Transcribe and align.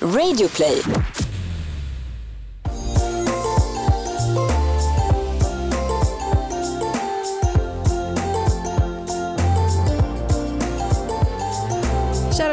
Radioplay. 0.00 1.25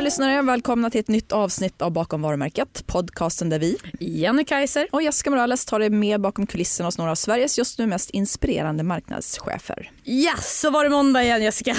Lyssnare, 0.04 0.42
välkomna 0.42 0.90
till 0.90 1.00
ett 1.00 1.08
nytt 1.08 1.32
avsnitt 1.32 1.82
av 1.82 1.92
Bakom 1.92 2.22
varumärket. 2.22 2.84
Podcasten 2.88 3.50
där 3.50 3.60
vi 3.60 3.78
Jenny 4.00 4.46
Kaiser. 4.46 4.88
och 4.92 5.02
Jessica 5.02 5.30
Morales 5.30 5.66
tar 5.66 5.80
er 5.80 5.90
med 5.90 6.22
bakom 6.22 6.48
kulisserna 6.48 6.88
hos 6.88 6.98
några 6.98 7.12
av 7.12 7.16
Sveriges 7.16 7.58
just 7.58 7.80
nu 7.80 7.88
mest 7.88 8.10
inspirerande 8.10 8.84
marknadschefer. 8.84 9.92
Ja, 10.04 10.34
så 10.42 10.70
var 10.70 10.84
det 10.84 10.90
måndag 10.90 11.24
igen 11.24 11.44
Jessica. 11.44 11.76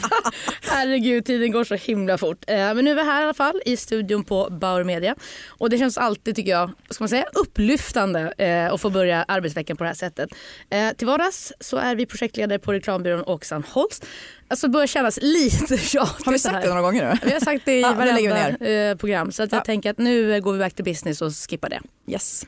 Herregud, 0.62 1.24
tiden 1.26 1.52
går 1.52 1.64
så 1.64 1.74
himla 1.74 2.18
fort. 2.18 2.44
Eh, 2.46 2.56
Men 2.56 2.84
nu 2.84 2.90
är 2.90 2.94
vi 2.94 3.02
här 3.02 3.20
i 3.20 3.24
alla 3.24 3.34
fall 3.34 3.62
i 3.66 3.76
studion 3.76 4.24
på 4.24 4.48
Bauer 4.50 4.84
Media. 4.84 5.14
Och 5.48 5.70
det 5.70 5.78
känns 5.78 5.98
alltid, 5.98 6.36
tycker 6.36 6.50
jag, 6.50 6.70
ska 6.90 7.04
man 7.04 7.08
säga, 7.08 7.24
upplyftande 7.34 8.32
eh, 8.38 8.72
att 8.72 8.80
få 8.80 8.90
börja 8.90 9.24
arbetsveckan 9.28 9.76
på 9.76 9.84
det 9.84 9.88
här 9.88 9.94
sättet. 9.94 10.30
Eh, 10.70 10.90
Till 10.90 11.06
vardags 11.06 11.52
så 11.60 11.76
är 11.76 11.94
vi 11.94 12.06
projektledare 12.06 12.58
på 12.58 12.72
reklambyrån 12.72 13.22
Åkesson 13.26 13.64
Holst. 13.68 14.06
Alltså 14.52 14.68
börjar 14.68 14.86
kännas 14.86 15.18
lite 15.22 15.78
tjatigt 15.78 16.26
Har 16.26 16.32
vi 16.32 16.38
sagt 16.38 16.62
det 16.62 16.68
några 16.68 16.80
gånger 16.82 17.10
nu? 17.12 17.18
Vi 17.28 17.32
har 17.32 17.40
sagt 17.40 17.62
det 17.64 17.72
i 17.78 17.80
Ja, 17.82 17.92
varenda 17.92 18.66
eh, 18.66 18.96
program. 18.96 19.32
Så 19.32 19.42
att 19.42 19.52
jag 19.52 19.58
Ja. 19.58 19.64
tänker 19.64 19.90
att 19.90 19.98
nu 19.98 20.40
går 20.40 20.52
vi 20.52 20.58
back 20.58 20.74
to 20.74 20.82
business 20.82 21.22
och 21.22 21.32
skippar 21.50 21.68
det. 21.68 21.80
Yes. 22.06 22.46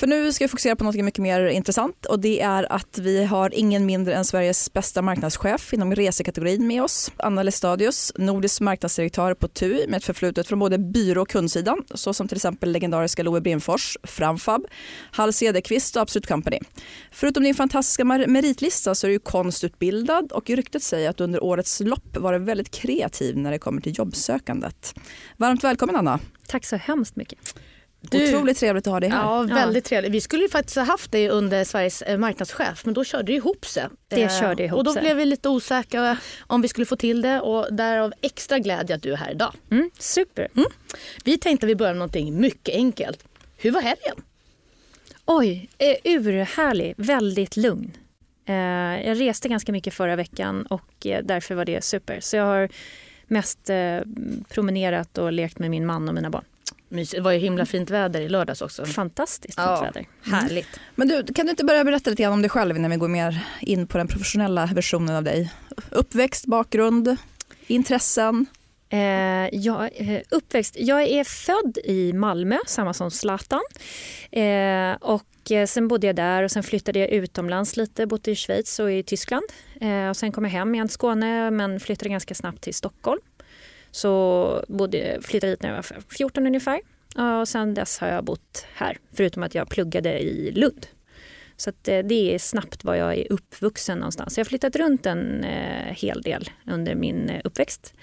För 0.00 0.06
nu 0.06 0.32
ska 0.32 0.44
vi 0.44 0.48
fokusera 0.48 0.76
på 0.76 0.84
något 0.84 0.94
mycket 0.94 1.22
mer 1.22 1.46
intressant 1.46 2.06
och 2.06 2.20
det 2.20 2.40
är 2.40 2.72
att 2.72 2.98
vi 2.98 3.24
har 3.24 3.54
ingen 3.54 3.86
mindre 3.86 4.14
än 4.14 4.24
Sveriges 4.24 4.72
bästa 4.72 5.02
marknadschef 5.02 5.72
inom 5.72 5.94
resekategorin 5.94 6.66
med 6.66 6.82
oss. 6.82 7.12
Anna 7.16 7.42
Lestadius, 7.42 8.12
nordisk 8.16 8.60
marknadsdirektör 8.60 9.34
på 9.34 9.48
TUI 9.48 9.86
med 9.88 9.96
ett 9.96 10.04
förflutet 10.04 10.48
från 10.48 10.58
både 10.58 10.78
byrå 10.78 11.22
och 11.22 11.28
kundsidan 11.28 11.82
såsom 11.94 12.28
till 12.28 12.36
exempel 12.36 12.72
legendariska 12.72 13.22
Loe 13.22 13.40
Brimfors, 13.40 13.96
Framfab, 14.02 14.66
Hall 15.12 15.32
Cederqvist 15.32 15.96
och 15.96 16.02
Absolut 16.02 16.26
Company. 16.26 16.58
Förutom 17.12 17.42
din 17.42 17.54
fantastiska 17.54 18.04
mer- 18.04 18.26
meritlista 18.26 18.94
så 18.94 19.06
är 19.06 19.10
du 19.10 19.18
konstutbildad 19.18 20.32
och 20.32 20.50
ryktet 20.50 20.82
säger 20.82 21.10
att 21.10 21.16
du 21.16 21.24
under 21.24 21.44
årets 21.44 21.80
lopp 21.80 22.16
varit 22.16 22.42
väldigt 22.42 22.70
kreativ 22.70 23.36
när 23.38 23.50
det 23.50 23.58
kommer 23.58 23.80
till 23.80 23.98
jobbsökandet. 23.98 24.94
Varmt 25.36 25.64
välkommen 25.64 25.96
Anna. 25.96 26.20
Tack 26.46 26.64
så 26.64 26.76
hemskt 26.76 27.16
mycket. 27.16 27.38
Du- 28.00 28.28
Otroligt 28.34 28.58
trevligt 28.58 28.86
att 28.86 28.92
ha 28.92 29.00
dig 29.00 29.08
här. 29.10 29.22
Ja, 29.22 29.42
väldigt 29.42 29.84
trevligt. 29.84 30.12
Vi 30.12 30.20
skulle 30.20 30.42
ju 30.42 30.48
faktiskt 30.48 30.76
ha 30.76 30.84
haft 30.84 31.12
dig 31.12 31.28
under 31.28 31.64
Sveriges 31.64 32.02
eh, 32.02 32.18
marknadschef 32.18 32.84
men 32.84 32.94
då 32.94 33.04
körde 33.04 33.24
det 33.24 33.32
ihop 33.36 33.66
sig. 33.66 33.84
Det 34.08 34.22
Eh, 34.22 34.40
körde 34.40 34.64
ihop 34.64 34.78
Och 34.78 34.84
då 34.84 34.92
sig. 34.92 35.02
blev 35.02 35.16
vi 35.16 35.24
lite 35.26 35.48
osäkra 35.48 36.16
om 36.46 36.62
vi 36.62 36.68
skulle 36.68 36.86
få 36.86 36.96
till 36.96 37.22
det 37.22 37.40
och 37.40 37.74
därav 37.74 38.12
extra 38.20 38.58
glädje 38.58 38.96
att 38.96 39.02
du 39.02 39.12
är 39.12 39.16
här 39.16 39.30
idag. 39.30 39.54
Mm, 39.70 39.90
super. 39.98 40.48
Vi 41.24 41.38
tänkte 41.38 41.66
att 41.66 41.70
vi 41.70 41.74
börjar 41.76 41.92
med 41.92 41.98
någonting 41.98 42.40
mycket 42.40 42.74
enkelt. 42.74 43.24
Hur 43.56 43.70
var 43.70 43.80
helgen? 43.82 44.16
Oj, 45.24 45.68
eh, 45.78 45.96
urhärlig, 46.12 46.94
väldigt 46.96 47.56
lugn. 47.56 47.90
Eh, 48.48 48.54
jag 49.08 49.20
reste 49.20 49.48
ganska 49.48 49.72
mycket 49.72 49.94
förra 49.94 50.16
veckan 50.16 50.66
och 50.66 51.06
eh, 51.06 51.24
därför 51.24 51.54
var 51.54 51.64
det 51.64 51.84
super. 51.84 52.20
Så 52.20 52.36
jag 52.36 52.44
har 52.44 52.68
mest 53.26 53.70
promenerat 54.48 55.18
och 55.18 55.32
lekt 55.32 55.58
med 55.58 55.70
min 55.70 55.86
man 55.86 56.08
och 56.08 56.14
mina 56.14 56.30
barn. 56.30 56.44
Mysigt. 56.90 57.16
Det 57.16 57.20
var 57.22 57.32
ju 57.32 57.38
himla 57.38 57.66
fint 57.66 57.90
väder 57.90 58.20
i 58.20 58.28
lördags 58.28 58.62
också. 58.62 58.84
Fantastiskt 58.84 59.54
fint 59.60 59.66
Ja. 59.68 59.80
väder. 59.82 60.06
Härligt. 60.22 60.68
Men 60.94 61.08
du, 61.08 61.24
kan 61.34 61.46
du 61.46 61.50
inte 61.50 61.64
börja 61.64 61.84
berätta 61.84 62.10
lite 62.10 62.22
grann 62.22 62.32
om 62.32 62.42
dig 62.42 62.50
själv 62.50 62.76
innan 62.76 62.90
vi 62.90 62.96
går 62.96 63.08
mer 63.08 63.44
in 63.60 63.86
på 63.86 63.98
den 63.98 64.08
professionella 64.08 64.66
versionen 64.66 65.16
av 65.16 65.22
dig? 65.22 65.52
Uppväxt, 65.90 66.46
bakgrund, 66.46 67.16
intressen? 67.66 68.46
Eh, 68.88 68.98
jag, 69.52 69.90
eh, 69.94 70.20
uppväxt. 70.30 70.76
Jag 70.78 71.02
är 71.02 71.24
född 71.24 71.78
i 71.84 72.12
Malmö, 72.12 72.58
samma 72.66 72.94
som 72.94 73.10
Zlatan. 73.10 73.60
Eh, 74.32 74.92
och 75.00 75.50
eh, 75.50 75.66
sen 75.66 75.88
bodde 75.88 76.06
jag 76.06 76.16
där 76.16 76.42
och 76.42 76.50
sen 76.50 76.62
flyttade 76.62 76.98
jag 76.98 77.08
utomlands 77.08 77.76
lite, 77.76 78.06
bodde 78.06 78.30
i 78.30 78.36
Schweiz 78.36 78.78
och 78.78 78.92
i 78.92 79.02
Tyskland. 79.02 79.44
Eh, 79.80 80.08
och 80.08 80.16
sen 80.16 80.32
kom 80.32 80.44
jag 80.44 80.50
hem 80.50 80.74
igen 80.74 80.88
till 80.88 80.94
Skåne 80.94 81.50
men 81.50 81.80
flyttade 81.80 82.08
ganska 82.10 82.34
snabbt 82.34 82.60
till 82.60 82.74
Stockholm. 82.74 83.20
Så 83.90 84.64
bodde, 84.68 85.18
flyttade 85.22 85.50
hit 85.50 85.62
när 85.62 85.68
jag 85.68 85.76
var 85.76 86.02
14 86.16 86.46
ungefär. 86.46 86.80
Och 87.40 87.48
sen 87.48 87.74
dess 87.74 87.98
har 87.98 88.08
jag 88.08 88.24
bott 88.24 88.66
här, 88.74 88.98
förutom 89.12 89.42
att 89.42 89.54
jag 89.54 89.68
pluggade 89.68 90.18
i 90.18 90.52
Lund. 90.52 90.86
Så 91.60 91.70
att, 91.70 91.88
eh, 91.88 91.98
det 91.98 92.34
är 92.34 92.38
snabbt 92.38 92.84
var 92.84 92.94
jag 92.94 93.18
är 93.18 93.32
uppvuxen 93.32 93.98
någonstans. 93.98 94.38
Jag 94.38 94.44
har 94.44 94.48
flyttat 94.48 94.76
runt 94.76 95.06
en 95.06 95.44
eh, 95.44 95.94
hel 95.94 96.22
del 96.22 96.50
under 96.66 96.94
min 96.94 97.28
eh, 97.28 97.40
uppväxt. 97.44 97.94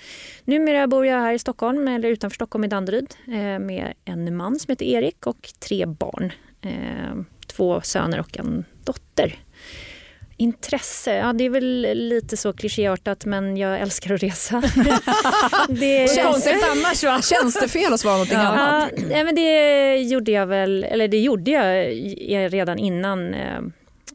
Numera 0.43 0.87
bor 0.87 1.05
jag 1.05 1.19
här 1.21 1.33
i 1.33 1.39
Stockholm, 1.39 1.87
eller 1.87 2.09
utanför 2.09 2.35
Stockholm 2.35 2.63
i 2.63 2.67
Danderyd 2.67 3.15
eh, 3.27 3.59
med 3.59 3.93
en 4.05 4.35
man 4.35 4.59
som 4.59 4.71
heter 4.71 4.85
Erik 4.85 5.27
och 5.27 5.49
tre 5.59 5.85
barn. 5.85 6.31
Eh, 6.61 7.15
två 7.47 7.81
söner 7.81 8.19
och 8.19 8.39
en 8.39 8.65
dotter. 8.83 9.39
Intresse, 10.39 11.13
ja 11.13 11.33
det 11.33 11.43
är 11.43 11.49
väl 11.49 11.87
lite 11.93 12.37
så 12.37 12.53
klichéartat 12.53 13.25
men 13.25 13.57
jag 13.57 13.79
älskar 13.81 14.13
att 14.13 14.23
resa. 14.23 14.61
det 15.69 16.23
Konstigt 16.23 16.63
annars 16.71 17.03
va? 17.03 17.21
Känns 17.21 17.59
det 17.59 17.67
fel 17.67 17.93
att 17.93 17.99
svara 17.99 18.13
någonting 18.13 18.37
annat? 18.37 18.91
Ja, 19.09 19.23
men 19.23 19.35
det 19.35 19.97
gjorde 19.97 20.31
jag 20.31 20.47
väl, 20.47 20.83
eller 20.83 21.07
det 21.07 21.19
gjorde 21.19 21.51
jag 21.51 22.53
redan 22.53 22.79
innan 22.79 23.33
eh, 23.33 23.59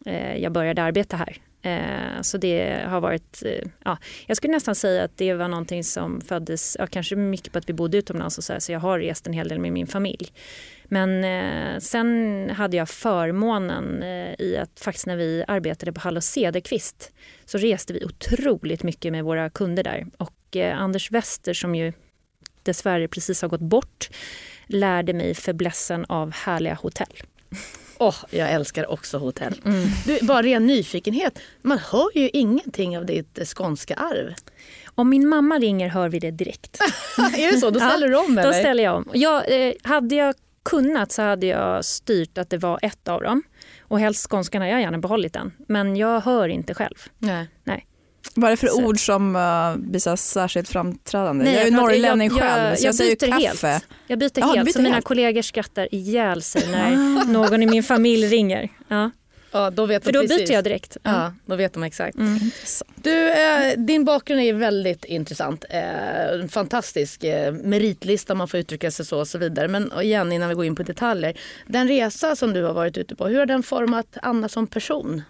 eh, 0.06 0.36
jag 0.36 0.52
började 0.52 0.82
arbeta 0.82 1.16
här. 1.16 1.38
Eh, 1.62 2.22
så 2.22 2.38
det 2.38 2.82
har 2.86 3.00
varit, 3.00 3.42
eh, 3.44 3.68
ja, 3.84 3.98
jag 4.26 4.36
skulle 4.36 4.52
nästan 4.52 4.74
säga 4.74 5.04
att 5.04 5.16
det 5.16 5.34
var 5.34 5.48
någonting 5.48 5.84
som 5.84 6.20
föddes, 6.20 6.76
ja, 6.78 6.86
kanske 6.86 7.16
mycket 7.16 7.52
på 7.52 7.58
att 7.58 7.68
vi 7.68 7.72
bodde 7.72 7.98
utomlands 7.98 8.38
och 8.38 8.44
så, 8.44 8.52
här, 8.52 8.60
så 8.60 8.72
jag 8.72 8.80
har 8.80 8.98
rest 8.98 9.26
en 9.26 9.32
hel 9.32 9.48
del 9.48 9.58
med 9.58 9.72
min 9.72 9.86
familj. 9.86 10.32
Men 10.92 11.24
eh, 11.24 11.80
sen 11.80 12.50
hade 12.50 12.76
jag 12.76 12.88
förmånen 12.88 14.02
eh, 14.02 14.34
i 14.38 14.56
att 14.56 14.80
faktiskt 14.80 15.06
när 15.06 15.16
vi 15.16 15.44
arbetade 15.48 15.92
på 15.92 16.00
Hall 16.00 16.16
och 16.16 16.24
Cederqvist 16.24 17.12
så 17.44 17.58
reste 17.58 17.92
vi 17.92 18.04
otroligt 18.04 18.82
mycket 18.82 19.12
med 19.12 19.24
våra 19.24 19.50
kunder 19.50 19.82
där. 19.82 20.06
Och 20.16 20.56
eh, 20.56 20.80
Anders 20.80 21.10
Wester 21.10 21.54
som 21.54 21.74
ju 21.74 21.92
dessvärre 22.62 23.08
precis 23.08 23.42
har 23.42 23.48
gått 23.48 23.60
bort 23.60 24.10
lärde 24.66 25.12
mig 25.12 25.34
fäblessen 25.34 26.04
av 26.08 26.32
härliga 26.32 26.74
hotell. 26.74 27.22
Åh, 27.98 28.16
jag 28.30 28.50
älskar 28.50 28.90
också 28.90 29.18
hotell. 29.18 29.60
Du, 30.06 30.18
bara 30.22 30.42
ren 30.42 30.66
nyfikenhet. 30.66 31.38
Man 31.62 31.78
hör 31.78 32.18
ju 32.18 32.30
ingenting 32.32 32.98
av 32.98 33.06
ditt 33.06 33.38
skånska 33.56 33.94
arv. 33.94 34.34
Om 34.94 35.08
min 35.08 35.28
mamma 35.28 35.58
ringer 35.58 35.88
hör 35.88 36.08
vi 36.08 36.18
det 36.18 36.30
direkt. 36.30 36.80
är 37.18 37.52
det 37.52 37.58
så? 37.58 37.70
Då 37.70 37.80
ställer 37.90 38.08
du 38.08 38.16
om 38.16 38.38
eller? 38.38 38.52
Då 38.52 38.52
ställer 38.52 38.84
jag 38.84 38.96
om. 38.96 39.08
Jag, 39.12 39.66
eh, 39.66 39.74
hade 39.82 40.14
jag 40.14 40.34
kunnat 40.64 41.12
så 41.12 41.22
hade 41.22 41.46
jag 41.46 41.84
styrt 41.84 42.38
att 42.38 42.50
det 42.50 42.58
var 42.58 42.78
ett 42.82 43.08
av 43.08 43.22
dem. 43.22 43.42
Och 43.80 44.00
helst 44.00 44.30
skånskan 44.30 44.62
har 44.62 44.68
jag 44.68 44.80
gärna 44.80 44.98
behållit 44.98 45.32
den. 45.32 45.52
Men 45.68 45.96
jag 45.96 46.20
hör 46.20 46.48
inte 46.48 46.74
själv. 46.74 46.96
Nej. 47.18 47.86
Vad 48.34 48.46
är 48.46 48.50
det 48.50 48.56
för 48.56 48.66
Så- 48.66 48.84
ord 48.84 49.06
som 49.06 49.36
uh, 49.36 49.76
blir 49.76 50.00
så 50.00 50.16
särskilt 50.16 50.68
framträdande? 50.68 51.44
Nej, 51.44 51.54
jag 51.54 51.62
är 51.62 51.66
ju 51.70 51.76
norrlänning 51.76 52.28
jag- 52.28 52.38
själv 52.40 52.62
jag- 52.68 52.78
så 52.78 52.84
jag, 52.84 52.88
jag 52.88 52.94
säger 52.94 53.16
kaffe. 53.16 53.66
helt. 53.68 53.84
Jag 54.06 54.18
byter 54.18 54.30
du 54.34 54.42
helt, 54.42 54.64
byter 54.64 54.72
så 54.72 54.82
mina 54.82 54.94
helt. 54.94 55.04
kollegor 55.06 55.42
skrattar 55.42 55.94
ihjäl 55.94 56.42
sig 56.42 56.68
när 56.70 57.24
någon 57.32 57.62
i 57.62 57.66
min 57.66 57.82
familj 57.82 58.26
ringer. 58.26 58.68
Ja. 58.88 59.10
Ja, 59.52 59.70
då 59.70 59.86
vet 59.86 60.04
För 60.04 60.12
då 60.12 60.20
precis. 60.20 60.38
byter 60.38 60.52
jag 60.52 60.64
direkt. 60.64 60.96
Ja, 61.02 61.34
då 61.46 61.56
vet 61.56 61.72
de 61.72 61.82
exakt. 61.82 62.18
Mm. 62.18 62.38
Du, 62.94 63.30
eh, 63.30 63.78
din 63.78 64.04
bakgrund 64.04 64.40
är 64.42 64.52
väldigt 64.52 65.04
intressant. 65.04 65.64
Eh, 65.70 66.46
fantastisk 66.48 67.24
eh, 67.24 67.52
meritlista 67.52 68.32
om 68.32 68.38
man 68.38 68.48
får 68.48 68.60
uttrycka 68.60 68.90
sig 68.90 69.06
så 69.06 69.18
och 69.18 69.28
så 69.28 69.38
vidare. 69.38 69.68
Men 69.68 69.92
igen 70.02 70.32
innan 70.32 70.48
vi 70.48 70.54
går 70.54 70.64
in 70.64 70.76
på 70.76 70.82
detaljer. 70.82 71.40
Den 71.66 71.88
resa 71.88 72.36
som 72.36 72.52
du 72.52 72.62
har 72.62 72.74
varit 72.74 72.98
ute 72.98 73.16
på, 73.16 73.26
hur 73.26 73.38
har 73.38 73.46
den 73.46 73.62
format 73.62 74.16
Anna 74.22 74.48
som 74.48 74.66
person? 74.66 75.22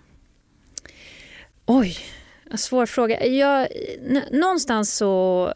Oj, 1.67 1.97
svår 2.55 2.87
fråga. 2.87 3.27
Jag, 3.27 3.69
någonstans 4.31 4.97
så 4.97 5.55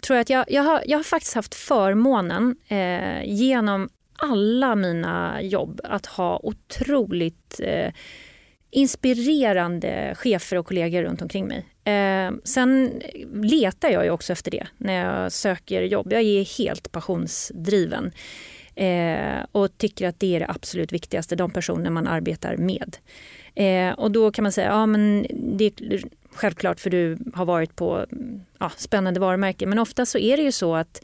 tror 0.00 0.16
jag 0.16 0.22
att 0.22 0.30
jag, 0.30 0.44
jag, 0.48 0.62
har, 0.62 0.82
jag 0.86 0.98
har 0.98 1.02
faktiskt 1.02 1.34
haft 1.34 1.54
förmånen 1.54 2.56
eh, 2.68 3.24
genom 3.24 3.88
alla 4.18 4.74
mina 4.74 5.42
jobb 5.42 5.80
att 5.84 6.06
ha 6.06 6.40
otroligt 6.42 7.60
eh, 7.62 7.92
inspirerande 8.70 10.14
chefer 10.16 10.56
och 10.56 10.66
kollegor 10.66 11.02
runt 11.02 11.22
omkring 11.22 11.46
mig. 11.46 11.66
Eh, 11.84 12.32
sen 12.44 13.02
letar 13.42 13.88
jag 13.88 14.04
ju 14.04 14.10
också 14.10 14.32
efter 14.32 14.50
det 14.50 14.66
när 14.76 15.04
jag 15.04 15.32
söker 15.32 15.82
jobb. 15.82 16.12
Jag 16.12 16.22
är 16.22 16.58
helt 16.58 16.92
passionsdriven 16.92 18.12
eh, 18.74 19.44
och 19.52 19.78
tycker 19.78 20.08
att 20.08 20.20
det 20.20 20.36
är 20.36 20.40
det 20.40 20.48
absolut 20.48 20.92
viktigaste, 20.92 21.36
de 21.36 21.50
personer 21.50 21.90
man 21.90 22.06
arbetar 22.06 22.56
med. 22.56 22.96
Eh, 23.54 23.94
och 23.94 24.10
då 24.10 24.30
kan 24.30 24.42
man 24.42 24.52
säga, 24.52 24.68
ja 24.68 24.86
men 24.86 25.26
det 25.30 25.64
är 25.64 26.02
självklart 26.32 26.80
för 26.80 26.90
du 26.90 27.18
har 27.34 27.44
varit 27.44 27.76
på 27.76 28.06
ja, 28.58 28.72
spännande 28.76 29.20
varumärken. 29.20 29.68
Men 29.68 29.78
ofta 29.78 30.06
så 30.06 30.18
är 30.18 30.36
det 30.36 30.42
ju 30.42 30.52
så 30.52 30.74
att 30.74 31.02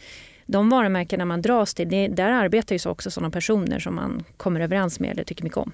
de 0.52 0.68
varumärkena 0.68 1.24
man 1.24 1.42
dras 1.42 1.74
till, 1.74 1.88
det, 1.88 2.08
där 2.08 2.30
arbetar 2.30 2.74
ju 2.74 2.78
så 2.78 2.90
också 2.90 3.10
sådana 3.10 3.30
personer 3.30 3.78
som 3.78 3.94
man 3.94 4.24
kommer 4.36 4.60
överens 4.60 5.00
med 5.00 5.10
eller 5.10 5.24
tycker 5.24 5.44
mycket 5.44 5.58
om. 5.58 5.72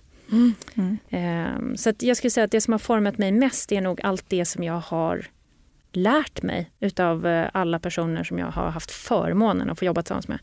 Eh, 1.10 1.76
så 1.76 1.90
att 1.90 2.02
jag 2.02 2.16
skulle 2.16 2.30
säga 2.30 2.44
att 2.44 2.50
det 2.50 2.60
som 2.60 2.72
har 2.72 2.78
format 2.78 3.18
mig 3.18 3.32
mest 3.32 3.72
är 3.72 3.80
nog 3.80 4.00
allt 4.00 4.24
det 4.28 4.44
som 4.44 4.64
jag 4.64 4.80
har 4.80 5.26
lärt 5.92 6.42
mig 6.42 6.70
utav 6.80 7.26
eh, 7.26 7.48
alla 7.52 7.78
personer 7.78 8.24
som 8.24 8.38
jag 8.38 8.46
har 8.46 8.70
haft 8.70 8.90
förmånen 8.90 9.70
att 9.70 9.78
få 9.78 9.84
jobba 9.84 10.02
tillsammans 10.02 10.28
med. 10.28 10.38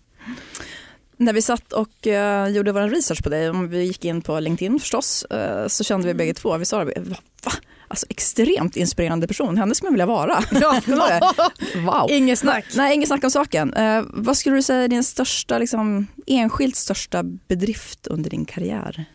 När 1.18 1.34
vi 1.34 1.42
satt 1.42 1.74
och 1.74 2.08
uh, 2.08 2.48
gjorde 2.48 2.72
vår 2.72 2.90
research 2.90 3.24
på 3.24 3.30
dig, 3.30 3.50
om 3.50 3.70
vi 3.70 3.84
gick 3.84 4.06
in 4.06 4.22
på 4.22 4.40
LinkedIn 4.40 4.80
förstås, 4.80 5.26
uh, 5.34 5.68
så 5.68 5.84
kände 5.84 6.06
vi 6.06 6.12
mm. 6.12 6.18
bägge 6.18 6.34
två, 6.34 6.58
vi 6.58 6.66
sa 6.66 6.86
det, 6.86 7.02
va? 7.46 7.52
Alltså 7.88 8.06
extremt 8.10 8.76
inspirerande 8.76 9.28
person, 9.28 9.58
henne 9.58 9.76
skulle 9.76 9.88
jag 9.88 9.92
vilja 9.92 10.06
vara. 10.06 10.44
Ja. 10.62 11.34
wow. 11.76 12.12
Inget 12.12 12.40
snack. 12.40 12.66
Nej, 12.76 12.96
inget 12.96 13.08
snack 13.08 13.24
om 13.24 13.32
saken. 13.32 13.74
Uh, 13.74 14.04
vad 14.10 14.38
skulle 14.38 14.56
du 14.56 14.62
säga 14.62 14.84
är 14.84 14.88
din 14.88 15.04
största, 15.04 15.58
liksom, 15.58 16.08
enskilt 16.28 16.76
största 16.76 17.24
bedrift 17.24 18.08
under 18.08 18.30
din 18.30 18.46
karriär? 18.46 19.06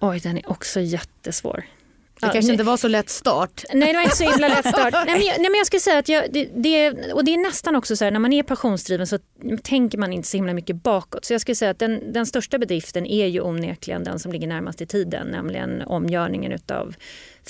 Oj, 0.00 0.20
den 0.20 0.38
är 0.38 0.50
också 0.50 0.80
jättesvår. 0.80 1.64
Det 2.20 2.28
kanske 2.32 2.52
inte 2.52 2.64
var 2.64 2.76
så 2.76 2.88
lätt 2.88 3.10
start. 3.10 3.64
Nej, 3.74 3.92
det 3.92 3.98
var 3.98 4.02
inte 4.02 4.16
så 4.16 4.30
himla 4.30 4.48
lätt 4.48 4.66
start. 4.66 4.92
nej, 4.92 5.04
men 5.06 5.26
jag, 5.26 5.40
nej, 5.40 5.50
men 5.50 5.54
jag 5.54 5.66
skulle 5.66 5.80
säga 5.80 5.98
att 5.98 6.08
jag, 6.08 6.32
det, 6.32 6.48
det, 6.54 6.90
och 7.12 7.24
det 7.24 7.34
är 7.34 7.38
nästan 7.38 7.76
också 7.76 7.96
så 7.96 8.04
här, 8.04 8.10
när 8.10 8.20
man 8.20 8.32
är 8.32 8.42
passionsdriven 8.42 9.06
så 9.06 9.18
tänker 9.62 9.98
man 9.98 10.12
inte 10.12 10.28
så 10.28 10.36
himla 10.36 10.54
mycket 10.54 10.76
bakåt. 10.76 11.24
Så 11.24 11.34
jag 11.34 11.40
skulle 11.40 11.54
säga 11.54 11.70
att 11.70 11.78
den, 11.78 12.12
den 12.12 12.26
största 12.26 12.58
bedriften 12.58 13.06
är 13.06 13.26
ju 13.26 13.40
onekligen 13.40 14.04
den 14.04 14.18
som 14.18 14.32
ligger 14.32 14.46
närmast 14.48 14.80
i 14.80 14.86
tiden, 14.86 15.26
nämligen 15.26 15.82
omgörningen 15.82 16.58
av 16.68 16.94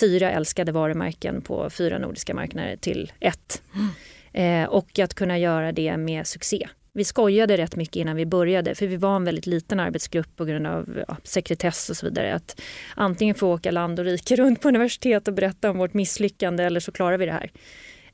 fyra 0.01 0.31
älskade 0.31 0.73
varumärken 0.73 1.43
på 1.43 1.71
fyra 1.71 1.99
nordiska 1.99 2.35
marknader 2.35 2.77
till 2.77 3.13
ett. 3.21 3.63
Mm. 3.75 4.63
Eh, 4.65 4.69
och 4.69 4.99
att 4.99 5.15
kunna 5.15 5.39
göra 5.39 5.73
det 5.73 5.97
med 5.97 6.27
succé. 6.27 6.69
Vi 6.96 7.04
skojade 7.04 7.56
rätt 7.56 7.76
mycket 7.76 7.96
innan 7.96 8.16
vi 8.16 8.26
började 8.26 8.75
för 8.75 8.87
vi 8.87 8.96
var 8.96 9.16
en 9.16 9.25
väldigt 9.25 9.46
liten 9.46 9.81
arbetsgrupp 9.81 10.37
på 10.37 10.44
grund 10.44 10.66
av 10.66 11.04
ja, 11.08 11.16
sekretess 11.25 11.90
och 11.90 11.96
så 11.96 12.06
vidare. 12.06 12.34
Att 12.34 12.60
antingen 12.94 13.34
få 13.34 13.54
åka 13.54 13.70
land 13.70 13.98
och 13.98 14.04
rike 14.04 14.37
runt 14.43 14.60
på 14.60 14.69
universitet 14.69 15.28
och 15.28 15.34
berätta 15.34 15.70
om 15.70 15.78
vårt 15.78 15.94
misslyckande 15.94 16.64
eller 16.64 16.81
så 16.81 16.93
klarar 16.93 17.19
vi 17.19 17.26
det 17.26 17.32
här. 17.32 17.50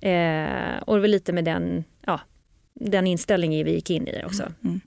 Eh, 0.01 0.83
och 0.83 0.95
det 0.95 1.01
var 1.01 1.09
lite 1.09 1.33
med 1.33 1.45
den, 1.45 1.85
ja, 2.07 2.21
den 2.75 3.07
inställningen 3.07 3.65
vi 3.65 3.73
gick 3.73 3.91
in 3.91 4.09
i 4.09 4.23
också. 4.25 4.43
Mm. 4.43 4.55
mm. 4.65 4.81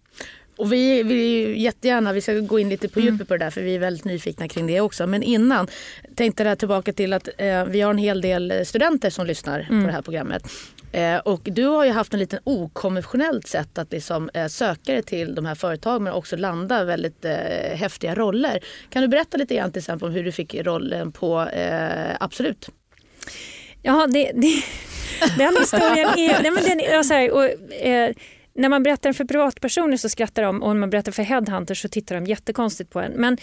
Och 0.57 0.73
vi 0.73 1.03
vill 1.03 1.61
jättegärna, 1.61 2.13
vi 2.13 2.21
ska 2.21 2.33
gå 2.33 2.59
in 2.59 2.69
lite 2.69 2.89
på 2.89 2.99
djupet 2.99 3.15
mm. 3.15 3.27
på 3.27 3.33
det 3.33 3.45
där 3.45 3.49
för 3.49 3.61
vi 3.61 3.75
är 3.75 3.79
väldigt 3.79 4.05
nyfikna 4.05 4.47
kring 4.47 4.67
det 4.67 4.81
också. 4.81 5.07
Men 5.07 5.23
innan 5.23 5.67
tänkte 6.15 6.43
jag 6.43 6.59
tillbaka 6.59 6.93
till 6.93 7.13
att 7.13 7.29
eh, 7.37 7.65
vi 7.65 7.81
har 7.81 7.91
en 7.91 7.97
hel 7.97 8.21
del 8.21 8.65
studenter 8.65 9.09
som 9.09 9.25
lyssnar 9.25 9.59
mm. 9.59 9.81
på 9.81 9.87
det 9.87 9.93
här 9.93 10.01
programmet. 10.01 10.43
Eh, 10.95 11.17
och 11.17 11.41
du 11.43 11.65
har 11.65 11.85
ju 11.85 11.91
haft 11.91 12.13
en 12.13 12.19
liten 12.19 12.39
okonventionellt 12.43 13.47
sätt 13.47 13.77
att 13.77 13.91
liksom, 13.91 14.29
eh, 14.33 14.47
söka 14.47 14.93
dig 14.93 15.03
till 15.03 15.35
de 15.35 15.45
här 15.45 15.55
företagen 15.55 16.03
men 16.03 16.13
också 16.13 16.35
landa 16.35 16.83
väldigt 16.83 17.25
eh, 17.25 17.75
häftiga 17.75 18.15
roller. 18.15 18.59
Kan 18.89 19.01
du 19.01 19.07
berätta 19.07 19.37
lite 19.37 19.55
grann 19.55 19.71
till 19.71 19.79
exempel 19.79 20.07
om 20.07 20.13
hur 20.13 20.23
du 20.23 20.31
fick 20.31 20.55
rollen 20.55 21.11
på 21.11 21.41
eh, 21.41 22.15
Absolut? 22.19 22.69
Ja, 23.81 24.07
det, 24.07 24.31
det, 24.35 24.63
den 25.37 25.55
historien 25.59 26.09
är... 26.17 26.39
Nej, 26.41 26.51
men 26.51 26.63
den, 26.63 26.79
är 26.79 27.03
så 27.03 27.13
här, 27.13 27.31
och, 27.31 27.73
eh, 27.73 28.13
när 28.55 28.69
man 28.69 28.83
berättar 28.83 29.13
för 29.13 29.25
privatpersoner 29.25 29.97
så 29.97 30.09
skrattar 30.09 30.43
de 30.43 30.63
och 30.63 30.67
när 30.67 30.79
man 30.79 30.89
berättar 30.89 31.11
för 31.11 31.23
headhunters 31.23 31.81
så 31.81 31.87
tittar 31.87 32.15
de 32.15 32.25
jättekonstigt 32.25 32.89
på 32.89 32.99
en. 32.99 33.11
Men 33.11 33.33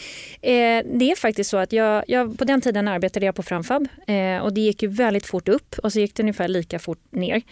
eh, 0.43 0.85
det 0.99 1.11
är 1.11 1.17
faktiskt 1.17 1.51
så 1.51 1.57
att 1.57 1.73
jag, 1.73 2.05
jag, 2.07 2.39
på 2.39 2.45
den 2.45 2.61
tiden 2.61 2.89
arbetade 2.89 3.27
jag 3.27 3.35
på 3.35 3.43
Framfab 3.43 3.89
eh, 4.07 4.39
och 4.39 4.53
det 4.53 4.61
gick 4.61 4.83
ju 4.83 4.89
väldigt 4.89 5.27
fort 5.27 5.49
upp 5.49 5.79
och 5.79 5.93
så 5.93 6.01
gick 6.01 6.15
det 6.15 6.23
ungefär 6.23 6.49
lika 6.49 6.79
fort 6.79 7.13
ner. 7.13 7.43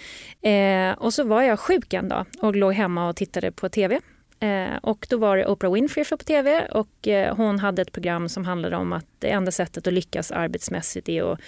Eh, 0.43 0.93
och 0.99 1.15
så 1.15 1.25
var 1.25 1.43
jag 1.43 1.61
sjuk 1.61 1.93
en 1.93 2.09
dag 2.09 2.27
och 2.43 2.57
låg 2.57 2.73
hemma 2.73 3.09
och 3.09 3.17
tittade 3.17 3.53
på 3.53 3.69
tv 3.69 4.01
Eh, 4.41 4.77
och 4.83 5.07
då 5.11 5.17
var 5.17 5.37
det 5.37 5.47
Oprah 5.47 5.73
Winfrey 5.73 6.05
på 6.05 6.17
tv 6.17 6.69
och 6.71 7.09
eh, 7.09 7.37
hon 7.37 7.59
hade 7.59 7.83
ett 7.83 7.93
program 7.93 8.29
som 8.29 8.45
handlade 8.45 8.77
om 8.77 8.93
att 8.93 9.07
det 9.19 9.31
enda 9.31 9.51
sättet 9.51 9.87
att 9.87 9.93
lyckas 9.93 10.31
arbetsmässigt 10.31 11.09
är 11.09 11.33
att 11.33 11.41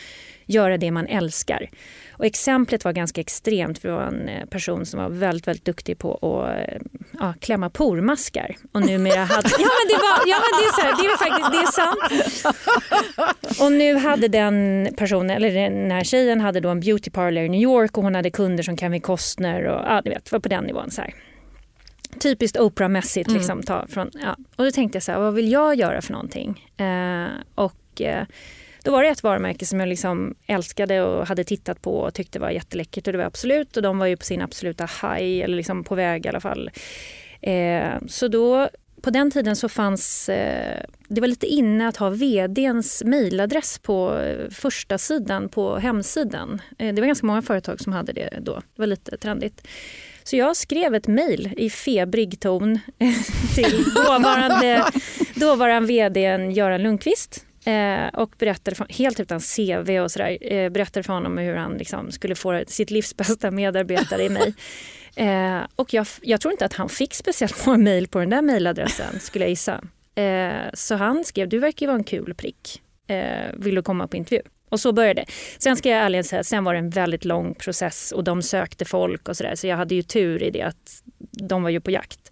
göra 0.47 0.79
det 0.79 0.91
man 0.91 1.07
älskar. 1.07 1.71
Och 2.11 2.27
exemplet 2.27 2.85
var 2.85 2.93
ganska 2.93 3.21
extremt 3.21 3.79
för 3.79 3.89
det 3.89 3.95
var 3.95 4.03
en 4.03 4.29
eh, 4.29 4.47
person 4.47 4.87
som 4.87 5.01
var 5.01 5.09
väldigt, 5.09 5.49
väldigt 5.49 5.65
duktig 5.65 5.99
på 5.99 6.15
att 6.15 6.59
eh, 6.59 6.81
ja, 7.21 7.35
klämma 7.41 7.71
pormaskar. 7.71 8.57
Och 8.73 8.87
numera 8.87 9.25
hade... 9.25 9.49
Ja 9.59 9.69
men 9.79 9.89
det, 9.89 9.95
var, 9.95 10.19
ja, 10.27 10.37
men 10.43 10.61
det, 10.61 10.67
är, 10.67 10.73
så 10.73 10.81
här, 10.81 11.03
det 11.03 11.07
är 11.07 11.17
faktiskt 11.19 11.53
det 11.53 11.59
är 11.59 11.73
sant. 11.73 13.61
Och 13.61 13.73
nu 13.73 13.95
hade 13.95 14.29
den 14.29 14.89
personen, 14.97 15.31
eller 15.31 15.71
den 15.71 15.91
här 15.91 16.05
tjejen 16.05 16.41
hade 16.41 16.61
då 16.61 16.69
en 16.69 16.81
beauty 16.81 17.11
parlor 17.11 17.45
i 17.45 17.49
New 17.49 17.61
York 17.61 17.99
och 17.99 18.05
hon 18.05 18.15
hade 18.15 18.31
kunder 18.31 18.63
som 18.63 18.77
Kevin 18.77 19.01
Costner 19.01 19.65
och 19.65 19.85
ja, 19.87 20.01
du 20.05 20.11
vet, 20.11 20.33
var 20.33 20.41
på 20.41 20.49
den 20.49 20.65
nivån. 20.65 20.91
Så 20.91 21.01
här 21.01 21.15
typiskt 22.19 22.59
Oprah-mässigt. 22.59 23.29
Mm. 23.29 23.39
Liksom, 23.39 23.63
ta 23.63 23.87
från, 23.87 24.11
ja. 24.23 24.37
Och 24.57 24.65
då 24.65 24.71
tänkte 24.71 24.97
jag 24.97 25.03
så 25.03 25.13
här, 25.13 25.19
vad 25.19 25.35
vill 25.35 25.53
jag 25.53 25.75
göra 25.75 26.03
för 26.03 26.13
någonting? 26.13 26.69
Eh, 26.77 27.29
och 27.55 28.01
eh, 28.01 28.27
då 28.85 28.93
var 28.93 29.03
det 29.03 29.09
ett 29.09 29.23
varumärke 29.23 29.67
som 29.67 29.81
jag 29.81 29.89
liksom 29.89 30.35
älskade 30.47 31.03
och 31.03 31.27
hade 31.27 31.45
tittat 31.45 31.83
på 31.83 31.99
och 31.99 32.15
tyckte 32.15 32.39
var 32.39 32.51
jätteläckert 32.51 33.07
och 33.07 33.13
det 33.13 33.19
var 33.19 33.25
Absolut 33.25 33.77
och 33.77 33.83
de 33.83 33.99
var 33.99 34.07
ju 34.07 34.17
på 34.17 34.25
sin 34.25 34.43
absoluta 34.43 34.85
high 34.85 35.45
eller 35.45 35.57
liksom 35.57 35.85
på 35.85 35.95
väg 35.95 36.27
i 36.27 36.29
alla 36.29 36.41
fall. 36.41 36.71
Eh, 37.41 37.93
så 38.07 38.29
då 38.29 38.69
på 39.03 39.11
den 39.11 39.31
tiden 39.31 39.57
så 39.57 39.69
fanns 39.69 40.29
eh, 40.29 40.85
det 41.09 41.21
var 41.21 41.29
lite 41.29 41.47
inne 41.47 41.89
att 41.89 41.97
ha 41.97 42.11
vdns 42.11 43.03
mejladress 43.05 43.79
på 43.79 44.19
eh, 44.19 44.51
första 44.51 44.99
sidan 44.99 45.49
på 45.49 45.77
hemsidan. 45.77 46.63
Eh, 46.79 46.95
det 46.95 47.03
var 47.03 47.07
ganska 47.07 47.27
många 47.27 47.43
företag 47.43 47.81
som 47.81 47.93
hade 47.93 48.13
det 48.13 48.39
då. 48.41 48.55
Det 48.55 48.83
var 48.83 48.87
lite 48.87 49.17
trendigt. 49.17 49.69
Så 50.25 50.37
jag 50.37 50.57
skrev 50.57 50.95
ett 50.95 51.07
mejl 51.07 51.55
i 51.57 51.71
febrig 51.71 52.41
ton 52.41 52.79
till 53.55 53.85
dåvarande, 53.95 54.85
dåvarande 55.35 55.89
vd 55.89 56.21
Göran 56.53 56.83
Lundqvist 56.83 57.47
eh, 57.65 58.07
och 58.21 58.35
berättade, 58.39 58.77
för, 58.77 58.87
helt 58.89 59.21
utan 59.21 59.41
CV 59.41 60.01
och 60.01 60.11
sådär, 60.11 60.39
eh, 60.41 60.71
berättade 60.71 61.05
för 61.05 61.13
honom 61.13 61.39
hur 61.39 61.55
han 61.55 61.73
liksom 61.73 62.11
skulle 62.11 62.35
få 62.35 62.65
sitt 62.67 62.91
livs 62.91 63.17
bästa 63.17 63.51
medarbetare 63.51 64.23
i 64.23 64.29
mig. 64.29 64.55
Eh, 65.17 65.61
och 65.77 65.95
jag, 65.95 66.07
jag, 66.23 66.41
tror 66.41 66.53
inte 66.53 66.65
att 66.65 66.73
han 66.73 66.89
fick 66.89 67.15
speciellt 67.15 67.67
många 67.67 67.79
mejl 67.79 68.09
på 68.09 68.19
den 68.19 68.31
där 68.31 68.43
mejladressen 68.43 69.21
skulle 69.21 69.45
jag 69.45 69.51
gissa. 69.51 69.85
Så 70.75 70.95
han 70.95 71.25
skrev, 71.25 71.49
du 71.49 71.59
verkar 71.59 71.87
ju 71.87 71.87
vara 71.87 71.99
en 71.99 72.05
kul 72.05 72.35
prick. 72.35 72.83
Vill 73.53 73.75
du 73.75 73.83
komma 73.83 74.07
på 74.07 74.17
intervju? 74.17 74.43
Och 74.73 74.81
så 74.81 74.93
började 74.93 75.21
det. 75.21 75.27
Sen 75.59 75.77
ska 75.77 75.89
jag 75.89 75.99
ärligen 75.99 76.25
säga, 76.25 76.45
sen 76.45 76.65
var 76.65 76.73
det 76.73 76.79
en 76.79 76.91
väldigt 76.91 77.25
lång 77.25 77.55
process 77.55 78.13
och 78.13 78.25
de 78.25 78.43
sökte 78.43 78.85
folk 78.85 79.29
och 79.29 79.37
sådär. 79.37 79.55
Så 79.55 79.67
jag 79.67 79.77
hade 79.77 79.95
ju 79.95 80.03
tur 80.03 80.43
i 80.43 80.51
det 80.51 80.63
att 80.63 81.03
de 81.31 81.63
var 81.63 81.71
ju 81.71 81.81
på 81.81 81.91
jakt. 81.91 82.31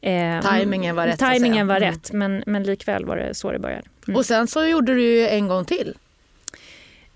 Eh, 0.00 0.58
timingen 0.58 0.96
var 0.96 1.06
rätt. 1.06 1.18
Timingen 1.18 1.66
var 1.66 1.76
mm. 1.76 1.90
rätt 1.90 2.12
men, 2.12 2.42
men 2.46 2.62
likväl 2.62 3.04
var 3.04 3.16
det 3.16 3.34
så 3.34 3.52
det 3.52 3.58
började. 3.58 3.82
Mm. 4.08 4.16
Och 4.16 4.26
sen 4.26 4.46
så 4.46 4.66
gjorde 4.66 4.94
du 4.94 5.02
ju 5.02 5.28
en 5.28 5.48
gång 5.48 5.64
till. 5.64 5.94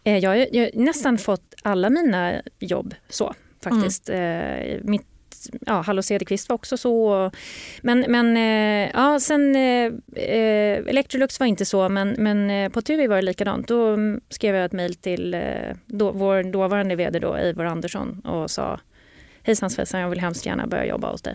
Eh, 0.04 0.18
jag 0.18 0.30
har 0.30 0.78
nästan 0.78 1.18
fått 1.18 1.54
alla 1.62 1.90
mina 1.90 2.32
jobb 2.58 2.94
så 3.08 3.34
faktiskt. 3.62 4.08
Mm. 4.08 4.70
Eh, 4.70 4.80
mitt 4.82 5.06
ja, 5.66 5.80
Hallå 5.80 6.02
Cederqvist 6.02 6.48
var 6.48 6.54
också 6.54 6.76
så. 6.76 7.30
Men, 7.82 8.04
men 8.08 8.36
eh, 8.36 8.90
ja, 8.94 9.20
sen 9.20 9.56
eh, 9.56 9.92
eh, 10.24 10.78
Electrolux 10.86 11.40
var 11.40 11.46
inte 11.46 11.64
så, 11.64 11.88
men, 11.88 12.14
men 12.18 12.50
eh, 12.50 12.68
på 12.68 12.82
TUI 12.82 13.06
var 13.06 13.16
det 13.16 13.22
likadant. 13.22 13.68
Då 13.68 13.96
skrev 14.28 14.54
jag 14.54 14.64
ett 14.64 14.72
mejl 14.72 14.94
till 14.94 15.36
då, 15.86 16.10
vår 16.12 16.42
dåvarande 16.42 16.96
vd 16.96 17.18
då, 17.18 17.34
Eivor 17.34 17.64
Andersson 17.64 18.20
och 18.20 18.50
sa 18.50 18.80
Hejsan 19.42 19.70
svejsan, 19.70 20.00
jag 20.00 20.10
vill 20.10 20.20
hemskt 20.20 20.46
gärna 20.46 20.66
börja 20.66 20.86
jobba 20.86 21.10
hos 21.10 21.22
dig. 21.22 21.34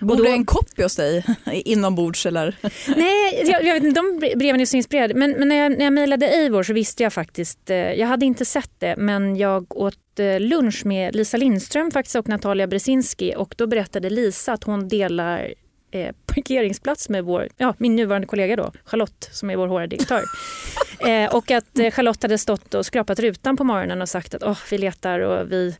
Bor 0.00 0.22
det 0.22 0.30
en 0.30 0.46
copy 0.46 0.82
hos 0.82 0.96
dig 0.96 1.24
inombords 1.64 2.26
eller? 2.26 2.56
Nej, 2.96 3.42
jag, 3.50 3.64
jag 3.64 3.74
vet 3.74 3.82
inte, 3.84 4.00
de 4.00 4.36
breven 4.38 4.60
är 4.60 4.64
så 4.64 4.76
inspirerade. 4.76 5.14
Men, 5.14 5.30
men 5.30 5.48
när 5.48 5.56
jag, 5.56 5.78
när 5.78 5.84
jag 5.84 5.92
mejlade 5.92 6.26
Eivor 6.26 6.62
så 6.62 6.72
visste 6.72 7.02
jag 7.02 7.12
faktiskt, 7.12 7.70
eh, 7.70 7.76
jag 7.76 8.06
hade 8.06 8.26
inte 8.26 8.44
sett 8.44 8.70
det, 8.78 8.96
men 8.96 9.36
jag 9.36 9.76
åt 9.76 10.18
eh, 10.18 10.40
lunch 10.40 10.86
med 10.86 11.16
Lisa 11.16 11.36
Lindström 11.36 11.90
faktiskt 11.90 12.16
och 12.16 12.28
Natalia 12.28 12.66
Brzezinski 12.66 13.34
och 13.36 13.54
då 13.58 13.66
berättade 13.66 14.10
Lisa 14.10 14.52
att 14.52 14.64
hon 14.64 14.88
delar 14.88 15.54
eh, 15.90 16.14
parkeringsplats 16.26 17.08
med 17.08 17.24
vår, 17.24 17.48
ja, 17.56 17.74
min 17.78 17.96
nuvarande 17.96 18.26
kollega 18.26 18.56
då, 18.56 18.72
Charlotte 18.84 19.28
som 19.32 19.50
är 19.50 19.56
vår 19.56 19.68
HR-direktör. 19.68 20.22
eh, 21.08 21.34
och 21.34 21.50
att 21.50 21.78
eh, 21.78 21.90
Charlotte 21.90 22.22
hade 22.22 22.38
stått 22.38 22.74
och 22.74 22.86
skrapat 22.86 23.18
rutan 23.18 23.56
på 23.56 23.64
morgonen 23.64 24.02
och 24.02 24.08
sagt 24.08 24.34
att 24.34 24.42
oh, 24.42 24.58
vi 24.70 24.78
letar 24.78 25.20
och 25.20 25.52
vi 25.52 25.76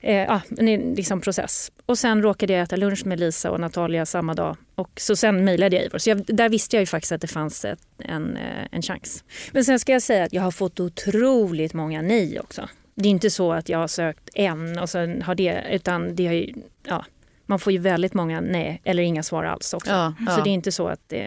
ja, 0.00 0.40
en 0.58 0.94
liksom 0.94 1.20
process. 1.20 1.72
Och 1.86 1.98
sen 1.98 2.22
råkade 2.22 2.52
jag 2.52 2.62
äta 2.62 2.76
lunch 2.76 3.06
med 3.06 3.20
Lisa 3.20 3.50
och 3.50 3.60
Natalia 3.60 4.06
samma 4.06 4.34
dag. 4.34 4.56
Och 4.74 4.90
så 5.00 5.16
sen 5.16 5.44
mejlade 5.44 5.76
jag 5.76 5.84
Ivor. 5.84 5.98
Så 5.98 6.10
jag, 6.10 6.24
där 6.26 6.48
visste 6.48 6.76
jag 6.76 6.82
ju 6.82 6.86
faktiskt 6.86 7.12
att 7.12 7.20
det 7.20 7.26
fanns 7.26 7.64
ett, 7.64 7.78
en, 7.98 8.36
eh, 8.36 8.66
en 8.70 8.82
chans. 8.82 9.24
Men 9.52 9.64
sen 9.64 9.78
ska 9.78 9.92
jag 9.92 10.02
säga 10.02 10.24
att 10.24 10.32
jag 10.32 10.42
har 10.42 10.50
fått 10.50 10.80
otroligt 10.80 11.74
många 11.74 12.02
nej 12.02 12.40
också. 12.40 12.68
Det 12.94 13.08
är 13.08 13.10
inte 13.10 13.30
så 13.30 13.52
att 13.52 13.68
jag 13.68 13.78
har 13.78 13.88
sökt 13.88 14.30
en 14.34 14.78
och 14.78 14.90
sen 14.90 15.22
har 15.22 15.34
det, 15.34 15.64
utan 15.70 16.16
det 16.16 16.26
har 16.26 16.34
ju, 16.34 16.54
ja, 16.88 17.04
man 17.46 17.58
får 17.58 17.72
ju 17.72 17.78
väldigt 17.78 18.14
många 18.14 18.40
nej 18.40 18.80
eller 18.84 19.02
inga 19.02 19.22
svar 19.22 19.44
alls 19.44 19.74
också. 19.74 19.90
Ja, 19.90 20.14
ja. 20.26 20.36
Så 20.36 20.42
det 20.42 20.50
är 20.50 20.54
inte 20.54 20.72
så 20.72 20.88
att 20.88 21.00
det 21.06 21.24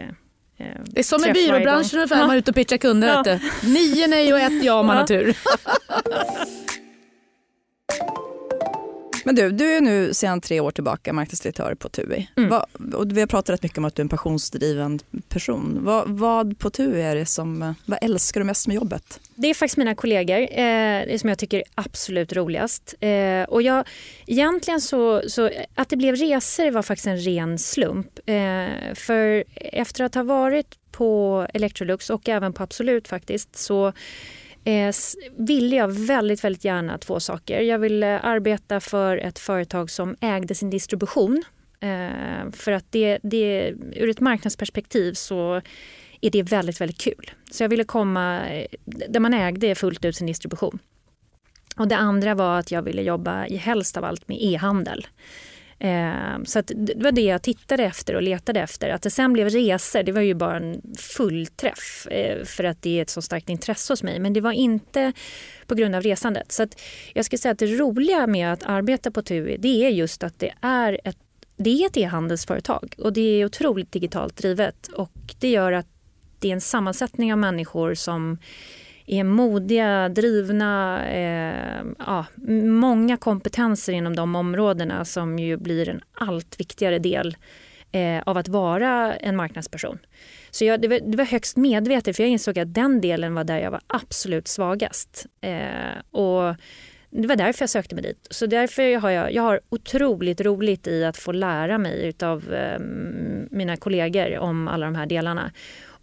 eh, 0.56 0.66
det 0.84 1.00
är 1.00 1.04
som 1.04 1.24
i 1.24 1.32
byråbranschen 1.32 1.98
ungefär, 1.98 2.16
ja. 2.16 2.26
man 2.26 2.30
är 2.30 2.38
ute 2.38 2.50
och 2.50 2.54
pitchar 2.54 2.76
kunder. 2.76 3.22
Ja. 3.24 3.38
Nio 3.62 4.06
nej 4.06 4.32
och 4.32 4.38
ett 4.38 4.64
ja 4.64 4.74
om 4.74 4.86
man 4.86 4.96
har 4.96 5.06
tur. 5.06 5.36
Men 9.24 9.34
du, 9.34 9.50
du 9.50 9.76
är 9.76 9.80
nu 9.80 10.14
sedan 10.14 10.40
tre 10.40 10.60
år 10.60 10.70
tillbaka 10.70 11.12
marknadsdirektör 11.12 11.74
på 11.74 11.88
TUI. 11.88 12.30
Mm. 12.36 12.50
Vad, 12.50 12.94
och 12.94 13.16
vi 13.16 13.20
har 13.20 13.26
pratat 13.26 13.54
rätt 13.54 13.62
mycket 13.62 13.78
om 13.78 13.84
att 13.84 13.94
du 13.94 14.00
är 14.00 14.04
en 14.04 14.08
passionsdriven 14.08 15.00
person. 15.28 15.78
Vad, 15.80 16.08
vad 16.08 16.58
på 16.58 16.70
TUI 16.70 17.02
är 17.02 17.16
det 17.16 17.26
som, 17.26 17.74
vad 17.84 17.98
älskar 18.02 18.40
du 18.40 18.44
mest 18.44 18.66
med 18.66 18.74
jobbet? 18.74 19.20
Det 19.34 19.48
är 19.48 19.54
faktiskt 19.54 19.76
mina 19.76 19.94
kollegor 19.94 20.40
eh, 20.40 21.18
som 21.18 21.28
jag 21.28 21.38
tycker 21.38 21.58
är 21.58 21.64
absolut 21.74 22.32
roligast. 22.32 22.94
Eh, 23.00 23.42
och 23.42 23.62
jag, 23.62 23.88
egentligen 24.26 24.80
så, 24.80 25.22
så, 25.28 25.50
att 25.74 25.88
det 25.88 25.96
blev 25.96 26.16
resor 26.16 26.70
var 26.70 26.82
faktiskt 26.82 27.06
en 27.06 27.18
ren 27.18 27.58
slump. 27.58 28.18
Eh, 28.26 28.94
för 28.94 29.44
efter 29.54 30.04
att 30.04 30.14
ha 30.14 30.22
varit 30.22 30.78
på 30.92 31.46
Electrolux 31.54 32.10
och 32.10 32.28
även 32.28 32.52
på 32.52 32.62
Absolut 32.62 33.08
faktiskt 33.08 33.58
så 33.58 33.92
eh, 34.64 34.94
ville 35.36 35.76
jag 35.76 35.88
väldigt, 35.88 36.44
väldigt 36.44 36.64
gärna 36.64 36.98
två 36.98 37.20
saker. 37.20 37.60
Jag 37.60 37.78
ville 37.78 38.14
eh, 38.14 38.24
arbeta 38.24 38.80
för 38.80 39.16
ett 39.16 39.38
företag 39.38 39.90
som 39.90 40.16
ägde 40.20 40.54
sin 40.54 40.70
distribution. 40.70 41.42
Eh, 41.80 42.50
för 42.52 42.72
att 42.72 42.86
det, 42.90 43.18
det, 43.22 43.74
ur 43.96 44.08
ett 44.08 44.20
marknadsperspektiv 44.20 45.12
så 45.12 45.62
är 46.20 46.30
det 46.30 46.42
väldigt, 46.42 46.80
väldigt 46.80 47.00
kul. 47.00 47.30
Så 47.50 47.62
jag 47.64 47.68
ville 47.68 47.84
komma 47.84 48.48
eh, 48.48 48.66
där 48.84 49.20
man 49.20 49.34
ägde 49.34 49.74
fullt 49.74 50.04
ut 50.04 50.16
sin 50.16 50.26
distribution. 50.26 50.78
Och 51.76 51.88
det 51.88 51.96
andra 51.96 52.34
var 52.34 52.58
att 52.58 52.70
jag 52.70 52.82
ville 52.82 53.02
jobba 53.02 53.46
i 53.46 53.56
helst 53.56 53.96
av 53.96 54.04
allt 54.04 54.28
med 54.28 54.36
e-handel. 54.40 55.06
Eh, 55.82 56.42
så 56.44 56.58
att 56.58 56.70
det 56.74 57.02
var 57.02 57.12
det 57.12 57.20
jag 57.20 57.42
tittade 57.42 57.84
efter 57.84 58.14
och 58.14 58.22
letade 58.22 58.60
efter. 58.60 58.88
Att 58.88 59.02
det 59.02 59.10
sen 59.10 59.32
blev 59.32 59.48
resor, 59.48 60.02
det 60.02 60.12
var 60.12 60.20
ju 60.20 60.34
bara 60.34 60.56
en 60.56 60.82
fullträff 60.98 62.06
eh, 62.10 62.44
för 62.44 62.64
att 62.64 62.82
det 62.82 62.98
är 62.98 63.02
ett 63.02 63.10
så 63.10 63.22
starkt 63.22 63.48
intresse 63.48 63.92
hos 63.92 64.02
mig. 64.02 64.18
Men 64.18 64.32
det 64.32 64.40
var 64.40 64.52
inte 64.52 65.12
på 65.66 65.74
grund 65.74 65.94
av 65.94 66.02
resandet. 66.02 66.52
Så 66.52 66.62
att 66.62 66.80
jag 67.14 67.24
skulle 67.24 67.38
säga 67.38 67.52
att 67.52 67.58
det 67.58 67.66
roliga 67.66 68.26
med 68.26 68.52
att 68.52 68.62
arbeta 68.62 69.10
på 69.10 69.22
TUI 69.22 69.56
det 69.56 69.86
är 69.86 69.90
just 69.90 70.22
att 70.22 70.38
det 70.38 70.52
är 70.60 71.00
ett 71.04 71.18
det 71.56 71.70
är 71.70 71.86
ett 71.86 71.96
e-handelsföretag 71.96 72.94
och 72.98 73.12
det 73.12 73.40
är 73.40 73.44
otroligt 73.44 73.92
digitalt 73.92 74.36
drivet 74.36 74.86
och 74.86 75.12
det 75.38 75.50
gör 75.50 75.72
att 75.72 75.86
det 76.38 76.48
är 76.48 76.52
en 76.52 76.60
sammansättning 76.60 77.32
av 77.32 77.38
människor 77.38 77.94
som 77.94 78.38
är 79.12 79.24
modiga, 79.24 80.08
drivna, 80.08 81.04
eh, 81.10 81.84
ja, 81.98 82.26
många 82.64 83.16
kompetenser 83.16 83.92
inom 83.92 84.16
de 84.16 84.36
områdena 84.36 85.04
som 85.04 85.38
ju 85.38 85.56
blir 85.56 85.88
en 85.88 86.00
allt 86.12 86.60
viktigare 86.60 86.98
del 86.98 87.36
eh, 87.92 88.22
av 88.26 88.36
att 88.36 88.48
vara 88.48 89.14
en 89.14 89.36
marknadsperson. 89.36 89.98
Så 90.50 90.64
jag, 90.64 90.80
det, 90.80 90.88
var, 90.88 91.00
det 91.00 91.16
var 91.16 91.24
högst 91.24 91.56
medvetet 91.56 92.16
för 92.16 92.22
jag 92.22 92.30
insåg 92.30 92.58
att 92.58 92.74
den 92.74 93.00
delen 93.00 93.34
var 93.34 93.44
där 93.44 93.58
jag 93.58 93.70
var 93.70 93.80
absolut 93.86 94.48
svagast. 94.48 95.26
Eh, 95.40 96.20
och 96.20 96.56
det 97.10 97.28
var 97.28 97.36
därför 97.36 97.62
jag 97.62 97.70
sökte 97.70 97.94
mig 97.94 98.04
dit. 98.04 98.26
Så 98.30 98.46
därför 98.46 98.96
har 98.96 99.10
jag, 99.10 99.32
jag 99.32 99.42
har 99.42 99.60
otroligt 99.68 100.40
roligt 100.40 100.86
i 100.86 101.04
att 101.04 101.16
få 101.16 101.32
lära 101.32 101.78
mig 101.78 102.12
av 102.22 102.54
eh, 102.54 102.80
mina 103.50 103.76
kollegor 103.76 104.38
om 104.38 104.68
alla 104.68 104.86
de 104.86 104.94
här 104.94 105.06
delarna. 105.06 105.52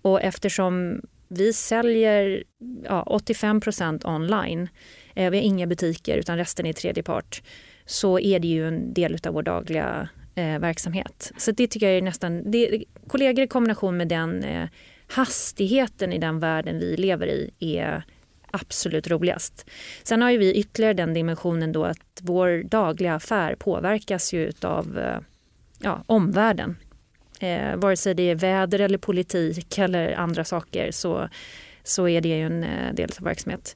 Och 0.02 0.22
eftersom 0.22 1.02
vi 1.30 1.54
säljer 1.54 2.44
ja, 2.84 3.04
85% 3.10 4.16
online, 4.16 4.70
eh, 5.16 5.32
vi 5.32 5.38
har 5.38 5.44
inga 5.44 5.68
butiker 5.68 6.18
utan 6.18 6.38
resten 6.38 6.66
är 6.66 6.74
tredje 6.74 7.04
part, 7.04 7.42
så 7.86 8.20
är 8.20 8.40
det 8.40 8.48
ju 8.48 8.68
en 8.68 8.94
del 8.94 9.18
av 9.24 9.34
vår 9.34 9.44
dagliga 9.44 10.10
eh, 10.36 10.60
verksamhet. 10.60 11.32
Så 11.38 11.52
det 11.52 11.68
tycker 11.68 11.88
jag 11.88 11.98
är 11.98 12.02
nästan, 12.02 12.52
det, 12.52 12.84
kollegor 13.08 13.44
i 13.44 13.48
kombination 13.48 13.98
med 13.98 14.08
den 14.08 14.44
eh, 14.44 14.70
hastigheten 15.08 16.14
i 16.14 16.18
den 16.18 16.40
världen 16.40 16.80
vi 16.80 16.98
lever 16.98 17.28
i 17.28 17.52
är 17.60 18.04
absolut 18.52 19.08
roligast. 19.08 19.70
Sen 20.04 20.22
har 20.22 20.30
ju 20.30 20.38
vi 20.38 20.54
ytterligare 20.54 20.94
den 20.94 21.14
dimensionen 21.14 21.72
då 21.72 21.86
att 21.86 22.20
vår 22.22 22.64
dagliga 22.64 23.16
affär 23.16 23.56
påverkas 23.56 24.34
ju 24.34 24.52
av 24.62 25.00
eh, 25.00 25.20
ja, 25.80 26.04
omvärlden. 26.06 26.76
Eh, 27.40 27.76
vare 27.76 27.98
sig 27.98 28.14
det 28.14 28.24
är 28.24 28.36
väder 28.36 28.80
eller 28.80 28.98
politik 28.98 29.78
eller 29.78 30.14
andra 30.14 30.44
saker 30.44 30.92
så, 30.92 31.30
så 31.84 32.08
är 32.08 32.22
det 32.22 32.30
ju 32.30 32.46
en 32.46 32.64
eh, 32.64 32.94
del 32.94 33.10
av 33.18 33.24
verksamhet. 33.24 33.76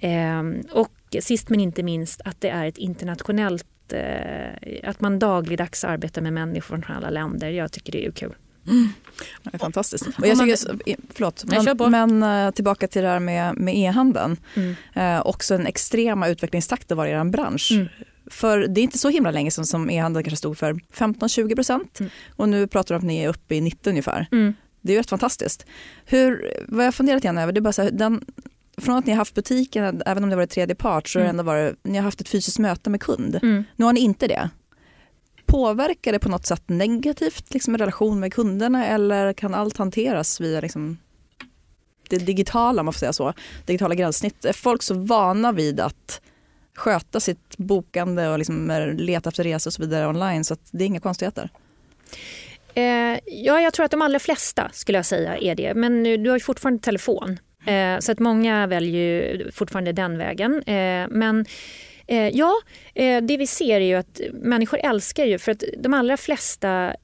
Eh, 0.00 0.42
och 0.70 1.16
sist 1.20 1.48
men 1.48 1.60
inte 1.60 1.82
minst 1.82 2.20
att 2.24 2.40
det 2.40 2.48
är 2.48 2.66
ett 2.66 2.78
internationellt, 2.78 3.92
eh, 3.92 4.90
att 4.90 5.00
man 5.00 5.18
dagligdags 5.18 5.84
arbetar 5.84 6.22
med 6.22 6.32
människor 6.32 6.76
från 6.76 6.96
alla 6.96 7.10
länder. 7.10 7.50
Jag 7.50 7.72
tycker 7.72 7.92
det 7.92 8.06
är 8.06 8.10
kul. 8.10 8.34
Det 9.42 9.54
är 9.54 9.58
fantastiskt. 9.58 10.06
Och 10.06 10.26
jag 10.26 10.38
tycker, 10.38 10.56
förlåt, 11.14 11.44
men, 11.44 11.90
men 11.90 12.46
eh, 12.46 12.50
tillbaka 12.50 12.88
till 12.88 13.02
det 13.02 13.08
här 13.08 13.20
med, 13.20 13.56
med 13.56 13.76
e-handeln. 13.76 14.36
Mm. 14.54 14.74
Eh, 14.94 15.26
också 15.26 15.54
en 15.54 15.66
extrema 15.66 16.28
utvecklingstakten 16.28 16.96
var 16.96 17.06
i 17.06 17.10
er 17.10 17.24
bransch. 17.24 17.72
Mm. 17.72 17.88
För 18.32 18.58
det 18.58 18.80
är 18.80 18.82
inte 18.82 18.98
så 18.98 19.08
himla 19.08 19.30
länge 19.30 19.50
sedan 19.50 19.66
som 19.66 19.90
e-handeln 19.90 20.24
kanske 20.24 20.36
stod 20.36 20.58
för 20.58 20.72
15-20 20.72 21.54
procent. 21.54 22.00
Mm. 22.00 22.12
Och 22.36 22.48
nu 22.48 22.66
pratar 22.66 22.94
du 22.94 22.96
om 22.96 22.98
att 22.98 23.06
ni 23.06 23.18
är 23.18 23.28
uppe 23.28 23.54
i 23.54 23.60
90 23.60 23.90
ungefär. 23.90 24.26
Mm. 24.32 24.54
Det 24.80 24.92
är 24.92 24.94
ju 24.94 25.00
rätt 25.00 25.10
fantastiskt. 25.10 25.66
Hur, 26.04 26.52
vad 26.68 26.86
jag 26.86 26.94
funderat 26.94 27.24
igen 27.24 27.38
över, 27.38 27.52
det 27.52 27.58
är 27.58 27.62
bara 27.62 27.72
så 27.72 27.82
här, 27.82 27.90
den, 27.90 28.24
från 28.76 28.96
att 28.96 29.06
ni 29.06 29.12
har 29.12 29.16
haft 29.16 29.34
butiken, 29.34 30.02
även 30.06 30.24
om 30.24 30.30
det 30.30 30.36
varit 30.36 30.50
tredje 30.50 30.74
part, 30.74 31.08
så 31.08 31.18
har 31.18 31.24
det 31.24 31.28
Mm. 31.30 31.40
ändå 31.40 31.52
varit, 31.52 31.76
ni 31.82 31.98
har 31.98 32.04
haft 32.04 32.20
ett 32.20 32.28
fysiskt 32.28 32.58
möte 32.58 32.90
med 32.90 33.00
kund. 33.00 33.38
Mm. 33.42 33.64
Nu 33.76 33.84
har 33.84 33.92
ni 33.92 34.00
inte 34.00 34.26
det. 34.26 34.50
Påverkar 35.46 36.12
det 36.12 36.18
på 36.18 36.28
något 36.28 36.46
sätt 36.46 36.62
negativt 36.66 37.54
liksom, 37.54 37.74
i 37.74 37.78
relation 37.78 38.20
med 38.20 38.32
kunderna 38.32 38.86
eller 38.86 39.32
kan 39.32 39.54
allt 39.54 39.76
hanteras 39.76 40.40
via 40.40 40.60
liksom, 40.60 40.98
det 42.08 42.18
digitala, 42.18 42.80
om 42.80 42.86
man 42.86 42.92
får 42.92 42.98
säga 42.98 43.12
så, 43.12 43.32
digitala 43.66 43.94
gränssnitt? 43.94 44.44
Är 44.44 44.52
folk 44.52 44.82
så 44.82 44.94
vana 44.94 45.52
vid 45.52 45.80
att 45.80 46.20
sköta 46.76 47.20
sitt 47.20 47.56
bokande 47.56 48.28
och 48.28 48.38
liksom 48.38 48.70
eh, 48.70 48.86
leta 48.86 49.28
efter 49.28 49.44
resor 49.44 49.68
och 49.68 49.74
så 49.74 49.82
vidare 49.82 50.06
online 50.06 50.44
så 50.44 50.54
att 50.54 50.68
det 50.70 50.84
är 50.84 50.86
inga 50.86 51.00
konstigheter? 51.00 51.48
Eh, 52.74 53.18
ja, 53.26 53.60
jag 53.60 53.72
tror 53.72 53.84
att 53.84 53.90
de 53.90 54.02
allra 54.02 54.18
flesta 54.18 54.70
skulle 54.72 54.98
jag 54.98 55.06
säga 55.06 55.38
är 55.38 55.54
det. 55.54 55.74
Men 55.74 56.02
nu, 56.02 56.16
du 56.16 56.30
har 56.30 56.36
ju 56.36 56.40
fortfarande 56.40 56.82
telefon. 56.82 57.38
Eh, 57.66 57.98
så 57.98 58.12
att 58.12 58.18
många 58.18 58.66
väljer 58.66 59.00
ju 59.00 59.50
fortfarande 59.50 59.92
den 59.92 60.18
vägen. 60.18 60.62
Eh, 60.62 61.06
men 61.10 61.46
eh, 62.06 62.28
ja, 62.28 62.52
eh, 62.94 63.22
det 63.22 63.36
vi 63.36 63.46
ser 63.46 63.80
är 63.80 63.86
ju 63.86 63.94
att 63.94 64.20
människor 64.32 64.80
älskar 64.82 65.24
ju 65.24 65.38
för 65.38 65.52
att 65.52 65.64
de 65.78 65.94
allra 65.94 66.16
flesta 66.16 66.94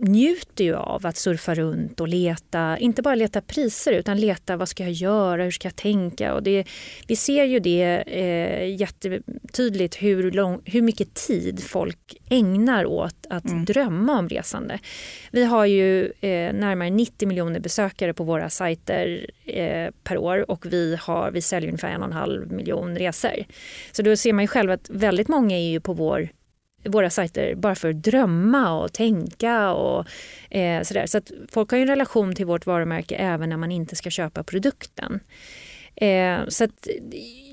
njuter 0.00 0.64
ju 0.64 0.74
av 0.76 1.06
att 1.06 1.16
surfa 1.16 1.54
runt 1.54 2.00
och 2.00 2.08
leta, 2.08 2.78
inte 2.78 3.02
bara 3.02 3.14
leta 3.14 3.40
priser 3.40 3.92
utan 3.92 4.20
leta 4.20 4.56
vad 4.56 4.68
ska 4.68 4.82
jag 4.82 4.92
göra, 4.92 5.44
hur 5.44 5.50
ska 5.50 5.66
jag 5.66 5.76
tänka? 5.76 6.34
Och 6.34 6.42
det, 6.42 6.64
vi 7.06 7.16
ser 7.16 7.44
ju 7.44 7.58
det 7.58 8.02
eh, 8.06 8.76
jättetydligt 8.80 10.02
hur, 10.02 10.30
lång, 10.30 10.60
hur 10.64 10.82
mycket 10.82 11.14
tid 11.14 11.62
folk 11.64 12.16
ägnar 12.30 12.86
åt 12.86 13.26
att 13.30 13.50
Mm. 13.50 13.64
drömma 13.64 14.18
om 14.18 14.28
resande. 14.28 14.78
Vi 15.30 15.44
har 15.44 15.66
ju 15.66 16.04
eh, 16.04 16.52
närmare 16.52 16.90
90 16.90 17.28
miljoner 17.28 17.60
besökare 17.60 18.14
på 18.14 18.24
våra 18.24 18.50
sajter 18.50 19.26
eh, 19.46 19.90
per 20.04 20.18
år 20.18 20.50
och 20.50 20.66
vi, 20.66 20.96
har, 21.00 21.30
vi 21.30 21.42
säljer 21.42 21.68
ungefär 21.68 21.88
en 21.88 22.00
och 22.00 22.06
en 22.06 22.12
halv 22.12 22.52
miljon 22.52 22.98
resor. 22.98 23.44
Så 23.92 24.02
då 24.02 24.16
ser 24.16 24.32
man 24.32 24.44
ju 24.44 24.48
själv 24.48 24.70
att 24.70 24.90
väldigt 24.90 25.28
många 25.28 25.56
är 25.56 25.70
ju 25.70 25.80
på 25.80 25.92
vår 25.92 26.28
våra 26.84 27.10
sajter 27.10 27.54
bara 27.54 27.74
för 27.74 27.90
att 27.90 28.02
drömma 28.02 28.72
och 28.72 28.92
tänka 28.92 29.72
och 29.72 30.06
eh, 30.50 30.82
sådär. 30.82 31.06
Så 31.06 31.18
att 31.18 31.30
folk 31.52 31.70
har 31.70 31.78
ju 31.78 31.82
en 31.82 31.88
relation 31.88 32.34
till 32.34 32.46
vårt 32.46 32.66
varumärke 32.66 33.14
även 33.16 33.48
när 33.48 33.56
man 33.56 33.72
inte 33.72 33.96
ska 33.96 34.10
köpa 34.10 34.42
produkten. 34.42 35.20
Eh, 36.00 36.38
så 36.48 36.64
att 36.64 36.88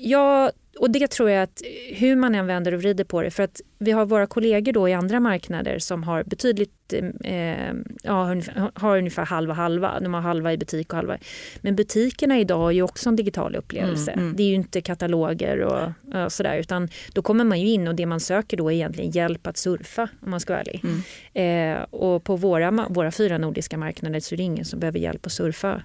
jag, 0.00 0.50
och 0.78 0.90
det 0.90 1.08
tror 1.10 1.30
jag 1.30 1.42
att 1.42 1.62
hur 1.94 2.16
man 2.16 2.34
än 2.34 2.46
vänder 2.46 2.74
och 2.74 2.80
vrider 2.80 3.04
på 3.04 3.22
det, 3.22 3.30
för 3.30 3.42
att 3.42 3.60
vi 3.78 3.90
har 3.90 4.06
våra 4.06 4.26
kollegor 4.26 4.72
då 4.72 4.88
i 4.88 4.92
andra 4.92 5.20
marknader 5.20 5.78
som 5.78 6.02
har 6.02 6.24
betydligt, 6.24 6.92
eh, 7.24 7.72
ja, 8.02 8.30
ungefär- 8.30 8.70
har 8.74 8.98
ungefär 8.98 9.26
halva 9.26 9.54
halva. 9.54 10.00
De 10.00 10.14
har 10.14 10.20
halva 10.20 10.52
i 10.52 10.58
butik 10.58 10.92
och 10.92 10.96
halva. 10.96 11.18
Men 11.60 11.76
butikerna 11.76 12.38
idag 12.38 12.68
är 12.68 12.74
ju 12.74 12.82
också 12.82 13.08
en 13.08 13.16
digital 13.16 13.56
upplevelse. 13.56 14.10
Mm, 14.10 14.24
mm. 14.24 14.36
Det 14.36 14.42
är 14.42 14.48
ju 14.48 14.54
inte 14.54 14.80
kataloger 14.80 15.58
och, 15.60 15.92
och 16.24 16.32
sådär, 16.32 16.58
utan 16.58 16.88
då 17.12 17.22
kommer 17.22 17.44
man 17.44 17.60
ju 17.60 17.68
in 17.68 17.88
och 17.88 17.94
det 17.94 18.06
man 18.06 18.20
söker 18.20 18.56
då 18.56 18.70
är 18.70 18.74
egentligen 18.74 19.10
hjälp 19.10 19.46
att 19.46 19.56
surfa 19.56 20.08
om 20.20 20.30
man 20.30 20.40
ska 20.40 20.52
vara 20.52 20.60
ärlig. 20.60 20.84
Mm. 20.84 21.76
Eh, 21.78 21.82
och 21.90 22.24
på 22.24 22.36
våra, 22.36 22.70
våra 22.70 23.10
fyra 23.10 23.38
nordiska 23.38 23.76
marknader 23.78 24.20
så 24.20 24.34
är 24.34 24.36
det 24.36 24.42
ingen 24.42 24.64
som 24.64 24.80
behöver 24.80 24.98
hjälp 24.98 25.26
att 25.26 25.32
surfa. 25.32 25.82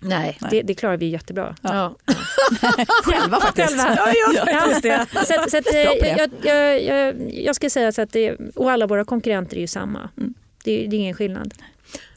Nej. 0.00 0.38
Nej. 0.40 0.50
Det, 0.50 0.62
det 0.62 0.74
klarar 0.74 0.96
vi 0.96 1.06
jättebra. 1.06 1.54
Ja. 1.62 1.96
Själva 3.04 3.40
faktiskt. 3.40 3.68
Själva. 3.68 4.06
faktiskt 4.46 4.82
det. 4.82 5.06
Så, 5.26 5.40
att- 5.40 5.50
så 5.50 5.56
att, 5.58 5.74
eh, 5.74 5.80
jag, 5.80 6.30
jag, 6.42 6.82
jag, 6.84 7.32
jag 7.32 7.56
ska 7.56 7.70
säga 7.70 7.92
så 7.92 8.02
att 8.02 8.12
det, 8.12 8.36
och 8.54 8.70
alla 8.72 8.86
våra 8.86 9.04
konkurrenter 9.04 9.56
är 9.56 9.60
ju 9.60 9.66
samma. 9.66 10.10
Mm. 10.16 10.34
Det, 10.64 10.86
det 10.86 10.96
är 10.96 11.00
ingen 11.00 11.14
skillnad. 11.14 11.54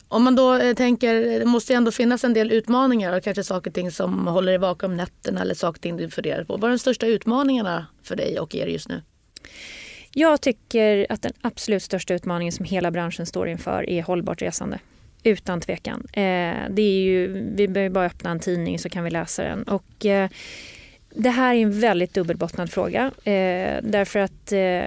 Om 0.07 0.23
man 0.23 0.35
då 0.35 0.55
eh, 0.55 0.73
tänker, 0.75 1.39
det 1.39 1.45
måste 1.45 1.73
ju 1.73 1.77
ändå 1.77 1.91
finnas 1.91 2.23
en 2.23 2.33
del 2.33 2.51
utmaningar 2.51 3.13
och 3.17 3.23
kanske 3.23 3.43
saker 3.43 3.69
och 3.71 3.75
ting 3.75 3.91
som 3.91 4.27
håller 4.27 4.51
dig 4.51 4.57
vaken 4.59 4.91
om 4.91 4.97
nätterna 4.97 5.41
eller 5.41 5.55
saker 5.55 5.77
och 5.77 5.81
ting 5.81 5.97
du 5.97 6.09
funderar 6.09 6.43
på. 6.43 6.57
Vad 6.57 6.63
är 6.63 6.69
de 6.73 6.79
största 6.79 7.05
utmaningarna 7.05 7.87
för 8.03 8.15
dig 8.15 8.39
och 8.39 8.55
er 8.55 8.67
just 8.67 8.89
nu? 8.89 9.01
Jag 10.15 10.41
tycker 10.41 11.05
att 11.09 11.21
den 11.21 11.33
absolut 11.41 11.83
största 11.83 12.13
utmaningen 12.13 12.51
som 12.51 12.65
hela 12.65 12.91
branschen 12.91 13.25
står 13.25 13.47
inför 13.47 13.89
är 13.89 14.03
hållbart 14.03 14.41
resande. 14.41 14.79
Utan 15.23 15.61
tvekan. 15.61 16.07
Eh, 16.13 16.55
det 16.69 16.81
är 16.81 17.03
ju, 17.03 17.27
vi 17.55 17.67
behöver 17.67 17.89
bara 17.89 18.05
öppna 18.05 18.31
en 18.31 18.39
tidning 18.39 18.79
så 18.79 18.89
kan 18.89 19.03
vi 19.03 19.09
läsa 19.09 19.43
den. 19.43 19.63
Och, 19.63 20.05
eh, 20.05 20.29
det 21.15 21.29
här 21.29 21.55
är 21.55 21.59
en 21.59 21.79
väldigt 21.79 22.13
dubbelbottnad 22.13 22.71
fråga. 22.71 23.11
Eh, 23.23 23.77
därför 23.83 24.19
att 24.19 24.51
eh, 24.51 24.85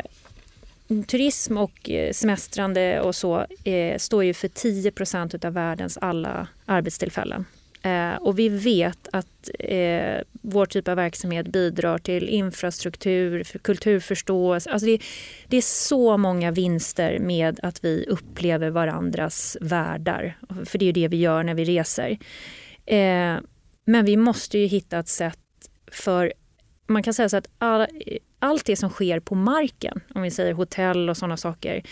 turism 1.06 1.58
och 1.58 1.90
eh, 1.90 2.12
semestrande 2.12 3.00
och 3.00 3.14
så 3.14 3.46
eh, 3.64 3.98
står 3.98 4.24
ju 4.24 4.34
för 4.34 4.48
10% 4.48 5.46
av 5.46 5.52
världens 5.52 5.98
alla 5.98 6.48
arbetstillfällen. 6.66 7.44
Eh, 7.82 8.16
och 8.16 8.38
vi 8.38 8.48
vet 8.48 9.08
att 9.12 9.50
eh, 9.58 10.18
vår 10.32 10.66
typ 10.66 10.88
av 10.88 10.96
verksamhet 10.96 11.48
bidrar 11.48 11.98
till 11.98 12.28
infrastruktur, 12.28 13.44
för 13.44 13.58
kulturförståelse. 13.58 14.70
Alltså 14.70 14.86
det, 14.86 15.00
det, 15.46 15.56
är 15.56 15.62
så 15.62 16.16
många 16.16 16.50
vinster 16.50 17.18
med 17.18 17.60
att 17.62 17.84
vi 17.84 18.06
upplever 18.08 18.70
varandras 18.70 19.56
världar. 19.60 20.38
För 20.64 20.78
det 20.78 20.84
är 20.84 20.86
ju 20.86 20.92
det 20.92 21.08
vi 21.08 21.16
gör 21.16 21.42
när 21.42 21.54
vi 21.54 21.64
reser. 21.64 22.18
Eh, 22.86 23.36
men 23.84 24.04
vi 24.04 24.16
måste 24.16 24.58
ju 24.58 24.66
hitta 24.66 24.98
ett 24.98 25.08
sätt 25.08 25.38
för 25.92 26.32
man 26.86 27.02
kan 27.02 27.14
säga 27.14 27.28
så 27.28 27.36
att 27.36 27.48
all, 27.58 27.86
allt 28.38 28.64
det 28.64 28.76
som 28.76 28.90
sker 28.90 29.20
på 29.20 29.34
marken, 29.34 30.00
om 30.14 30.22
vi 30.22 30.30
säger 30.30 30.52
hotell 30.52 31.08
och 31.08 31.16
sådana 31.16 31.36
saker, 31.36 31.82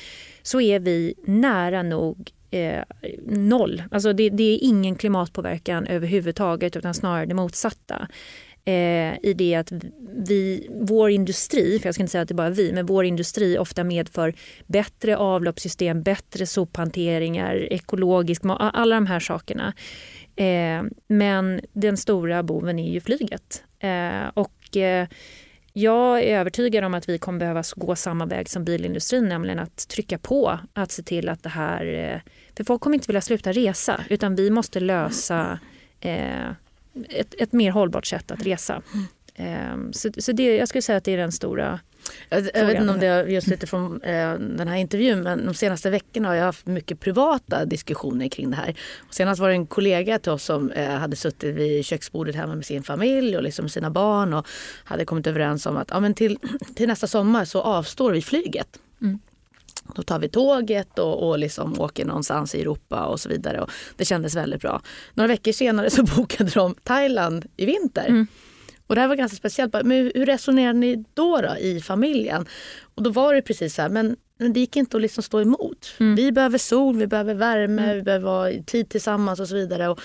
så 0.42 0.60
är 0.60 0.80
vi 0.80 1.14
nära 1.24 1.82
nog 1.82 2.30
eh, 2.54 2.82
noll. 3.26 3.82
Alltså 3.90 4.12
det, 4.12 4.30
det, 4.30 4.54
är 4.54 4.58
ingen 4.62 4.96
klimatpåverkan 4.96 5.86
överhuvudtaget 5.86 6.76
utan 6.76 6.94
snarare 6.94 7.26
det 7.26 7.34
motsatta. 7.34 8.08
Eh, 8.64 9.18
I 9.22 9.34
det 9.36 9.54
att 9.54 9.72
vi, 10.26 10.68
vår 10.70 11.10
industri, 11.10 11.78
för 11.78 11.88
jag 11.88 11.94
ska 11.94 12.02
inte 12.02 12.10
säga 12.10 12.22
att 12.22 12.28
det 12.28 12.32
är 12.32 12.36
bara 12.36 12.50
vi, 12.50 12.72
men 12.72 12.86
vår 12.86 13.04
industri 13.04 13.58
ofta 13.58 13.84
medför 13.84 14.34
bättre 14.66 15.16
avloppssystem, 15.16 16.02
bättre 16.02 16.46
sophanteringar, 16.46 17.72
ekologisk 17.72 18.42
alla 18.44 18.94
de 18.94 19.06
här 19.06 19.20
sakerna. 19.20 19.72
Eh, 20.36 20.82
men 21.08 21.60
den 21.72 21.96
stora 21.96 22.42
boven 22.42 22.78
är 22.78 22.92
ju 22.92 23.00
flyget. 23.00 23.64
Eh, 23.78 24.28
och 24.34 24.76
eh, 24.76 25.08
jag 25.72 26.22
är 26.22 26.38
övertygad 26.38 26.84
om 26.84 26.94
att 26.94 27.08
vi 27.08 27.18
kommer 27.18 27.38
behöva 27.38 27.62
gå 27.76 27.96
samma 27.96 28.26
väg 28.26 28.48
som 28.48 28.64
bilindustrin, 28.64 29.28
nämligen 29.28 29.58
att 29.58 29.88
trycka 29.88 30.18
på 30.18 30.58
att 30.72 30.90
se 30.90 31.02
till 31.02 31.28
att 31.28 31.42
det 31.42 31.48
här... 31.48 31.86
Eh, 31.86 32.20
för 32.56 32.64
folk 32.64 32.82
kommer 32.82 32.94
inte 32.94 33.06
vilja 33.06 33.20
sluta 33.20 33.52
resa, 33.52 34.00
utan 34.08 34.34
vi 34.34 34.50
måste 34.50 34.80
lösa 34.80 35.58
eh, 36.00 36.48
ett, 37.08 37.34
ett 37.38 37.52
mer 37.52 37.70
hållbart 37.70 38.06
sätt 38.06 38.30
att 38.30 38.46
resa. 38.46 38.82
Eh, 39.34 39.76
så, 39.92 40.10
så 40.18 40.32
det, 40.32 40.56
jag 40.56 40.68
skulle 40.68 40.82
säga 40.82 40.98
att 40.98 41.04
det 41.04 41.12
är 41.12 41.16
den 41.16 41.32
stora 41.32 41.80
jag, 42.28 42.50
jag 42.54 42.66
vet 42.66 42.80
inte 42.80 42.92
om 42.92 43.00
det 43.00 43.06
är 43.06 43.26
just 43.26 43.52
utifrån 43.52 44.02
eh, 44.02 44.34
den 44.34 44.68
här 44.68 44.76
intervjun 44.76 45.22
men 45.22 45.46
de 45.46 45.54
senaste 45.54 45.90
veckorna 45.90 46.28
har 46.28 46.34
jag 46.34 46.44
haft 46.44 46.66
mycket 46.66 47.00
privata 47.00 47.64
diskussioner 47.64 48.28
kring 48.28 48.50
det 48.50 48.56
här. 48.56 48.74
Och 49.08 49.14
senast 49.14 49.40
var 49.40 49.48
det 49.48 49.54
en 49.54 49.66
kollega 49.66 50.18
till 50.18 50.32
oss 50.32 50.44
som 50.44 50.70
eh, 50.70 50.90
hade 50.90 51.16
suttit 51.16 51.54
vid 51.54 51.84
köksbordet 51.84 52.34
hemma 52.34 52.54
med 52.54 52.66
sin 52.66 52.82
familj 52.82 53.36
och 53.36 53.42
liksom 53.42 53.68
sina 53.68 53.90
barn 53.90 54.32
och 54.32 54.46
hade 54.84 55.04
kommit 55.04 55.26
överens 55.26 55.66
om 55.66 55.76
att 55.76 55.88
ja, 55.90 56.00
men 56.00 56.14
till, 56.14 56.38
till 56.74 56.88
nästa 56.88 57.06
sommar 57.06 57.44
så 57.44 57.60
avstår 57.60 58.12
vi 58.12 58.22
flyget. 58.22 58.78
Mm. 59.02 59.18
Då 59.94 60.02
tar 60.02 60.18
vi 60.18 60.28
tåget 60.28 60.98
och, 60.98 61.28
och 61.28 61.38
liksom 61.38 61.80
åker 61.80 62.04
någonstans 62.04 62.54
i 62.54 62.60
Europa 62.60 63.06
och 63.06 63.20
så 63.20 63.28
vidare. 63.28 63.60
Och 63.60 63.70
det 63.96 64.04
kändes 64.04 64.36
väldigt 64.36 64.60
bra. 64.60 64.80
Några 65.14 65.28
veckor 65.28 65.52
senare 65.52 65.90
så 65.90 66.02
bokade 66.16 66.50
de 66.50 66.74
Thailand 66.82 67.46
i 67.56 67.66
vinter. 67.66 68.06
Mm. 68.06 68.26
Och 68.86 68.94
det 68.94 69.00
här 69.00 69.08
var 69.08 69.16
ganska 69.16 69.36
speciellt. 69.36 69.72
Men 69.72 69.90
hur 69.90 70.26
resonerade 70.26 70.78
ni 70.78 71.04
då, 71.14 71.40
då 71.40 71.56
i 71.56 71.80
familjen? 71.80 72.46
Och 72.94 73.02
då 73.02 73.10
var 73.10 73.34
det 73.34 73.42
precis 73.42 73.74
så 73.74 73.82
här, 73.82 73.88
men, 73.88 74.16
men 74.38 74.52
det 74.52 74.60
gick 74.60 74.76
inte 74.76 74.96
att 74.96 75.02
liksom 75.02 75.22
stå 75.22 75.40
emot. 75.40 75.94
Mm. 76.00 76.14
Vi 76.14 76.32
behöver 76.32 76.58
sol, 76.58 76.96
vi 76.96 77.06
behöver 77.06 77.34
värme, 77.34 77.82
mm. 77.82 77.96
vi 77.96 78.02
behöver 78.02 78.62
tid 78.62 78.88
tillsammans 78.88 79.40
och 79.40 79.48
så 79.48 79.54
vidare. 79.54 79.88
Och, 79.88 80.00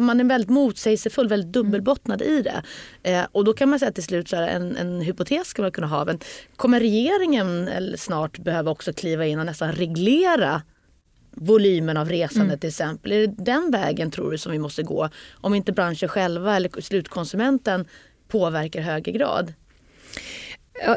man 0.00 0.20
är 0.20 0.24
väldigt 0.24 0.50
motsägelsefull, 0.50 1.28
väldigt 1.28 1.52
dubbelbottnad 1.52 2.22
mm. 2.22 2.34
i 2.34 2.42
det. 2.42 2.62
Eh, 3.02 3.26
och 3.32 3.44
då 3.44 3.52
kan 3.52 3.68
man 3.68 3.78
säga 3.78 3.92
till 3.92 4.02
slut, 4.02 4.28
så 4.28 4.36
här, 4.36 4.48
en, 4.48 4.76
en 4.76 5.00
hypotes 5.00 5.48
ska 5.48 5.62
man 5.62 5.72
kunna 5.72 5.86
ha. 5.86 6.04
Men 6.04 6.18
kommer 6.56 6.80
regeringen 6.80 7.68
eller 7.68 7.96
snart 7.96 8.38
behöva 8.38 8.70
också 8.70 8.92
kliva 8.92 9.26
in 9.26 9.38
och 9.38 9.46
nästan 9.46 9.72
reglera 9.72 10.62
volymen 11.30 11.96
av 11.96 12.08
resande 12.08 12.44
mm. 12.44 12.58
till 12.58 12.68
exempel. 12.68 13.12
Är 13.12 13.26
det 13.26 13.34
den 13.38 13.70
vägen 13.70 14.10
tror 14.10 14.30
du 14.30 14.38
som 14.38 14.52
vi 14.52 14.58
måste 14.58 14.82
gå? 14.82 15.08
Om 15.34 15.54
inte 15.54 15.72
branschen 15.72 16.08
själva 16.08 16.56
eller 16.56 16.80
slutkonsumenten 16.80 17.84
påverkar 18.28 18.80
högre 18.80 19.12
grad? 19.12 19.52
Ja, 20.84 20.96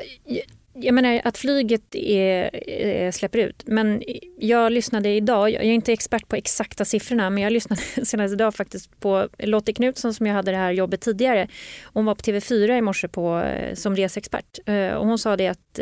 jag 0.74 0.94
menar 0.94 1.22
att 1.24 1.38
flyget 1.38 1.96
är, 1.96 2.50
eh, 2.70 3.12
släpper 3.12 3.40
ut. 3.40 3.64
Men 3.66 4.04
jag 4.40 4.72
lyssnade 4.72 5.10
idag, 5.10 5.50
jag 5.50 5.64
är 5.64 5.72
inte 5.72 5.94
expert 5.94 6.28
på 6.28 6.36
exakta 6.36 6.86
siffrorna, 6.86 7.30
men 7.30 7.44
jag 7.44 7.54
lyssnade 7.54 7.82
senast 8.06 8.34
idag 8.34 8.56
faktiskt 8.56 9.00
på 9.00 9.28
Lottie 9.38 9.74
Knutsson 9.74 10.13
som 10.13 10.26
jag 10.26 10.34
hade 10.34 10.52
det 10.52 10.58
här 10.58 10.72
jobbet 10.72 11.02
tidigare. 11.02 11.48
Hon 11.84 12.06
var 12.06 12.15
på 12.15 12.22
TV4 12.22 12.78
i 12.78 12.82
morse 12.82 13.08
på, 13.08 13.39
eh, 13.39 13.76
som 13.76 13.96
resexpert 13.96 14.60
eh, 14.65 14.89
och 14.89 15.08
hon 15.08 15.20
sa 15.20 15.38
det 15.38 15.48
att 15.48 15.80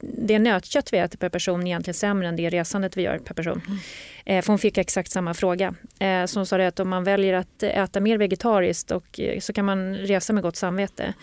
det 0.00 0.38
nötkött 0.38 0.92
vi 0.92 0.98
äter 0.98 1.18
per 1.18 1.28
person 1.28 1.60
är 1.60 1.66
egentligen 1.66 1.94
sämre 1.94 2.28
än 2.28 2.36
det 2.36 2.50
resandet 2.50 2.96
vi 2.96 3.02
gör 3.02 3.18
per 3.18 3.34
person. 3.34 3.62
Mm. 3.66 3.78
Mm. 4.26 4.42
För 4.42 4.52
hon 4.52 4.58
fick 4.58 4.78
exakt 4.78 5.10
samma 5.10 5.34
fråga. 5.34 5.74
Så 6.26 6.38
hon 6.38 6.46
sa 6.46 6.66
att 6.66 6.80
om 6.80 6.88
man 6.88 7.04
väljer 7.04 7.34
att 7.34 7.62
äta 7.62 8.00
mer 8.00 8.18
vegetariskt 8.18 8.90
och, 8.90 9.20
så 9.40 9.52
kan 9.52 9.64
man 9.64 9.94
resa 9.94 10.32
med 10.32 10.42
gott 10.42 10.56
samvete. 10.56 11.14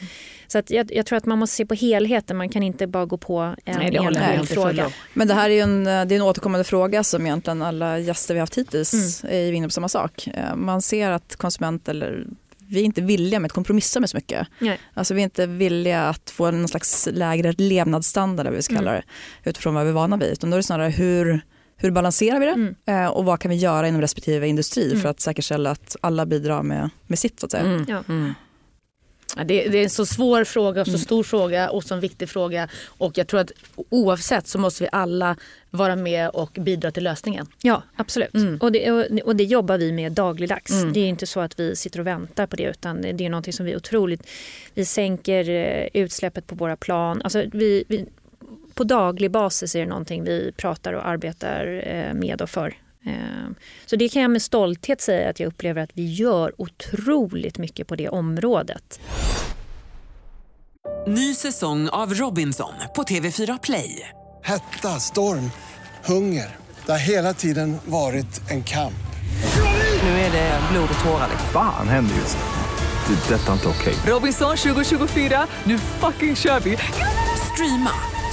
Så 0.47 0.57
att 0.57 0.69
jag, 0.69 0.91
jag, 0.93 1.05
tror 1.05 1.17
att 1.17 1.25
man 1.25 1.39
måste 1.39 1.55
se 1.55 1.65
på 1.65 1.73
helheten. 1.73 2.37
Man 2.37 2.49
kan 2.49 2.63
inte 2.63 2.87
bara 2.87 3.05
gå 3.05 3.17
på 3.17 3.39
en 3.39 3.55
Nej, 3.65 3.95
enskild 3.95 4.49
fråga. 4.49 4.91
Men 5.13 5.27
det 5.27 5.33
här 5.33 5.49
är 5.49 5.63
en, 5.63 5.83
det 5.83 5.91
är 5.91 6.11
en 6.11 6.21
återkommande 6.21 6.63
fråga 6.63 7.03
som 7.03 7.25
egentligen 7.25 7.61
alla 7.61 7.99
gäster 7.99 8.33
vi 8.33 8.39
haft 8.39 8.57
hittills 8.57 9.23
mm. 9.23 9.35
är 9.35 9.51
inne 9.51 9.67
på 9.67 9.71
samma 9.71 9.89
sak. 9.89 10.27
Eh, 10.27 10.55
man 10.55 10.81
ser 10.81 11.11
att 11.11 11.35
konsumenter 11.35 11.91
eller 11.91 12.25
vi 12.71 12.79
är 12.79 12.83
inte 12.83 13.01
villiga 13.01 13.39
med 13.39 13.45
att 13.45 13.51
kompromissa 13.51 13.99
med 13.99 14.09
så 14.09 14.17
mycket. 14.17 14.47
Nej. 14.59 14.79
Alltså 14.93 15.13
vi 15.13 15.21
är 15.21 15.23
inte 15.23 15.47
villiga 15.47 16.01
att 16.01 16.29
få 16.29 16.51
någon 16.51 16.67
slags 16.67 17.09
lägre 17.11 17.53
levnadsstandard, 17.57 18.47
vi 18.47 18.61
ska 18.61 18.75
kalla 18.75 18.91
mm. 18.91 19.03
det, 19.43 19.49
utifrån 19.49 19.73
vad 19.73 19.83
vi 19.83 19.89
är 19.89 19.93
vana 19.93 20.17
vid. 20.17 20.29
Utan 20.29 20.49
då 20.49 20.55
är 20.55 20.59
det 20.59 20.63
snarare 20.63 20.89
hur, 20.89 21.41
hur 21.81 21.91
balanserar 21.91 22.39
vi 22.39 22.45
det 22.45 22.51
mm. 22.51 22.75
Eh, 22.85 23.07
och 23.07 23.25
vad 23.25 23.39
kan 23.39 23.51
vi 23.51 23.57
göra 23.57 23.87
inom 23.87 24.01
respektive 24.01 24.47
industri 24.47 24.85
mm. 24.85 25.01
för 25.01 25.09
att 25.09 25.19
säkerställa 25.19 25.71
att 25.71 25.95
alla 26.01 26.25
bidrar 26.25 26.63
med, 26.63 26.89
med 27.07 27.19
sitt. 27.19 27.39
Så 27.39 27.45
att 27.45 27.51
säga. 27.51 27.63
Mm. 27.63 27.85
Ja. 27.89 28.03
Mm. 28.09 28.33
Det, 29.35 29.43
det, 29.43 29.77
är 29.77 29.83
en 29.83 29.89
så 29.89 30.05
svår 30.05 30.43
fråga, 30.43 30.81
och 30.81 30.87
så 30.87 30.91
mm. 30.91 31.01
stor 31.01 31.23
fråga 31.23 31.69
och 31.69 31.83
så 31.83 31.93
en 31.93 31.99
viktig 31.99 32.29
fråga. 32.29 32.67
Och 32.85 33.17
jag 33.17 33.27
tror 33.27 33.39
att 33.39 33.51
oavsett 33.89 34.47
så 34.47 34.59
måste 34.59 34.83
vi 34.83 34.89
alla 34.91 35.35
vara 35.69 35.95
med 35.95 36.29
och 36.29 36.51
bidra 36.51 36.91
till 36.91 37.03
lösningen. 37.03 37.47
Ja, 37.61 37.83
absolut. 37.95 38.33
Mm. 38.33 38.57
Och, 38.61 38.71
det, 38.71 38.91
och, 38.91 39.05
och, 39.25 39.35
det 39.35 39.43
jobbar 39.43 39.77
vi 39.77 39.91
med 39.91 40.11
dagligdags. 40.11 40.71
Mm. 40.71 40.93
Det 40.93 40.99
är 40.99 41.07
inte 41.07 41.27
så 41.27 41.39
att 41.39 41.59
vi 41.59 41.75
sitter 41.75 41.99
och 41.99 42.07
väntar 42.07 42.47
på 42.47 42.55
det 42.55 42.63
utan 42.63 43.01
det 43.01 43.25
är 43.25 43.29
någonting 43.29 43.53
som 43.53 43.65
vi 43.65 43.75
otroligt... 43.75 44.27
Vi 44.73 44.85
sänker 44.85 45.49
eh, 45.49 45.87
utsläppet 45.93 46.47
på 46.47 46.55
våra 46.55 46.75
plan. 46.75 47.21
Alltså 47.21 47.43
vi, 47.51 47.83
vi, 47.87 48.05
på 48.81 48.85
daglig 48.85 49.31
basis 49.31 49.75
är 49.75 49.79
det 49.79 49.85
någonting 49.85 50.23
vi 50.23 50.51
pratar 50.57 50.93
och 50.93 51.07
arbetar 51.07 51.83
eh, 51.87 52.13
med 52.13 52.41
och 52.41 52.49
för. 52.49 52.73
Ehm, 53.05 53.55
så 53.85 53.95
det 53.95 54.09
kan 54.09 54.21
jag 54.21 54.31
med 54.31 54.41
stolthet 54.41 55.01
säga 55.01 55.29
att 55.29 55.39
jag 55.39 55.47
upplever 55.47 55.81
att 55.81 55.89
vi 55.93 56.13
gör 56.13 56.61
otroligt 56.61 57.57
mycket 57.57 57.87
på 57.87 57.95
det 57.95 58.09
området. 58.09 58.99
Ny 61.07 61.33
säsong 61.33 61.89
av 61.89 62.13
Robinson 62.13 62.73
på 62.95 63.03
TV4 63.03 63.59
Play. 63.63 64.09
Hetta, 64.43 64.87
storm, 64.87 65.51
hunger. 66.05 66.55
Det 66.85 66.91
har 66.91 66.99
hela 66.99 67.33
tiden 67.33 67.77
varit 67.85 68.51
en 68.51 68.63
kamp. 68.63 69.03
Nu 70.03 70.09
är 70.09 70.31
det 70.31 70.59
blod 70.71 70.89
och 70.93 71.03
tårar. 71.05 71.29
Fan 71.53 71.87
händer 71.87 72.15
just 72.15 72.37
det. 72.37 73.13
det 73.13 73.35
detta 73.35 73.49
är 73.49 73.53
inte 73.53 73.67
okej. 73.67 73.93
Okay. 73.93 74.13
Robinson 74.13 74.57
2024, 74.57 75.47
nu 75.63 75.77
fucking 75.77 76.35
kör 76.35 76.59
vi. 76.59 76.77
Streama 77.53 78.20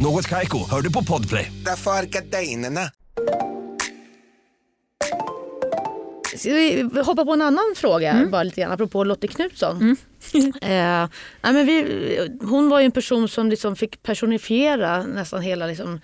Något 0.00 0.28
Kaiko, 0.28 0.70
hör 0.70 0.82
du 0.82 0.92
på 0.92 1.04
Podplay. 1.04 1.52
Därför 1.64 1.90
är 1.90 2.02
gardinerna. 2.02 2.80
Ska 6.36 6.50
vi 6.50 6.90
hoppa 7.04 7.24
på 7.24 7.32
en 7.32 7.42
annan 7.42 7.74
fråga, 7.76 8.10
mm. 8.10 8.30
bara 8.30 8.42
lite 8.42 8.60
grann, 8.60 8.72
apropå 8.72 9.04
Lottie 9.04 9.28
Knutsson. 9.28 9.76
Mm. 9.76 9.96
eh, 10.62 11.10
nej, 11.42 11.52
men 11.52 11.66
vi, 11.66 12.36
hon 12.40 12.68
var 12.68 12.80
ju 12.80 12.84
en 12.84 12.92
person 12.92 13.28
som 13.28 13.50
liksom 13.50 13.76
fick 13.76 14.02
personifiera 14.02 15.02
nästan 15.02 15.42
hela 15.42 15.66
liksom, 15.66 16.00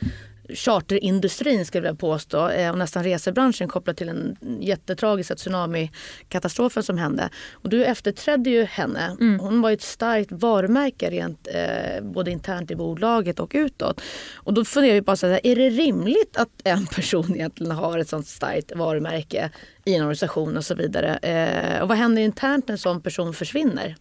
charterindustrin 0.55 1.67
skulle 1.67 1.87
jag 1.87 1.93
vilja 1.93 2.01
påstå 2.01 2.49
eh, 2.49 2.71
och 2.71 2.79
nästan 2.79 3.05
resebranschen 3.05 3.69
kopplat 3.69 3.97
till 3.97 4.07
den 4.07 4.37
jättetragiska 4.61 5.35
tsunamikatastrofen 5.35 6.83
som 6.83 6.99
hände. 6.99 7.29
Och 7.53 7.69
du 7.69 7.85
efterträdde 7.85 8.51
ju 8.51 8.65
henne. 8.65 9.17
Mm. 9.21 9.41
Hon 9.41 9.63
var 9.63 9.71
ett 9.71 9.83
starkt 9.83 10.33
varumärke 10.33 11.11
rent 11.11 11.49
eh, 11.55 12.05
både 12.05 12.31
internt 12.31 12.71
i 12.71 12.77
bolaget 12.77 13.41
och 13.41 13.51
utåt. 13.55 14.01
Och 14.35 14.55
då 14.55 14.65
funderar 14.65 14.95
vi 14.95 15.03
bara 15.03 15.17
så 15.17 15.27
här, 15.27 15.41
är 15.47 15.57
det 15.57 15.71
rimligt 15.71 16.37
att 16.37 16.49
en 16.65 16.87
person 16.87 17.35
egentligen 17.35 17.73
har 17.73 17.99
ett 17.99 18.09
sånt 18.09 18.27
starkt 18.27 18.73
varumärke 18.77 19.51
i 19.85 19.95
en 19.95 20.03
organisation 20.03 20.57
och 20.57 20.65
så 20.65 20.75
vidare? 20.75 21.17
Eh, 21.17 21.83
och 21.83 21.89
vad 21.89 21.99
händer 21.99 22.23
internt 22.23 22.69
när 22.69 22.73
en 22.73 22.79
sån 22.79 23.01
person 23.01 23.35
försvinner? 23.35 23.97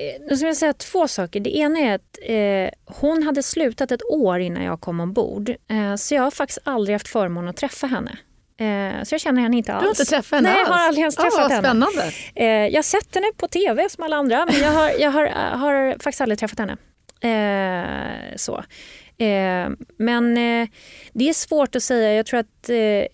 Eh, 0.00 0.20
Nu 0.30 0.36
ska 0.36 0.46
jag 0.46 0.56
säga 0.56 0.72
två 0.72 1.08
saker. 1.08 1.40
Det 1.40 1.56
ena 1.56 1.78
är 1.78 1.94
att 1.94 2.18
eh, 2.22 2.94
hon 3.00 3.22
hade 3.22 3.42
slutat 3.42 3.92
ett 3.92 4.02
år 4.10 4.38
innan 4.40 4.62
jag 4.64 4.80
kom 4.80 5.00
ombord. 5.00 5.48
Eh, 5.50 5.94
så 5.96 6.14
jag 6.14 6.22
har 6.22 6.30
faktiskt 6.30 6.58
aldrig 6.64 6.94
haft 6.94 7.08
förmånen 7.08 7.50
att 7.50 7.56
träffa 7.56 7.86
henne. 7.86 8.16
Eh, 8.58 9.04
så 9.04 9.14
jag 9.14 9.20
känner 9.20 9.42
henne 9.42 9.56
inte 9.56 9.72
alls. 9.72 9.82
Du 9.82 9.86
har 9.86 9.92
inte 9.92 10.04
träffat 10.04 10.36
henne 10.36 10.48
Nej, 10.48 10.58
alls? 10.60 10.68
jag 10.68 10.74
har 10.76 10.86
aldrig 10.86 11.02
ens 11.02 11.16
träffat 11.16 11.32
vad 11.38 11.50
henne. 11.50 11.62
spännande. 11.68 12.12
Eh, 12.34 12.46
jag 12.46 12.78
har 12.78 12.82
sett 12.82 13.14
henne 13.14 13.26
på 13.36 13.48
tv 13.48 13.88
som 13.88 14.04
alla 14.04 14.16
andra 14.16 14.46
men 14.46 14.60
jag 14.60 14.70
har, 14.72 14.90
jag 14.98 15.10
har, 15.10 15.26
har 15.56 15.92
faktiskt 16.02 16.20
aldrig 16.20 16.38
träffat 16.38 16.58
henne. 16.58 16.76
Eh, 17.20 18.36
så. 18.36 18.64
Eh, 19.18 19.70
men 19.96 20.36
eh, 20.36 20.68
det 21.12 21.28
är 21.28 21.32
svårt 21.32 21.76
att 21.76 21.82
säga. 21.82 22.14
Jag 22.14 22.26
tror 22.26 22.40
att 22.40 22.68
eh, 22.68 23.06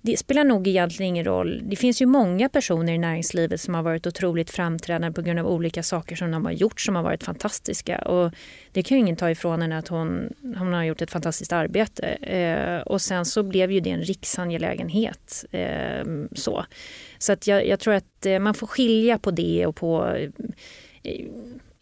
det 0.00 0.16
spelar 0.16 0.44
nog 0.44 0.68
egentligen 0.68 1.08
ingen 1.08 1.24
roll. 1.24 1.62
Det 1.64 1.76
finns 1.76 2.02
ju 2.02 2.06
många 2.06 2.48
personer 2.48 2.92
i 2.92 2.98
näringslivet 2.98 3.60
som 3.60 3.74
har 3.74 3.82
varit 3.82 4.06
otroligt 4.06 4.50
framträdande 4.50 5.14
på 5.14 5.22
grund 5.22 5.38
av 5.38 5.46
olika 5.46 5.82
saker 5.82 6.16
som 6.16 6.30
de 6.30 6.44
har 6.44 6.52
gjort 6.52 6.80
som 6.80 6.96
har 6.96 7.02
varit 7.02 7.24
fantastiska. 7.24 7.98
Och 7.98 8.32
det 8.72 8.82
kan 8.82 8.96
ju 8.96 9.00
ingen 9.00 9.16
ta 9.16 9.30
ifrån 9.30 9.62
henne 9.62 9.78
att 9.78 9.88
hon, 9.88 10.32
hon 10.42 10.72
har 10.72 10.84
gjort 10.84 11.02
ett 11.02 11.10
fantastiskt 11.10 11.52
arbete. 11.52 12.06
Eh, 12.06 12.80
och 12.80 13.02
sen 13.02 13.24
så 13.24 13.42
blev 13.42 13.72
ju 13.72 13.80
det 13.80 13.90
en 13.90 14.02
riksangelägenhet. 14.02 15.44
Eh, 15.50 16.04
så 16.34 16.64
så 17.22 17.32
att 17.32 17.46
jag, 17.46 17.66
jag 17.66 17.80
tror 17.80 17.94
att 17.94 18.26
eh, 18.26 18.38
man 18.38 18.54
får 18.54 18.66
skilja 18.66 19.18
på 19.18 19.30
det 19.30 19.66
och 19.66 19.76
på 19.76 20.16
eh, 21.02 21.24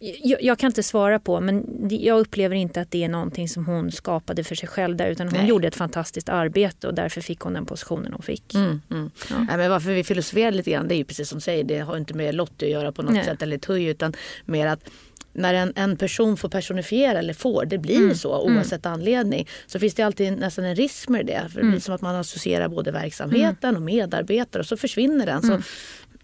jag, 0.03 0.43
jag 0.43 0.59
kan 0.59 0.67
inte 0.67 0.83
svara 0.83 1.19
på 1.19 1.41
men 1.41 1.65
jag 1.91 2.19
upplever 2.21 2.57
inte 2.57 2.81
att 2.81 2.91
det 2.91 3.05
är 3.05 3.09
någonting 3.09 3.49
som 3.49 3.67
hon 3.67 3.93
skapade 3.93 4.45
för 4.45 4.55
sig 4.55 4.69
själv 4.69 4.97
där 4.97 5.07
utan 5.07 5.29
hon 5.29 5.39
Nej. 5.39 5.49
gjorde 5.49 5.69
ett 5.69 5.77
fantastiskt 5.77 6.29
arbete 6.29 6.87
och 6.87 6.95
därför 6.95 7.21
fick 7.21 7.41
hon 7.41 7.53
den 7.53 7.67
positionen 7.67 8.13
hon 8.13 8.23
fick. 8.23 8.55
Mm, 8.55 8.81
mm. 8.91 9.11
Nej, 9.31 9.57
men 9.57 9.71
varför 9.71 9.91
vi 9.93 10.05
filosoferar 10.05 10.51
lite 10.51 10.71
grann 10.71 10.89
det 10.89 10.95
är 10.95 10.97
ju 10.97 11.05
precis 11.05 11.29
som 11.29 11.39
du 11.39 11.43
säger. 11.43 11.65
Det 11.65 11.79
har 11.79 11.97
inte 11.97 12.15
med 12.15 12.35
Lottie 12.35 12.67
att 12.69 12.73
göra 12.73 12.93
på 12.93 13.03
något 13.03 13.13
Nej. 13.13 13.25
sätt 13.25 13.43
eller 13.43 13.59
Tuj 13.59 13.85
utan 13.85 14.13
mer 14.45 14.67
att 14.67 14.81
när 15.33 15.55
en, 15.55 15.73
en 15.77 15.97
person 15.97 16.37
får 16.37 16.49
personifiera 16.49 17.19
eller 17.19 17.35
får, 17.35 17.65
det 17.65 17.79
blir 17.79 17.97
Mm. 17.97 18.15
så 18.15 18.43
oavsett 18.43 18.87
anledning, 18.87 19.49
så 19.67 19.79
finns 19.79 19.95
det 19.95 20.03
alltid 20.03 20.33
nästan 20.39 20.65
en 20.65 20.77
risk 20.77 21.09
med 21.09 21.27
det. 21.27 21.41
För 21.49 21.55
det 21.55 21.61
Mm. 21.61 21.71
blir 21.71 21.81
som 21.81 21.95
att 21.95 22.01
man 22.01 22.17
associerar 22.17 22.69
både 22.69 22.91
verksamheten 22.93 23.77
och 23.77 23.83
medarbetare 23.83 24.61
och 24.61 24.67
så 24.67 24.77
försvinner 24.77 25.27
den. 25.27 25.43
Så 25.43 25.49
Mm. 25.49 25.63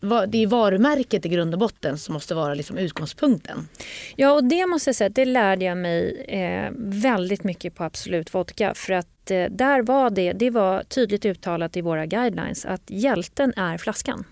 Det 0.01 0.43
är 0.43 0.47
varumärket 0.47 1.27
i 1.27 1.29
grund 1.29 1.55
och 1.55 1.61
botten 1.61 1.99
som 1.99 2.13
måste 2.13 2.35
vara 2.35 2.55
liksom 2.55 2.79
utgångspunkten. 2.79 3.69
Ja, 4.17 4.33
och 4.33 4.45
det 4.45 4.67
måste 4.67 4.89
jag 4.89 4.97
säga, 4.97 5.09
det 5.09 5.25
lärde 5.25 5.65
jag 5.65 5.79
mig 5.79 6.25
eh, 6.29 6.73
väldigt 6.77 7.45
mycket 7.45 7.75
på 7.75 7.85
Absolut 7.85 8.35
Vodka. 8.35 8.75
För 8.75 8.93
att 8.93 9.31
eh, 9.31 9.45
där 9.51 9.83
var 9.83 10.11
det, 10.11 10.33
det 10.33 10.51
var 10.51 10.83
tydligt 10.83 11.25
uttalat 11.25 11.77
i 11.77 11.81
våra 11.81 12.07
guidelines 12.07 12.65
att 12.65 12.83
hjälten 12.87 13.53
är 13.57 13.79
flaskan. 13.79 14.25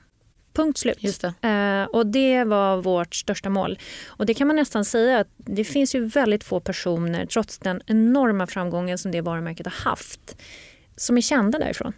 Punkt 0.54 0.78
slut. 0.78 1.02
Just 1.02 1.24
det. 1.40 1.48
Eh, 1.48 1.96
och 1.96 2.06
det 2.06 2.44
var 2.44 2.76
vårt 2.76 3.14
största 3.14 3.50
mål. 3.50 3.78
Och 4.06 4.26
det 4.26 4.34
kan 4.34 4.46
man 4.46 4.56
nästan 4.56 4.84
säga 4.84 5.18
att 5.18 5.28
det 5.36 5.64
finns 5.64 5.94
ju 5.94 6.04
väldigt 6.06 6.44
få 6.44 6.60
personer, 6.60 7.26
trots 7.26 7.58
den 7.58 7.82
enorma 7.86 8.46
framgången 8.46 8.98
som 8.98 9.10
det 9.10 9.20
varumärket 9.20 9.66
har 9.66 9.90
haft, 9.90 10.36
som 10.96 11.16
är 11.16 11.20
kända 11.20 11.58
därifrån. 11.58 11.92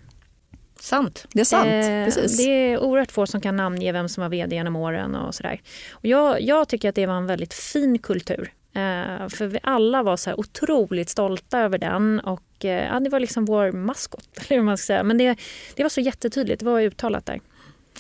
Sant. 0.81 1.27
Det 1.33 1.41
är 1.41 1.45
sant, 1.45 1.67
Eh, 1.67 2.05
precis. 2.05 2.37
Det 2.37 2.43
är 2.43 2.79
oerhört 2.79 3.13
få 3.13 3.27
som 3.27 3.41
kan 3.41 3.57
namnge 3.57 3.93
vem 3.93 4.09
som 4.09 4.23
var 4.23 4.29
vd 4.29 4.57
genom 4.57 4.77
åren 4.77 5.15
och 5.15 5.35
sådär. 5.35 5.61
Och 5.91 6.07
jag, 6.07 6.41
jag 6.41 6.69
tycker 6.69 6.89
att 6.89 6.95
det 6.95 7.07
var 7.07 7.15
en 7.15 7.27
väldigt 7.27 7.55
fin 7.55 7.99
kultur. 7.99 8.53
Eh, 8.75 9.29
för 9.29 9.47
vi 9.47 9.59
alla 9.63 10.03
var 10.03 10.17
så 10.17 10.31
här 10.31 10.41
otroligt 10.41 11.09
stolta 11.09 11.61
över 11.61 11.79
den 11.79 12.21
och 12.21 12.65
eh, 12.65 12.87
ja, 12.87 13.01
det 13.01 13.11
var 13.11 13.21
liksom 13.21 13.45
vår 13.45 13.73
maskot. 13.73 14.29
Eller 14.37 14.57
hur 14.57 14.63
man 14.63 14.79
ska 14.79 14.87
säga. 14.87 15.03
Men 15.03 15.19
det, 15.19 15.37
det 15.75 15.83
var 15.83 15.91
så 15.91 16.01
jättetalat, 16.01 16.59
det 16.59 16.65
var 16.65 16.81
uttalat 16.81 17.27
där. 17.27 17.41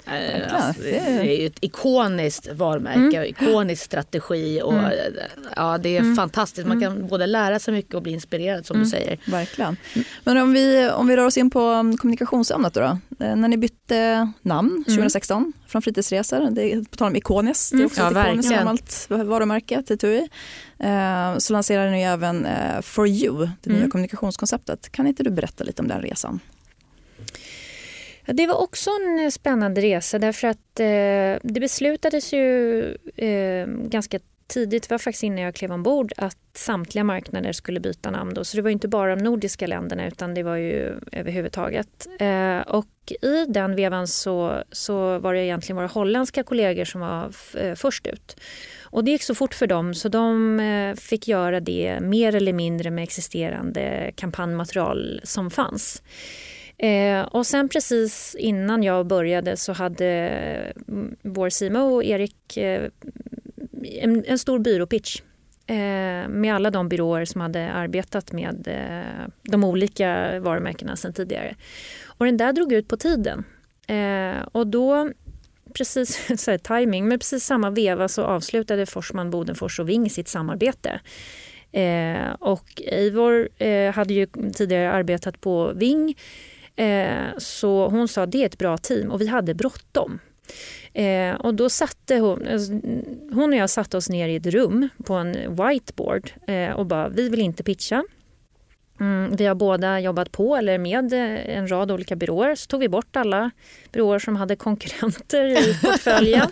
Eh, 0.07 0.55
alltså, 0.67 0.83
det 0.83 0.99
är- 0.99 1.23
ju 1.23 1.47
ett 1.47 1.59
ikoniskt 1.61 2.49
varumärke 2.53 3.21
och 3.21 3.27
ikonisk 3.27 3.83
strategi. 3.85 4.61
Och, 4.65 4.75
eh, 4.75 5.13
ja, 5.57 5.79
det 5.79 5.97
är 5.97 6.15
fantastiskt. 6.17 6.67
Man 6.69 6.81
kan 6.81 7.07
både 7.09 7.27
lära 7.27 7.59
sig 7.59 7.75
mycket 7.75 7.95
och 7.95 8.03
bli 8.03 8.13
inspirerad 8.13 8.67
som 8.67 8.79
du 8.79 8.87
säger. 8.87 9.19
Verkligen. 9.27 9.77
Men 10.25 10.37
om 10.39 10.53
vi, 10.53 10.91
om 10.91 11.07
vi 11.07 11.17
rör 11.17 11.27
oss 11.27 11.37
in 11.37 11.51
på 11.51 11.61
um, 11.61 11.97
kommunikationsämnet 11.97 12.75
då, 12.75 12.81
då. 12.81 12.99
Eh, 13.25 13.37
När 13.37 13.49
ni 13.49 13.57
bytte 13.57 14.33
namn 14.43 14.85
2016 14.87 15.53
från 15.69 15.83
fritidsresor, 15.83 16.51
det 16.51 16.73
är 16.75 16.83
på 16.85 16.97
tal 16.97 17.09
om 17.09 17.17
ikoniskt, 17.17 17.73
det 17.73 17.83
är 17.83 17.87
också 17.87 18.01
Ja, 18.01 18.11
ett 18.21 18.27
ikoniskt 18.27 18.51
gammalt 18.59 19.07
varumärke 19.09 19.83
till 19.83 19.99
TUI. 19.99 20.29
Eh, 20.79 21.39
Så 21.39 21.53
lanserade 21.53 21.91
ni 21.91 22.03
även 22.03 22.47
eh, 22.47 22.81
For 22.83 23.09
You, 23.09 23.49
det 23.63 23.71
nya 23.73 23.89
kommunikationskonceptet. 23.91 24.93
Kan 24.93 25.07
inte 25.07 25.23
du 25.23 25.31
berätta 25.31 25.65
lite 25.65 25.83
om 25.83 25.89
den 25.89 26.03
resan? 26.03 26.41
Ja, 28.27 28.33
det 28.33 28.47
var 28.47 28.55
också 28.62 28.91
en 28.91 29.33
spännande 29.33 29.81
resa 29.81 30.19
därför 30.19 30.49
att 30.49 30.81
eh, 30.81 31.41
det 31.43 31.61
beslutades 31.61 32.33
ju 32.33 32.81
eh, 33.17 33.67
ganska 33.67 34.19
tidigt, 34.47 34.83
det 34.83 34.91
var 34.91 34.99
faktiskt 34.99 35.23
innan 35.23 35.39
jag 35.39 35.55
klev 35.55 35.73
ombord, 35.73 36.12
att 36.17 36.39
samtliga 36.55 37.05
marknader 37.05 37.53
skulle 37.53 37.81
byta 37.81 38.11
namn. 38.11 38.35
Då. 38.35 38.45
Så 38.45 38.57
det 38.57 38.62
var 38.62 38.69
ju 38.69 38.73
inte 38.73 38.89
bara 38.89 39.17
de 39.17 39.23
nordiska 39.23 39.67
länderna 39.67 40.07
utan 40.07 40.35
det 40.35 40.43
var 40.43 40.57
ju 40.57 40.95
överhuvudtaget. 41.12 42.07
Eh, 42.19 42.61
och 42.61 42.87
i 43.23 43.47
den 43.49 43.77
vevan 43.77 44.09
så, 44.09 44.62
så 44.73 45.19
var 45.19 45.35
det 45.35 45.45
egentligen 45.45 45.77
våra 45.77 45.87
holländska 45.87 46.43
kollegor 46.43 46.85
som 46.85 47.01
var 47.01 47.33
eh, 47.59 47.75
först 47.75 48.07
ut. 48.07 48.37
Och 48.83 49.05
det 49.05 49.11
gick 49.11 49.23
så 49.23 49.35
fort 49.35 49.55
för 49.55 49.67
dem 49.67 49.95
så 49.95 50.09
de 50.09 50.61
eh, 50.61 50.95
fick 50.95 51.29
göra 51.29 51.61
det 51.61 51.99
mer 52.01 52.35
eller 52.35 52.53
mindre 52.53 52.91
med 52.91 53.03
existerande 53.03 54.12
kampanjmaterial 54.17 55.21
som 55.25 55.51
fanns. 55.51 56.03
Eh, 56.79 57.23
och 57.23 57.47
sen 57.47 57.69
precis 57.69 58.37
innan 58.39 58.83
jag 58.83 59.07
började 59.07 59.57
så 59.57 59.73
hade 59.73 60.07
mm, 60.89 61.17
vår 61.23 61.51
CMO 61.51 62.03
Erik 62.03 62.57
eh, 62.57 62.91
en, 63.83 64.25
en 64.27 64.39
stor 64.39 64.59
byråpitch 64.59 65.21
eh, 65.67 66.29
med 66.29 66.55
alla 66.55 66.71
de 66.71 66.89
byråer 66.89 67.25
som 67.25 67.41
hade 67.41 67.73
arbetat 67.73 68.33
med 68.33 68.69
eh, 68.69 69.29
de 69.43 69.65
olika 69.65 70.41
varumärkena 70.41 70.97
sen 70.97 71.12
tidigare. 71.12 71.55
Och 72.07 72.27
den 72.27 72.37
där 72.37 72.53
drog 72.53 72.73
ut 72.73 72.89
på 72.89 72.97
tiden. 72.97 73.45
Eh, 73.87 74.43
och 74.53 74.67
då, 74.67 75.11
precis 75.73 76.27
så 76.43 76.51
här, 76.51 76.59
timing, 76.59 77.09
men 77.09 77.19
precis 77.19 77.45
samma 77.45 77.71
veva 77.71 78.09
så 78.09 78.23
avslutade 78.23 78.87
Forsman, 78.87 79.31
Bodenfors 79.31 79.81
och 79.81 79.89
Ving 79.89 80.11
sitt 80.11 80.29
samarbete. 80.29 81.01
Eh, 81.73 82.31
och 82.39 82.83
Eivor 82.87 83.49
eh, 83.59 83.95
hade 83.95 84.15
ju 84.15 84.27
tidigare 84.55 84.91
arbetat 84.93 85.41
på 85.41 85.73
Ving 85.75 86.15
så 87.39 87.89
hon 87.89 88.09
sa 88.09 88.27
det 88.27 88.43
är 88.43 88.47
ett 88.47 88.59
bra 88.59 88.79
team 88.79 89.11
och 89.11 89.21
vi 89.21 89.27
hade 89.27 89.55
bråttom. 89.55 90.19
Eh, 90.93 91.35
och 91.35 91.55
då 91.55 91.71
satte 91.71 92.17
hon, 92.17 92.47
alltså, 92.49 92.73
hon 93.33 93.53
och 93.53 93.57
jag 93.57 93.71
satte 93.71 93.97
oss 93.97 94.09
ner 94.09 94.29
i 94.29 94.37
ett 94.37 94.47
rum 94.47 94.89
på 95.05 95.15
en 95.15 95.33
whiteboard 95.33 96.31
eh, 96.47 96.71
och 96.71 96.87
bara 96.87 97.09
vi 97.09 97.29
vill 97.29 97.41
inte 97.41 97.62
pitcha. 97.62 98.05
Mm, 99.01 99.37
vi 99.37 99.47
har 99.47 99.55
båda 99.55 100.01
jobbat 100.01 100.33
på 100.33 100.57
eller 100.57 100.79
med 100.79 101.12
eh, 101.12 101.57
en 101.57 101.71
rad 101.71 101.91
olika 101.91 102.17
byråer. 102.17 102.55
Så 102.55 102.67
tog 102.67 102.81
vi 102.81 102.89
bort 102.89 103.17
alla 103.17 103.51
byråer 103.93 104.19
som 104.19 104.37
hade 104.37 104.57
konkurrenter 104.57 105.45
i 105.45 105.79
portföljen. 105.83 106.49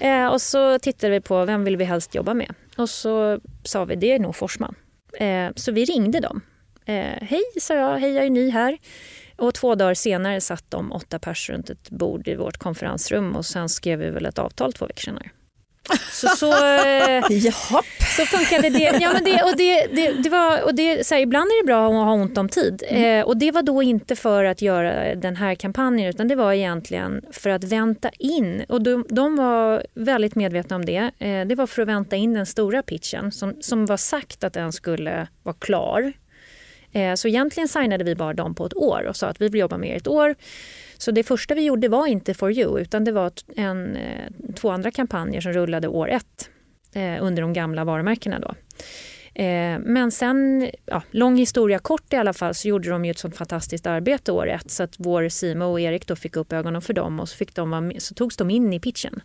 eh, 0.00 0.26
och 0.26 0.42
så 0.42 0.78
tittade 0.78 1.10
vi 1.12 1.20
på 1.20 1.44
vem 1.44 1.64
vill 1.64 1.76
vi 1.76 1.84
helst 1.84 2.14
jobba 2.14 2.34
med. 2.34 2.54
Och 2.76 2.90
så 2.90 3.40
sa 3.64 3.84
vi 3.84 3.96
det 3.96 4.12
är 4.12 4.18
nog 4.18 4.36
Forsman. 4.36 4.74
Eh, 5.18 5.50
så 5.56 5.72
vi 5.72 5.84
ringde 5.84 6.20
dem. 6.20 6.40
Eh, 6.84 7.22
hej, 7.22 7.42
sa 7.60 7.74
jag. 7.74 7.98
Hej, 7.98 8.12
jag 8.12 8.24
är 8.24 8.30
ny 8.30 8.50
här. 8.50 8.78
Och 9.40 9.54
två 9.54 9.74
dagar 9.74 9.94
senare 9.94 10.40
satt 10.40 10.70
de 10.70 10.92
åtta 10.92 11.18
personer 11.18 11.56
runt 11.56 11.70
ett 11.70 11.90
bord 11.90 12.28
i 12.28 12.34
vårt 12.34 12.58
konferensrum 12.58 13.36
och 13.36 13.46
sen 13.46 13.68
skrev 13.68 13.98
vi 13.98 14.10
väl 14.10 14.26
ett 14.26 14.38
avtal 14.38 14.72
två 14.72 14.86
veckor 14.86 15.00
senare. 15.00 15.30
Så, 16.12 16.28
så, 16.28 16.46
eh, 16.46 17.24
så 18.16 18.24
funkade 18.26 18.70
det. 18.70 18.98
Ja, 19.00 19.12
men 19.12 19.24
det, 19.24 19.42
och 19.42 19.56
det, 19.56 19.86
det, 19.86 20.22
det 20.22 20.28
var, 20.28 20.64
och 20.64 20.74
det, 20.74 21.06
så 21.06 21.14
här, 21.14 21.22
ibland 21.22 21.50
är 21.50 21.62
det 21.62 21.66
bra 21.66 21.88
att 21.88 22.06
ha 22.06 22.12
ont 22.12 22.38
om 22.38 22.48
tid. 22.48 22.82
Eh, 22.88 23.20
och 23.20 23.36
Det 23.36 23.50
var 23.50 23.62
då 23.62 23.82
inte 23.82 24.16
för 24.16 24.44
att 24.44 24.62
göra 24.62 25.14
den 25.14 25.36
här 25.36 25.54
kampanjen 25.54 26.08
utan 26.08 26.28
det 26.28 26.34
var 26.34 26.52
egentligen 26.52 27.24
för 27.32 27.50
att 27.50 27.64
vänta 27.64 28.10
in. 28.18 28.64
Och 28.68 28.82
de, 28.82 29.06
de 29.08 29.36
var 29.36 29.86
väldigt 29.94 30.34
medvetna 30.34 30.76
om 30.76 30.84
det. 30.84 31.10
Eh, 31.18 31.46
det 31.46 31.54
var 31.54 31.66
för 31.66 31.82
att 31.82 31.88
vänta 31.88 32.16
in 32.16 32.34
den 32.34 32.46
stora 32.46 32.82
pitchen 32.82 33.32
som, 33.32 33.56
som 33.60 33.86
var 33.86 33.96
sagt 33.96 34.44
att 34.44 34.52
den 34.52 34.72
skulle 34.72 35.28
vara 35.42 35.56
klar. 35.58 36.12
Eh, 36.92 37.14
så 37.14 37.28
egentligen 37.28 37.68
signade 37.68 38.04
vi 38.04 38.14
bara 38.14 38.34
dem 38.34 38.54
på 38.54 38.66
ett 38.66 38.76
år 38.76 39.06
och 39.08 39.16
sa 39.16 39.26
att 39.26 39.40
vi 39.40 39.48
vill 39.48 39.60
jobba 39.60 39.78
med 39.78 39.90
er 39.90 39.96
ett 39.96 40.08
år. 40.08 40.34
Så 40.98 41.10
det 41.10 41.22
första 41.22 41.54
vi 41.54 41.62
gjorde 41.62 41.88
var 41.88 42.06
inte 42.06 42.34
For 42.34 42.52
You 42.52 42.80
utan 42.80 43.04
det 43.04 43.12
var 43.12 43.32
en, 43.56 43.96
eh, 43.96 44.54
två 44.56 44.70
andra 44.70 44.90
kampanjer 44.90 45.40
som 45.40 45.52
rullade 45.52 45.88
år 45.88 46.10
ett 46.10 46.50
eh, 46.92 47.16
under 47.20 47.42
de 47.42 47.52
gamla 47.52 47.84
varumärkena. 47.84 48.38
Då. 48.38 48.54
Men 49.80 50.10
sen, 50.10 50.70
ja, 50.86 51.02
lång 51.10 51.36
historia 51.36 51.78
kort 51.78 52.12
i 52.12 52.16
alla 52.16 52.32
fall, 52.32 52.54
så 52.54 52.68
gjorde 52.68 52.90
de 52.90 53.04
ju 53.04 53.10
ett 53.10 53.18
sånt 53.18 53.36
fantastiskt 53.36 53.86
arbete 53.86 54.32
år 54.32 54.48
ett 54.48 54.70
så 54.70 54.82
att 54.82 54.94
vår 54.98 55.28
CMO 55.28 55.78
Erik 55.78 56.06
då 56.06 56.16
fick 56.16 56.36
upp 56.36 56.52
ögonen 56.52 56.82
för 56.82 56.92
dem 56.92 57.20
och 57.20 57.28
så, 57.28 57.36
fick 57.36 57.54
de 57.54 57.92
så 57.98 58.14
togs 58.14 58.36
de 58.36 58.50
in 58.50 58.72
i 58.72 58.80
pitchen. 58.80 59.22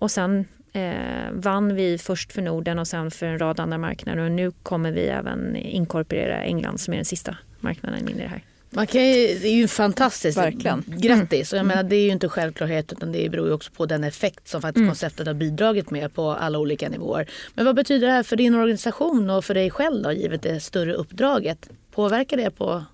Och 0.00 0.10
sen 0.10 0.44
eh, 0.78 1.32
vann 1.32 1.74
vi 1.74 1.98
först 1.98 2.32
för 2.32 2.42
Norden 2.42 2.78
och 2.78 2.88
sen 2.88 3.10
för 3.10 3.26
en 3.26 3.38
rad 3.38 3.60
andra 3.60 3.78
marknader 3.78 4.22
och 4.22 4.32
nu 4.32 4.52
kommer 4.62 4.92
vi 4.92 5.06
även 5.06 5.56
inkorporera 5.56 6.42
England 6.42 6.78
som 6.78 6.94
är 6.94 6.98
den 6.98 7.04
sista 7.04 7.36
marknaden 7.60 8.08
in 8.08 8.18
i 8.18 8.22
det 8.22 8.28
här. 8.28 8.42
Man 8.70 8.86
kan 8.86 9.04
ju, 9.04 9.38
det 9.38 9.48
är 9.48 9.54
ju 9.54 9.68
fantastiskt. 9.68 10.38
Verkligen. 10.38 10.84
Grattis. 10.86 11.52
Och 11.52 11.58
jag 11.58 11.66
menar, 11.66 11.82
det 11.82 11.96
är 11.96 12.02
ju 12.02 12.10
inte 12.10 12.28
självklarhet 12.28 12.92
utan 12.92 13.12
det 13.12 13.30
beror 13.30 13.46
ju 13.46 13.52
också 13.52 13.72
på 13.72 13.86
den 13.86 14.04
effekt 14.04 14.48
som 14.48 14.62
faktiskt 14.62 14.86
konceptet 14.86 15.26
har 15.26 15.34
bidragit 15.34 15.90
med 15.90 16.14
på 16.14 16.30
alla 16.30 16.58
olika 16.58 16.88
nivåer. 16.88 17.30
Men 17.54 17.64
vad 17.64 17.76
betyder 17.76 18.06
det 18.06 18.12
här 18.12 18.22
för 18.22 18.36
din 18.36 18.54
organisation 18.54 19.30
och 19.30 19.44
för 19.44 19.54
dig 19.54 19.70
själv 19.70 20.02
då, 20.02 20.12
givet 20.12 20.42
det 20.42 20.60
större 20.60 20.94
uppdraget? 20.94 21.70
Påverkar 21.90 22.36
det 22.36 22.50
på 22.50 22.84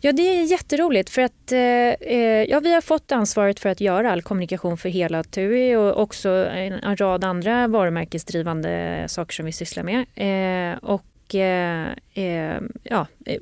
Ja, 0.00 0.12
det 0.12 0.22
är 0.22 0.42
jätteroligt 0.42 1.10
för 1.10 1.22
att 1.22 1.52
eh, 1.52 1.58
eh, 1.58 2.44
ja, 2.48 2.60
vi 2.60 2.74
har 2.74 2.80
fått 2.80 3.12
ansvaret 3.12 3.60
för 3.60 3.68
att 3.68 3.80
göra 3.80 4.12
all 4.12 4.22
kommunikation 4.22 4.78
för 4.78 4.88
hela 4.88 5.24
TUI 5.24 5.76
och 5.76 6.02
också 6.02 6.28
en, 6.28 6.72
en 6.72 6.96
rad 6.96 7.24
andra 7.24 7.66
varumärkesdrivande 7.66 9.04
saker 9.08 9.34
som 9.34 9.46
vi 9.46 9.52
sysslar 9.52 9.82
med. 9.82 10.04
Eh, 10.14 10.78
och 10.78 11.02
eh, 11.34 11.86
eh, 12.14 12.60
ja, 12.82 13.06
eh, 13.26 13.40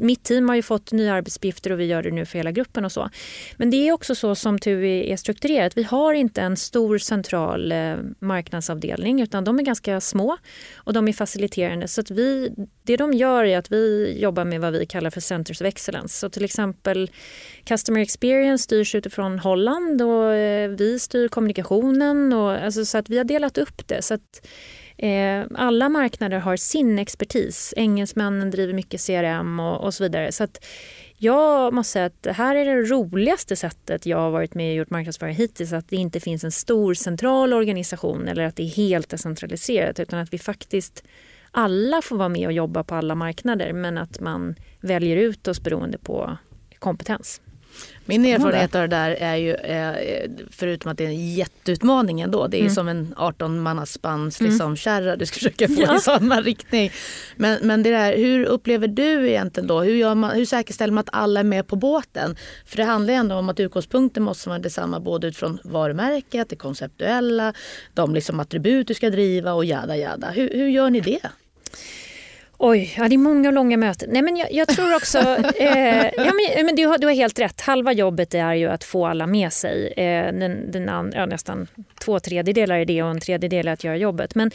mitt 0.00 0.22
team 0.22 0.48
har 0.48 0.56
ju 0.56 0.62
fått 0.62 0.92
nya 0.92 1.14
arbetsuppgifter 1.14 1.72
och 1.72 1.80
vi 1.80 1.84
gör 1.84 2.02
det 2.02 2.10
nu 2.10 2.26
för 2.26 2.38
hela 2.38 2.52
gruppen 2.52 2.84
och 2.84 2.92
så. 2.92 3.10
Men 3.56 3.70
det 3.70 3.88
är 3.88 3.92
också 3.92 4.14
så 4.14 4.34
som 4.34 4.58
TUI 4.58 5.12
är 5.12 5.16
strukturerat. 5.16 5.76
Vi 5.76 5.82
har 5.82 6.14
inte 6.14 6.42
en 6.42 6.56
stor 6.56 6.98
central 6.98 7.72
eh, 7.72 7.96
marknadsavdelning 8.18 9.20
utan 9.20 9.44
de 9.44 9.58
är 9.58 9.62
ganska 9.62 10.00
små 10.00 10.36
och 10.74 10.92
de 10.92 11.08
är 11.08 11.12
faciliterande. 11.12 11.88
Så 11.88 12.00
att 12.00 12.10
vi, 12.10 12.52
det 12.82 12.96
de 12.96 13.12
gör 13.12 13.44
är 13.44 13.58
att 13.58 13.72
vi 13.72 14.16
jobbar 14.20 14.44
med 14.44 14.60
vad 14.60 14.72
vi 14.72 14.86
kallar 14.86 15.10
för 15.10 15.20
Centers 15.20 15.60
of 15.60 15.66
Excellence. 15.66 16.18
Så 16.18 16.30
till 16.30 16.44
exempel 16.44 17.10
Customer 17.64 18.00
Experience 18.00 18.64
styrs 18.64 18.94
utifrån 18.94 19.38
Holland 19.38 20.02
och 20.02 20.32
eh, 20.32 20.70
vi 20.70 20.98
styr 20.98 21.28
kommunikationen. 21.28 22.32
Och, 22.32 22.50
alltså, 22.50 22.84
så 22.84 22.98
att 22.98 23.10
vi 23.10 23.18
har 23.18 23.24
delat 23.24 23.58
upp 23.58 23.88
det. 23.88 24.02
Så 24.02 24.14
att, 24.14 24.46
Eh, 24.96 25.44
alla 25.54 25.88
marknader 25.88 26.38
har 26.38 26.56
sin 26.56 26.98
expertis. 26.98 27.74
Engelsmännen 27.76 28.50
driver 28.50 28.74
mycket 28.74 29.06
CRM 29.06 29.60
och, 29.60 29.84
och 29.84 29.94
så 29.94 30.04
vidare. 30.04 30.32
Så 30.32 30.44
att 30.44 30.64
jag 31.16 31.74
måste 31.74 31.92
säga 31.92 32.06
att 32.06 32.22
det 32.22 32.32
här 32.32 32.56
är 32.56 32.64
det 32.64 32.82
roligaste 32.82 33.56
sättet 33.56 34.06
jag 34.06 34.18
har 34.18 34.30
varit 34.30 34.54
med 34.54 34.70
och 34.70 34.76
gjort 34.76 34.90
marknadsföring 34.90 35.34
hittills. 35.34 35.72
Att 35.72 35.88
det 35.88 35.96
inte 35.96 36.20
finns 36.20 36.44
en 36.44 36.52
stor 36.52 36.94
central 36.94 37.52
organisation 37.52 38.28
eller 38.28 38.44
att 38.44 38.56
det 38.56 38.62
är 38.62 38.76
helt 38.76 39.08
decentraliserat 39.08 40.00
utan 40.00 40.18
att 40.18 40.32
vi 40.32 40.38
faktiskt 40.38 41.04
alla 41.50 42.02
får 42.02 42.16
vara 42.16 42.28
med 42.28 42.46
och 42.46 42.52
jobba 42.52 42.84
på 42.84 42.94
alla 42.94 43.14
marknader 43.14 43.72
men 43.72 43.98
att 43.98 44.20
man 44.20 44.54
väljer 44.80 45.16
ut 45.16 45.48
oss 45.48 45.60
beroende 45.60 45.98
på 45.98 46.38
kompetens. 46.78 47.40
Min 48.06 48.24
erfarenhet 48.24 48.74
av 48.74 48.80
det 48.80 48.86
där 48.86 49.10
är 49.10 49.36
ju, 49.36 49.54
eh, 49.54 50.30
förutom 50.50 50.90
att 50.90 50.98
det 50.98 51.04
är 51.04 51.08
en 51.08 51.34
jätteutmaning 51.34 52.20
ändå, 52.20 52.46
det 52.46 52.56
är 52.56 52.60
mm. 52.60 52.74
som 52.74 52.88
en 52.88 53.14
18 53.16 53.60
mannaspans 53.60 54.40
mm. 54.40 54.50
liksom, 54.50 54.76
kärra 54.76 55.16
du 55.16 55.26
ska 55.26 55.34
försöka 55.34 55.68
få 55.68 55.82
ja. 55.82 55.96
i 55.96 56.00
samma 56.00 56.40
riktning. 56.40 56.90
Men, 57.36 57.58
men 57.62 57.82
det 57.82 57.90
där, 57.90 58.16
hur 58.16 58.44
upplever 58.44 58.88
du 58.88 59.28
egentligen 59.28 59.66
då, 59.66 59.80
hur, 59.80 60.14
man, 60.14 60.30
hur 60.30 60.44
säkerställer 60.44 60.92
man 60.92 61.00
att 61.00 61.08
alla 61.12 61.40
är 61.40 61.44
med 61.44 61.66
på 61.66 61.76
båten? 61.76 62.36
För 62.66 62.76
det 62.76 62.84
handlar 62.84 63.14
ändå 63.14 63.34
om 63.34 63.48
att 63.48 63.60
utgångspunkten 63.60 64.22
måste 64.22 64.48
vara 64.48 64.58
detsamma 64.58 65.00
både 65.00 65.26
utifrån 65.26 65.58
varumärket, 65.64 66.48
det 66.48 66.56
konceptuella, 66.56 67.52
de 67.94 68.14
liksom 68.14 68.40
attribut 68.40 68.88
du 68.88 68.94
ska 68.94 69.10
driva 69.10 69.52
och 69.52 69.64
jada 69.64 69.96
jada. 69.96 70.30
Hur, 70.30 70.50
hur 70.50 70.68
gör 70.68 70.90
ni 70.90 71.00
det? 71.00 71.30
Oj, 72.66 72.94
ja, 72.96 73.08
det 73.08 73.14
är 73.14 73.18
många 73.18 73.48
och 73.48 73.52
långa 73.52 73.76
möten. 73.76 74.08
Nej, 74.12 74.22
men 74.22 74.36
jag, 74.36 74.52
jag 74.52 74.68
tror 74.68 74.94
också... 74.94 75.18
Eh, 75.58 76.10
ja, 76.16 76.32
men, 76.56 76.66
men 76.66 76.76
du, 76.76 76.86
har, 76.86 76.98
du 76.98 77.06
har 77.06 77.14
helt 77.14 77.38
rätt. 77.38 77.60
Halva 77.60 77.92
jobbet 77.92 78.34
är 78.34 78.54
ju 78.54 78.66
att 78.66 78.84
få 78.84 79.06
alla 79.06 79.26
med 79.26 79.52
sig. 79.52 79.92
Eh, 79.96 80.32
den, 80.32 80.70
den 80.70 80.88
and, 80.88 81.14
ja, 81.14 81.26
nästan 81.26 81.66
två 82.00 82.20
tredjedelar 82.20 82.78
är 82.78 82.84
det 82.84 83.02
och 83.02 83.10
en 83.10 83.20
tredjedel 83.20 83.68
är 83.68 83.72
att 83.72 83.84
göra 83.84 83.96
jobbet. 83.96 84.34
Men, 84.34 84.50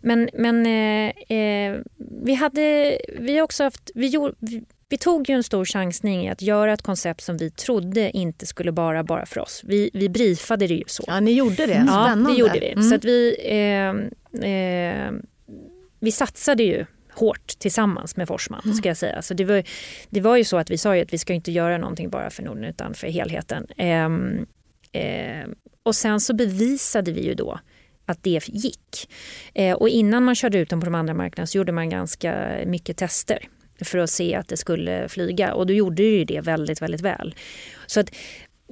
men, 0.00 0.28
men 0.32 0.66
eh, 0.66 1.36
eh 1.38 1.76
vi 2.24 2.34
hade... 2.34 2.98
Vi 3.18 3.40
också 3.40 3.64
haft... 3.64 3.90
Vi, 3.94 4.06
gjorde, 4.06 4.34
vi, 4.38 4.62
vi 4.88 4.98
tog 4.98 5.28
ju 5.28 5.34
en 5.34 5.42
stor 5.42 5.64
chansning 5.64 6.26
i 6.26 6.30
att 6.30 6.42
göra 6.42 6.72
ett 6.72 6.82
koncept 6.82 7.22
som 7.22 7.36
vi 7.36 7.50
trodde 7.50 8.10
inte 8.16 8.46
skulle 8.46 8.70
vara 8.70 9.04
bara 9.04 9.26
för 9.26 9.40
oss. 9.40 9.62
Vi, 9.64 9.90
vi 9.92 10.08
briefade 10.08 10.66
det 10.66 10.74
ju 10.74 10.84
så. 10.86 11.04
Ja, 11.06 11.20
ni 11.20 11.32
gjorde 11.32 11.66
det. 11.66 11.72
Spännande. 11.72 12.30
Ja, 12.30 12.34
det 12.34 12.40
gjorde 12.40 12.60
vi. 12.60 12.72
Mm. 12.72 12.82
Så 12.82 12.94
att 12.94 13.04
vi, 13.04 13.36
eh, 13.44 14.50
eh, 14.50 15.12
vi 16.00 16.12
satsade 16.12 16.62
ju 16.62 16.86
hårt 17.14 17.58
tillsammans 17.58 18.16
med 18.16 18.28
Forsman. 18.28 18.60
Mm. 18.64 18.76
Ska 18.76 18.88
jag 18.88 18.96
säga. 18.96 19.22
Så 19.22 19.34
det, 19.34 19.44
var, 19.44 19.62
det 20.10 20.20
var 20.20 20.36
ju 20.36 20.44
så 20.44 20.56
att 20.56 20.70
vi 20.70 20.78
sa 20.78 20.96
att 20.96 21.12
vi 21.12 21.18
ska 21.18 21.32
inte 21.32 21.52
göra 21.52 21.78
någonting 21.78 22.10
bara 22.10 22.30
för 22.30 22.42
Norden 22.42 22.64
utan 22.64 22.94
för 22.94 23.06
helheten. 23.06 23.66
Ehm, 23.76 24.46
eh, 24.92 25.46
och 25.82 25.94
sen 25.94 26.20
så 26.20 26.34
bevisade 26.34 27.12
vi 27.12 27.24
ju 27.24 27.34
då 27.34 27.60
att 28.06 28.22
det 28.22 28.48
gick. 28.48 29.10
Eh, 29.54 29.76
och 29.76 29.88
innan 29.88 30.24
man 30.24 30.34
körde 30.34 30.58
ut 30.58 30.70
dem 30.70 30.80
på 30.80 30.84
de 30.84 30.94
andra 30.94 31.14
marknaderna 31.14 31.46
så 31.46 31.58
gjorde 31.58 31.72
man 31.72 31.90
ganska 31.90 32.58
mycket 32.66 32.96
tester 32.96 33.48
för 33.84 33.98
att 33.98 34.10
se 34.10 34.34
att 34.34 34.48
det 34.48 34.56
skulle 34.56 35.08
flyga 35.08 35.54
och 35.54 35.66
då 35.66 35.72
gjorde 35.72 36.02
det 36.02 36.24
det 36.24 36.40
väldigt, 36.40 36.82
väldigt 36.82 37.00
väl. 37.00 37.34
Så 37.86 38.00
att 38.00 38.10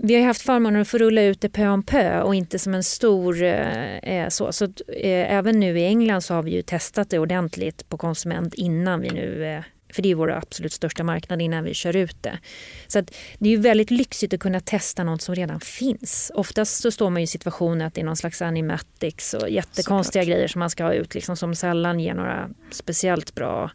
vi 0.03 0.15
har 0.15 0.27
haft 0.27 0.43
förmånen 0.43 0.83
att 0.83 0.89
få 0.89 0.99
rulla 0.99 1.23
ut 1.23 1.41
det 1.41 1.49
pö 1.49 1.69
om 1.69 1.83
pö 1.83 2.23
och 2.23 2.35
inte 2.35 2.59
som 2.59 2.75
en 2.75 2.85
stor 2.85 3.43
eh, 3.43 3.97
eh, 3.97 4.29
så. 4.29 4.53
Så 4.53 4.65
eh, 4.65 5.35
även 5.35 5.61
nu 5.61 5.79
i 5.79 5.85
England 5.85 6.23
så 6.23 6.35
har 6.35 6.43
vi 6.43 6.51
ju 6.51 6.63
testat 6.63 7.11
det 7.11 7.19
ordentligt 7.19 7.89
på 7.89 7.99
konsument 7.99 8.55
innan 8.55 9.01
vi 9.01 9.11
nu 9.11 9.45
eh, 9.45 9.63
för 9.93 10.03
det 10.03 10.11
är 10.11 10.15
vår 10.15 10.31
absolut 10.31 10.73
största 10.73 11.05
marknad 11.05 11.43
innan 11.43 11.65
vi 11.65 11.75
kör 11.75 11.97
ut 11.97 12.23
det. 12.23 12.39
Så 12.87 12.99
att 12.99 13.15
det 13.39 13.49
är 13.49 13.51
ju 13.51 13.57
väldigt 13.57 13.91
lyxigt 13.91 14.35
att 14.35 14.41
kunna 14.41 14.61
testa 14.61 15.05
något 15.05 15.23
som 15.23 15.35
redan 15.35 15.61
finns. 15.61 16.33
Oftast 16.35 16.83
så 16.83 16.91
står 16.91 17.11
man 17.11 17.23
i 17.23 17.27
situationen 17.27 17.87
att 17.87 17.95
det 17.95 18.01
är 18.01 18.05
någon 18.05 18.17
slags 18.17 18.43
animatics 18.43 19.35
och 19.35 19.51
jättekonstiga 19.51 20.23
Såklart. 20.23 20.37
grejer 20.37 20.49
som 20.49 20.59
man 20.59 20.71
ska 20.71 20.85
ha 20.85 20.93
ut 20.93 21.15
liksom, 21.15 21.37
som 21.37 21.55
sällan 21.55 22.01
ger 22.01 22.15
några 22.15 22.51
speciellt 22.71 23.35
bra 23.35 23.71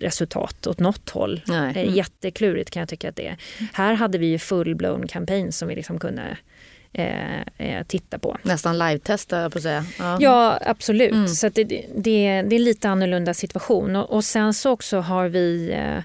resultat 0.00 0.66
åt 0.66 0.80
något 0.80 1.10
håll. 1.10 1.40
Nej. 1.46 1.72
Mm. 1.76 1.94
Jätteklurigt 1.94 2.70
kan 2.70 2.80
jag 2.80 2.88
tycka 2.88 3.08
att 3.08 3.16
det 3.16 3.26
är. 3.26 3.36
Här 3.72 3.94
hade 3.94 4.18
vi 4.18 4.26
ju 4.26 4.36
full-blown 4.36 5.06
campaign 5.08 5.52
som 5.52 5.68
vi 5.68 5.74
liksom 5.74 5.98
kunde 5.98 6.36
eh, 6.92 7.40
eh, 7.58 7.86
titta 7.86 8.18
på. 8.18 8.36
Nästan 8.42 8.78
live-testa 8.78 9.50
på 9.50 9.58
att 9.58 9.62
säga. 9.62 9.84
Ja, 9.98 10.18
ja 10.20 10.58
absolut. 10.66 11.12
Mm. 11.12 11.28
Så 11.28 11.48
det, 11.48 11.64
det, 11.64 11.86
det, 11.96 12.26
är 12.26 12.38
en 12.38 12.48
lite 12.48 12.88
annorlunda 12.88 13.34
situation. 13.34 13.96
Och, 13.96 14.10
och 14.10 14.24
sen 14.24 14.54
så 14.54 14.70
också 14.70 14.98
har 14.98 15.28
vi 15.28 15.70
eh, 15.72 16.02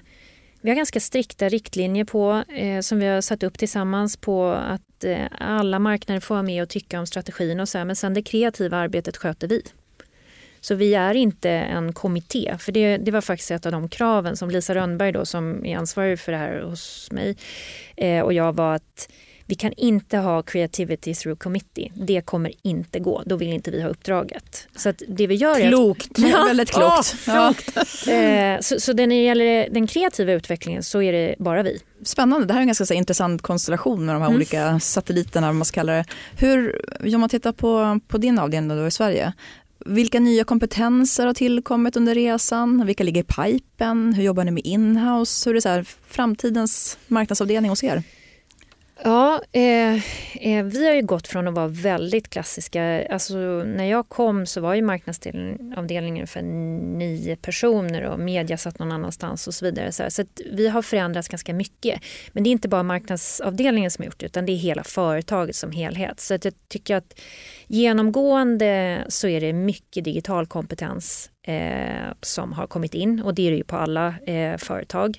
vi 0.64 0.70
har 0.70 0.76
ganska 0.76 1.00
strikta 1.00 1.48
riktlinjer 1.48 2.04
på 2.04 2.44
eh, 2.48 2.80
som 2.80 2.98
vi 2.98 3.06
har 3.06 3.20
satt 3.20 3.42
upp 3.42 3.58
tillsammans 3.58 4.16
på 4.16 4.48
att 4.50 5.04
eh, 5.04 5.26
alla 5.38 5.78
marknader 5.78 6.20
får 6.20 6.34
vara 6.34 6.42
med 6.42 6.62
och 6.62 6.68
tycka 6.68 7.00
om 7.00 7.06
strategin 7.06 7.60
och 7.60 7.68
så 7.68 7.78
här, 7.78 7.84
men 7.84 7.96
sen 7.96 8.14
det 8.14 8.22
kreativa 8.22 8.76
arbetet 8.76 9.16
sköter 9.16 9.48
vi. 9.48 9.62
Så 10.62 10.74
vi 10.74 10.94
är 10.94 11.14
inte 11.14 11.50
en 11.50 11.92
kommitté. 11.92 12.56
För 12.58 12.72
det, 12.72 12.96
det 12.96 13.10
var 13.10 13.20
faktiskt 13.20 13.50
ett 13.50 13.66
av 13.66 13.72
de 13.72 13.88
kraven 13.88 14.36
som 14.36 14.50
Lisa 14.50 14.74
Rönnberg 14.74 15.12
då, 15.12 15.26
som 15.26 15.66
är 15.66 15.76
ansvarig 15.76 16.20
för 16.20 16.32
det 16.32 16.38
här 16.38 16.60
hos 16.60 17.08
mig 17.12 17.36
eh, 17.96 18.20
och 18.20 18.32
jag 18.32 18.52
var 18.52 18.74
att 18.74 19.08
vi 19.46 19.54
kan 19.54 19.72
inte 19.72 20.18
ha 20.18 20.42
creativity 20.42 21.14
through 21.14 21.38
committee. 21.38 21.92
Det 21.94 22.20
kommer 22.20 22.52
inte 22.62 23.00
gå. 23.00 23.22
Då 23.26 23.36
vill 23.36 23.52
inte 23.52 23.70
vi 23.70 23.82
ha 23.82 23.88
uppdraget. 23.88 24.68
Så 24.76 24.92
det 25.08 25.26
vi 25.26 25.34
gör 25.34 25.68
klokt. 25.68 26.18
Är 26.18 26.24
att, 26.24 26.30
ja, 26.30 26.44
väldigt 26.46 26.70
klokt. 26.70 27.16
Ja. 27.26 27.54
eh, 28.12 28.60
så, 28.60 28.80
så 28.80 28.92
när 28.92 29.06
det 29.06 29.24
gäller 29.24 29.68
den 29.70 29.86
kreativa 29.86 30.32
utvecklingen 30.32 30.82
så 30.82 31.02
är 31.02 31.12
det 31.12 31.34
bara 31.38 31.62
vi. 31.62 31.80
Spännande. 32.04 32.46
Det 32.46 32.52
här 32.52 32.60
är 32.60 32.62
en 32.62 32.68
ganska 32.68 32.86
så, 32.86 32.94
intressant 32.94 33.42
konstellation 33.42 34.06
med 34.06 34.14
de 34.14 34.22
här 34.22 34.28
mm. 34.28 34.36
olika 34.36 34.80
satelliterna. 34.80 35.52
Man 35.52 35.64
ska 35.64 35.74
kalla 35.80 35.92
det. 35.92 36.04
Hur, 36.38 36.80
om 37.14 37.20
man 37.20 37.28
tittar 37.28 37.52
på, 37.52 38.00
på 38.08 38.18
din 38.18 38.38
avdelning 38.38 38.76
då 38.76 38.86
i 38.86 38.90
Sverige. 38.90 39.32
Vilka 39.86 40.20
nya 40.20 40.44
kompetenser 40.44 41.26
har 41.26 41.34
tillkommit 41.34 41.96
under 41.96 42.14
resan? 42.14 42.86
Vilka 42.86 43.04
ligger 43.04 43.20
i 43.20 43.24
pipen? 43.24 44.12
Hur 44.12 44.22
jobbar 44.22 44.44
ni 44.44 44.50
med 44.50 44.66
inhouse? 44.66 45.48
Hur 45.48 45.52
är 45.52 45.54
det 45.54 45.60
så 45.62 45.68
här, 45.68 45.86
framtidens 46.08 46.98
marknadsavdelning 47.06 47.70
hos 47.70 47.84
er? 47.84 48.02
Ja, 49.00 49.40
eh, 49.52 49.94
eh, 50.34 50.64
vi 50.64 50.86
har 50.86 50.94
ju 50.94 51.02
gått 51.02 51.28
från 51.28 51.48
att 51.48 51.54
vara 51.54 51.68
väldigt 51.68 52.30
klassiska. 52.30 53.06
Alltså, 53.10 53.34
när 53.64 53.84
jag 53.84 54.08
kom 54.08 54.46
så 54.46 54.60
var 54.60 54.74
ju 54.74 54.82
marknadsavdelningen 54.82 56.26
för 56.26 56.42
nio 56.42 57.36
personer 57.36 58.02
och 58.02 58.18
media 58.18 58.56
satt 58.56 58.78
någon 58.78 58.92
annanstans 58.92 59.46
och 59.46 59.54
så 59.54 59.64
vidare. 59.64 59.92
Så, 59.92 60.04
så 60.08 60.24
vi 60.52 60.68
har 60.68 60.82
förändrats 60.82 61.28
ganska 61.28 61.54
mycket. 61.54 62.00
Men 62.32 62.44
det 62.44 62.50
är 62.50 62.52
inte 62.52 62.68
bara 62.68 62.82
marknadsavdelningen 62.82 63.90
som 63.90 64.02
har 64.02 64.06
gjort 64.06 64.18
det 64.18 64.26
utan 64.26 64.46
det 64.46 64.52
är 64.52 64.56
hela 64.56 64.84
företaget 64.84 65.56
som 65.56 65.72
helhet. 65.72 66.20
Så 66.20 66.34
att 66.34 66.44
jag 66.44 66.54
tycker 66.68 66.96
att 66.96 67.20
genomgående 67.66 68.98
så 69.08 69.28
är 69.28 69.40
det 69.40 69.52
mycket 69.52 70.04
digital 70.04 70.46
kompetens 70.46 71.30
eh, 71.46 72.12
som 72.20 72.52
har 72.52 72.66
kommit 72.66 72.94
in 72.94 73.22
och 73.22 73.34
det 73.34 73.46
är 73.46 73.50
det 73.50 73.56
ju 73.56 73.64
på 73.64 73.76
alla 73.76 74.14
eh, 74.26 74.56
företag. 74.56 75.18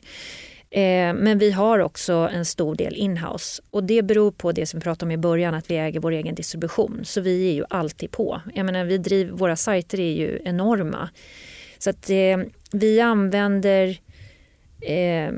Eh, 0.74 1.14
men 1.14 1.38
vi 1.38 1.52
har 1.52 1.80
också 1.80 2.14
en 2.34 2.46
stor 2.46 2.76
del 2.76 2.96
inhouse 2.96 3.62
och 3.70 3.84
det 3.84 4.02
beror 4.02 4.32
på 4.32 4.52
det 4.52 4.66
som 4.66 4.80
vi 4.80 4.84
pratade 4.84 5.06
om 5.06 5.12
i 5.12 5.18
början 5.18 5.54
att 5.54 5.72
vi 5.72 5.78
äger 5.78 6.00
vår 6.00 6.12
egen 6.12 6.36
distribution. 6.36 7.02
Så 7.04 7.22
vi 7.22 7.50
är 7.50 7.54
ju 7.54 7.66
alltid 7.70 8.12
på. 8.12 8.42
Jag 8.54 8.66
menar, 8.66 8.86
vi 8.86 8.98
driver, 8.98 9.32
våra 9.32 9.56
sajter 9.56 10.00
är 10.00 10.12
ju 10.12 10.40
enorma. 10.46 11.10
Så 11.78 11.90
att 11.90 12.10
eh, 12.10 12.38
vi 12.72 13.02
använder 13.02 13.98
eh, 14.82 15.32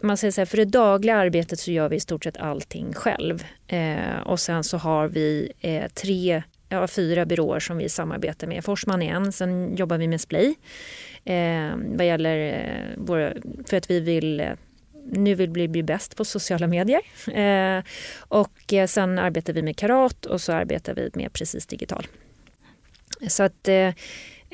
man 0.00 0.16
säger 0.16 0.32
så 0.32 0.40
här, 0.40 0.46
för 0.46 0.56
det 0.56 0.64
dagliga 0.64 1.16
arbetet 1.16 1.58
så 1.58 1.70
gör 1.70 1.88
vi 1.88 1.96
i 1.96 2.00
stort 2.00 2.24
sett 2.24 2.36
allting 2.36 2.92
själv. 2.94 3.44
Eh, 3.66 4.18
och 4.24 4.40
sen 4.40 4.64
så 4.64 4.76
har 4.76 5.08
vi 5.08 5.52
eh, 5.60 5.86
tre, 5.88 6.42
ja, 6.68 6.86
fyra 6.86 7.26
byråer 7.26 7.60
som 7.60 7.76
vi 7.78 7.88
samarbetar 7.88 8.46
med. 8.46 8.64
Forsman 8.64 9.02
är 9.02 9.14
en, 9.14 9.32
sen 9.32 9.76
jobbar 9.76 9.98
vi 9.98 10.08
med 10.08 10.20
Splay. 10.20 10.54
Eh, 11.24 11.76
vad 11.76 12.06
gäller 12.06 12.54
eh, 12.54 12.96
våra, 12.96 13.32
för 13.66 13.76
att 13.76 13.90
vi 13.90 14.00
vill 14.00 14.40
eh, 14.40 14.52
nu 15.12 15.34
vill 15.34 15.50
vi 15.50 15.68
bli 15.68 15.82
bäst 15.82 16.16
på 16.16 16.24
sociala 16.24 16.66
medier. 16.66 17.00
Eh, 17.32 17.84
och 18.18 18.72
eh, 18.72 18.86
sen 18.86 19.18
arbetar 19.18 19.52
vi 19.52 19.62
med 19.62 19.76
Karat 19.76 20.26
och 20.26 20.40
så 20.40 20.52
arbetar 20.52 20.94
vi 20.94 21.10
med 21.14 21.32
Precis 21.32 21.66
Digital. 21.66 22.06
Så 23.28 23.42
att, 23.42 23.68
eh, 23.68 23.92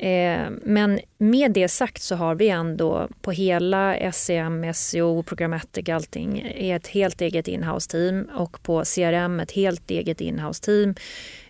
eh, 0.07 0.49
men 0.61 0.99
med 1.17 1.51
det 1.51 1.67
sagt 1.67 2.01
så 2.01 2.15
har 2.15 2.35
vi 2.35 2.49
ändå 2.49 3.07
på 3.21 3.31
hela 3.31 4.11
SEM, 4.11 4.73
SEO, 4.73 5.23
Programmatic, 5.23 5.89
allting 5.89 6.53
är 6.55 6.75
ett 6.75 6.87
helt 6.87 7.21
eget 7.21 7.47
inhouse-team 7.47 8.29
och 8.35 8.63
på 8.63 8.83
CRM 8.83 9.39
ett 9.39 9.51
helt 9.51 9.91
eget 9.91 10.21
inhouse-team. 10.21 10.95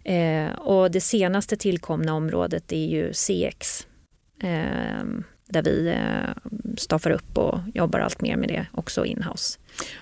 Eh, 0.04 0.52
och 0.54 0.92
det 0.92 1.02
senaste 1.02 1.58
tillkomna 1.58 2.14
området 2.14 2.72
är 2.72 2.86
ju 2.86 3.14
CX. 3.14 3.88
Eh, 4.44 5.04
där 5.50 5.64
vi 5.64 5.88
eh, 5.88 6.54
staffar 6.78 7.12
upp 7.12 7.38
och 7.38 7.60
jobbar 7.74 8.00
allt 8.00 8.22
mer 8.22 8.38
med 8.38 8.50
det 8.50 8.66
också 8.72 9.06
inhouse. 9.06 9.60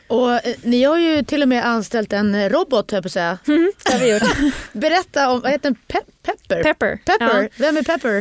Och 0.08 0.32
eh, 0.32 0.40
ni 0.64 0.84
har 0.84 0.98
ju 0.98 1.24
till 1.24 1.42
och 1.42 1.48
med 1.50 1.66
anställt 1.66 2.14
en 2.14 2.50
robot, 2.50 2.92
höll 2.92 2.98
jag 2.98 3.04
på 3.04 3.08
att 3.08 3.12
säga. 3.12 3.38
Mm, 3.48 3.72
det 3.86 3.92
har 3.92 4.00
vi 4.00 4.14
gjort. 4.14 4.54
Berätta 4.74 5.30
om, 5.32 5.42
vad 5.42 5.52
heter 5.52 5.70
den? 5.70 5.76
Pe- 5.88 6.12
Pepper? 6.24 6.64
Pepper. 6.64 7.00
Pepper. 7.06 7.42
Ja. 7.44 7.48
Vem 7.58 7.78
är 7.78 7.84
Pepper? 7.84 8.18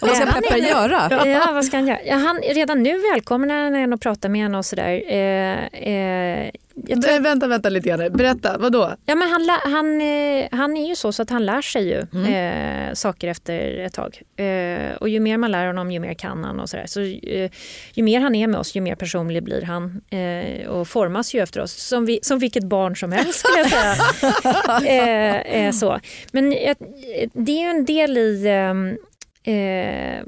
Och 0.00 0.08
vad 0.08 0.16
ska 0.16 0.24
Han 0.26 0.44
är- 0.44 0.48
Pepper 0.48 0.56
göra? 0.56 1.26
Ja, 1.26 1.52
vad 1.52 1.64
ska 1.64 1.76
han 1.76 1.86
göra? 1.86 1.98
Ja, 2.04 2.14
han, 2.16 2.36
redan 2.36 2.82
nu 2.82 2.98
välkomnar 3.12 3.54
han 3.64 3.74
en 3.74 3.92
och 3.92 4.00
pratar 4.00 4.28
med 4.28 4.40
henne 4.42 4.58
och 4.58 4.64
sådär. 4.66 5.02
Eh, 5.12 5.64
eh, 5.64 6.50
tror, 6.86 6.96
Vä- 7.18 7.22
Vänta, 7.22 7.46
vänta 7.46 7.68
lite 7.68 7.88
grann. 7.88 8.12
Berätta, 8.16 8.58
vad 8.58 8.72
då? 8.72 8.92
ja, 9.06 9.14
men 9.14 9.28
han, 9.30 9.48
han, 9.72 10.00
eh, 10.00 10.46
han 10.52 10.76
är 10.76 10.88
ju 10.88 10.96
så, 10.96 11.12
så 11.12 11.22
att 11.22 11.30
han 11.30 11.46
lär 11.46 11.62
sig 11.62 11.88
ju 11.88 12.24
eh, 12.34 12.92
saker 12.94 13.28
efter 13.28 13.78
ett 13.78 13.94
tag. 13.94 14.22
Eh, 14.36 14.96
och 15.00 15.08
ju 15.08 15.20
mer 15.20 15.36
man 15.36 15.50
lär 15.50 15.66
honom, 15.66 15.90
ju 15.90 16.00
mer 16.00 16.14
kan 16.14 16.44
han 16.44 16.60
och 16.60 16.68
sådär. 16.70 16.86
Så, 16.86 17.00
eh, 17.00 17.50
ju 17.94 18.02
mer 18.02 18.20
han 18.20 18.34
är 18.34 18.46
med 18.46 18.60
oss, 18.60 18.74
ju 18.76 18.80
mer 18.80 18.94
personlig 18.94 19.42
blir 19.42 19.62
han 19.62 20.00
eh, 20.10 20.68
och 20.68 20.88
formas 20.92 21.34
ju 21.34 21.42
efter 21.42 21.60
oss. 21.60 21.72
Som, 21.72 22.06
vi, 22.06 22.18
som 22.22 22.38
vilket 22.38 22.64
barn 22.64 22.96
som 22.96 23.12
helst 23.12 23.38
skulle 23.38 23.58
jag 23.58 23.70
säga. 23.70 23.94
eh, 25.46 25.66
eh, 25.66 25.72
så. 25.72 26.00
Men 26.32 26.52
eh, 26.52 26.76
det 27.32 27.52
är 27.52 27.60
ju 27.60 27.78
en 27.78 27.84
del 27.84 28.18
i 28.18 28.46
ehm, 28.48 28.88
eh, 29.44 30.24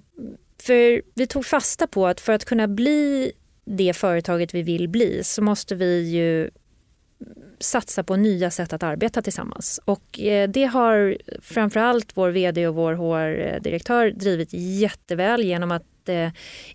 för 0.62 1.02
vi 1.14 1.26
tog 1.26 1.46
fasta 1.46 1.86
på 1.86 2.06
att 2.06 2.20
för 2.20 2.32
att 2.32 2.44
kunna 2.44 2.68
bli 2.68 3.32
det 3.64 3.96
företaget 3.96 4.54
vi 4.54 4.62
vill 4.62 4.88
bli 4.88 5.24
så 5.24 5.42
måste 5.42 5.74
vi 5.74 6.10
ju 6.10 6.50
satsa 7.60 8.04
på 8.04 8.16
nya 8.16 8.50
sätt 8.50 8.72
att 8.72 8.82
arbeta 8.82 9.22
tillsammans. 9.22 9.80
Och 9.84 10.20
eh, 10.20 10.48
det 10.48 10.64
har 10.64 11.18
framförallt 11.42 12.16
vår 12.16 12.30
vd 12.30 12.68
och 12.68 12.74
vår 12.74 12.92
HR-direktör 12.92 14.10
drivit 14.10 14.48
jätteväl 14.52 15.44
genom 15.44 15.70
att 15.70 16.08
eh, 16.08 16.28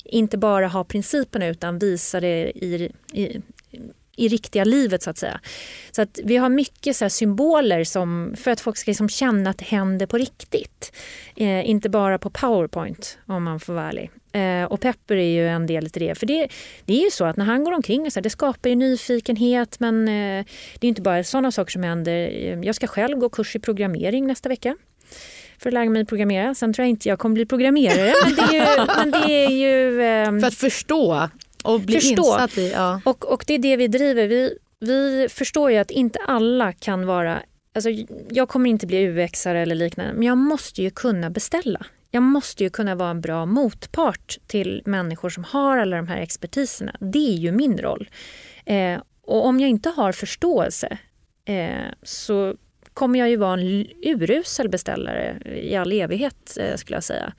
inte 0.04 0.38
bara 0.38 0.68
ha 0.68 0.84
principerna 0.84 1.48
utan 1.48 1.80
visa 1.80 2.20
det 2.20 2.52
i, 2.56 2.92
i, 3.14 3.42
i 4.20 4.28
riktiga 4.28 4.64
livet 4.64 5.04
så 5.04 5.10
att 5.10 5.18
säga. 5.18 5.40
Så 5.92 6.02
att 6.02 6.20
vi 6.24 6.38
har 6.38 6.50
mycket 6.50 6.96
så 6.96 7.06
här 7.06 7.10
symboler 7.10 7.84
som, 7.84 8.36
för 8.38 8.52
att 8.52 8.62
folk 8.62 8.78
ska 8.78 8.92
liksom 8.92 9.10
känna 9.10 9.50
att 9.50 9.58
det 9.58 9.66
händer 9.66 10.06
på 10.06 10.18
riktigt. 10.18 10.94
Eh, 11.36 11.70
inte 11.70 11.90
bara 11.90 12.18
på 12.18 12.30
powerpoint 12.30 13.18
om 13.26 13.44
man 13.44 13.60
får 13.60 13.74
vara 13.74 13.88
ärlig. 13.88 14.12
Eh, 14.32 14.64
och 14.64 14.82
Pepper 14.82 15.16
är 15.16 15.30
ju 15.30 15.48
en 15.48 15.68
del 15.68 15.86
i 15.86 15.90
det. 15.90 16.16
För 16.16 16.26
det, 16.26 16.48
det 16.86 16.94
är 16.94 17.04
ju 17.04 17.12
så 17.12 17.26
att 17.26 17.38
när 17.38 17.46
han 17.46 17.64
går 17.64 17.72
omkring, 17.72 18.06
och 18.06 18.14
så 18.14 18.20
här, 18.20 18.24
det 18.24 18.30
skapar 18.30 18.70
ju 18.70 18.76
nyfikenhet 18.76 19.80
men 19.80 20.08
eh, 20.08 20.46
det 20.80 20.88
är 20.88 20.90
inte 20.90 21.02
bara 21.02 21.24
sådana 21.24 21.52
saker 21.52 21.72
som 21.72 21.84
händer. 21.84 22.30
Jag 22.64 22.76
ska 22.76 22.88
själv 22.88 23.18
gå 23.18 23.30
kurs 23.30 23.56
i 23.56 23.60
programmering 23.60 24.28
nästa 24.28 24.50
vecka 24.50 24.76
för 25.58 25.70
att 25.70 25.74
lära 25.74 25.90
mig 25.90 26.06
programmera. 26.06 26.56
Sen 26.56 26.74
tror 26.74 26.84
jag 26.84 26.90
inte 26.90 27.10
jag 27.10 27.20
kommer 27.20 27.34
bli 27.34 27.46
programmerare. 27.46 28.14
men 28.26 28.36
det 28.36 28.56
är 28.56 28.76
ju... 28.76 28.86
Men 28.98 29.12
det 29.12 29.34
är 29.46 29.50
ju 29.50 30.02
eh, 30.02 30.40
För 30.40 30.48
att 30.48 30.54
förstå 30.54 31.30
och 31.64 31.82
bli 31.82 31.96
Förstå. 31.96 32.10
insatt 32.10 32.58
i. 32.58 32.72
Ja. 32.72 33.02
och, 33.06 33.26
och 33.26 33.44
det 33.48 33.54
är 33.54 33.60
det 33.60 33.78
vi 33.78 33.88
driver. 33.88 34.28
Vi, 34.28 34.58
vi 34.80 35.28
förstår 35.30 35.72
ju 35.72 35.78
att 35.78 35.92
inte 35.92 36.20
alla 36.28 36.74
kan 36.74 37.06
vara... 37.06 37.40
Alltså, 37.74 37.90
jag 38.30 38.50
kommer 38.50 38.70
inte 38.70 38.88
bli 38.88 39.08
UX-are 39.08 39.56
eller 39.56 39.76
liknande, 39.76 40.14
men 40.14 40.24
jag 40.24 40.38
måste 40.38 40.82
ju 40.82 40.90
kunna 40.90 41.30
beställa. 41.30 41.86
Jag 42.12 42.24
måste 42.24 42.64
ju 42.64 42.70
kunna 42.70 42.96
vara 42.96 43.10
en 43.10 43.22
bra 43.22 43.46
motpart 43.46 44.38
till 44.48 44.82
människor 44.86 45.30
som 45.30 45.44
har 45.44 45.78
alla 45.78 45.98
de 45.98 46.08
här 46.08 46.18
expertiserna. 46.18 46.96
Det 47.00 47.34
är 47.34 47.38
ju 47.38 47.52
min 47.52 47.78
roll. 47.78 48.10
Eh, 48.66 49.00
och 49.22 49.46
om 49.46 49.60
jag 49.60 49.70
inte 49.70 49.90
har 49.90 50.12
förståelse 50.12 50.98
eh, 51.46 51.86
så 52.04 52.56
kommer 52.94 53.20
jag 53.20 53.30
ju 53.30 53.36
vara 53.36 53.54
en 53.54 53.88
urusel 54.04 54.70
beställare 54.70 55.38
i 55.46 55.76
all 55.76 55.92
evighet 55.92 56.58
eh, 56.60 56.76
skulle 56.76 56.96
jag 56.96 57.04
säga. 57.04 57.34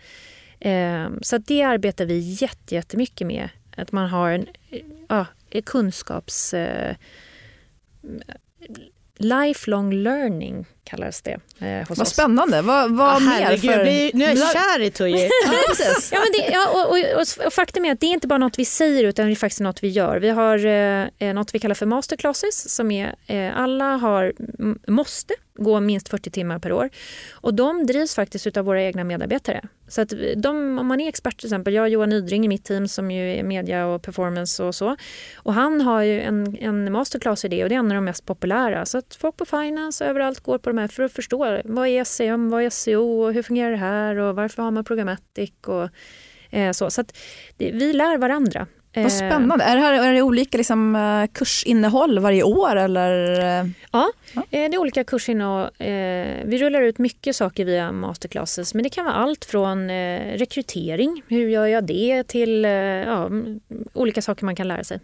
Eh, 0.61 1.09
så 1.23 1.39
det 1.39 1.63
arbetar 1.63 2.05
vi 2.05 2.19
jätte, 2.19 2.75
jättemycket 2.75 3.27
med. 3.27 3.49
Att 3.81 3.93
man 3.93 4.09
har 4.09 4.31
en 4.31 4.47
ja, 5.09 5.27
kunskaps... 5.65 6.55
Eh, 6.55 6.97
lifelong 9.21 9.93
learning 9.93 10.67
kallas 10.85 11.23
det 11.23 11.39
eh, 11.59 11.89
hos 11.89 11.99
Vad 11.99 12.07
oss. 12.07 12.13
spännande. 12.13 12.63
Vad, 12.63 12.97
vad 12.97 13.17
Ah, 13.17 13.21
mer 13.21 13.57
för... 13.57 14.17
nu 14.17 14.25
är 14.25 14.37
jag 14.37 14.53
kär 14.53 14.81
i 14.81 14.91
Tuji. 14.91 15.31
Ja, 16.13 16.19
men 16.21 16.33
det, 16.33 16.53
ja, 16.53 16.71
och, 16.71 16.91
och, 16.91 17.21
och, 17.21 17.47
och 17.47 17.53
faktum 17.53 17.85
är 17.85 17.93
att 17.93 18.01
det 18.01 18.07
är 18.07 18.13
inte 18.13 18.27
bara 18.27 18.39
något 18.39 18.59
vi 18.59 18.65
säger 18.65 19.05
utan 19.05 19.27
det 19.27 19.33
är 19.33 19.37
faktiskt 19.37 19.61
något 19.61 19.83
vi 19.83 19.89
gör. 19.89 20.19
Vi 20.19 20.29
har 20.29 20.67
eh, 20.67 21.09
eh, 21.19 21.35
något 21.35 21.55
vi 21.55 21.59
kallar 21.59 21.75
för 21.75 21.87
masterclasses 21.87 22.75
som 22.75 22.91
är 22.91 23.15
eh, 23.27 23.57
alla 23.57 23.97
har, 23.97 24.33
måste 24.91 25.35
gå 25.61 25.81
minst 25.81 26.09
40 26.09 26.31
timmar 26.31 26.59
per 26.59 26.73
år. 26.73 26.91
Och 27.33 27.55
de 27.55 27.87
drivs 27.87 28.15
faktiskt 28.15 28.57
av 28.57 28.65
våra 28.65 28.83
egna 28.83 29.05
medarbetare. 29.05 29.61
Så 29.89 30.01
att 30.01 30.13
de, 30.37 30.79
om 30.79 30.87
man 30.87 31.01
är 31.01 31.09
expert 31.09 31.39
till 31.39 31.47
exempel, 31.47 31.75
jag 31.75 31.83
och 31.83 31.89
Johan 31.89 32.09
Nydring 32.09 32.45
i 32.45 32.49
mitt 32.49 32.65
team 32.65 32.89
som 32.89 33.11
ju 33.11 33.35
är 33.35 33.43
media 33.43 33.87
och 33.87 34.03
performance 34.03 34.65
och 34.65 34.75
så. 34.75 34.97
Och 35.37 35.55
han 35.55 35.81
har 35.81 36.03
ju 36.03 36.21
en, 36.21 36.57
en 36.61 36.93
masterclass 36.93 37.45
i 37.45 37.49
det 37.49 37.63
och 37.63 37.69
det 37.69 37.75
är 37.75 37.79
en 37.79 37.91
av 37.91 37.95
de 37.95 38.05
mest 38.05 38.27
populära. 38.27 38.87
Så 38.87 38.99
att 38.99 39.15
folk 39.15 39.37
på 39.37 39.45
finance 39.45 40.05
och 40.05 40.11
överallt 40.11 40.41
går 40.41 40.59
på 40.59 40.71
de 40.71 40.79
här 40.79 40.89
för 40.89 41.03
att 41.03 41.13
förstå 41.13 41.61
vad 41.65 41.89
är 41.89 42.05
SEM, 42.05 42.51
vad 42.51 42.63
är 42.63 42.71
SEO 42.71 43.23
och 43.23 43.35
hur 43.35 43.43
fungerar 43.43 43.71
det 43.71 43.77
här 43.77 44.17
och 44.17 44.37
varför 44.37 44.63
har 44.63 44.71
man 44.71 44.85
programmatic 44.85 45.53
och 45.67 45.89
eh, 46.51 46.73
så. 46.73 46.91
Så 46.91 47.01
att 47.01 47.17
det, 47.57 47.73
vi 47.73 47.93
lär 47.93 48.19
varandra. 48.19 48.67
Vad 48.95 49.05
Eh, 49.05 49.09
spännande. 49.11 49.65
Är 49.65 49.77
det, 49.77 49.83
här, 49.83 49.93
är 50.09 50.13
det 50.13 50.23
olika 50.23 50.59
liksom, 50.59 50.97
eh, 50.97 51.27
kursinnehåll 51.33 52.19
varje 52.19 52.43
år? 52.43 52.77
Eller? 52.77 53.21
Ja, 53.93 54.13
eh, 54.35 54.43
det 54.51 54.65
är 54.65 54.79
olika 54.79 55.05
kursinnehåll. 55.05 55.69
Eh, 55.79 55.89
Vi 56.45 56.59
rullar 56.61 56.83
ut 56.83 56.99
mycket 56.99 57.37
saker 57.37 57.65
via 57.65 57.93
masterclasses 57.93 58.75
men 58.75 58.83
det 58.83 58.89
kan 58.91 59.05
vara 59.05 59.15
allt 59.15 59.45
från 59.45 59.91
rekrytering, 60.39 61.23
hur 61.29 61.49
gör 61.49 61.67
jag 61.67 61.85
det, 61.87 62.23
till 62.29 62.65
ja, 63.07 63.31
olika 63.93 64.23
saker 64.23 64.45
man 64.45 64.57
kan 64.57 64.69
lära 64.69 64.85
sig. 64.85 65.01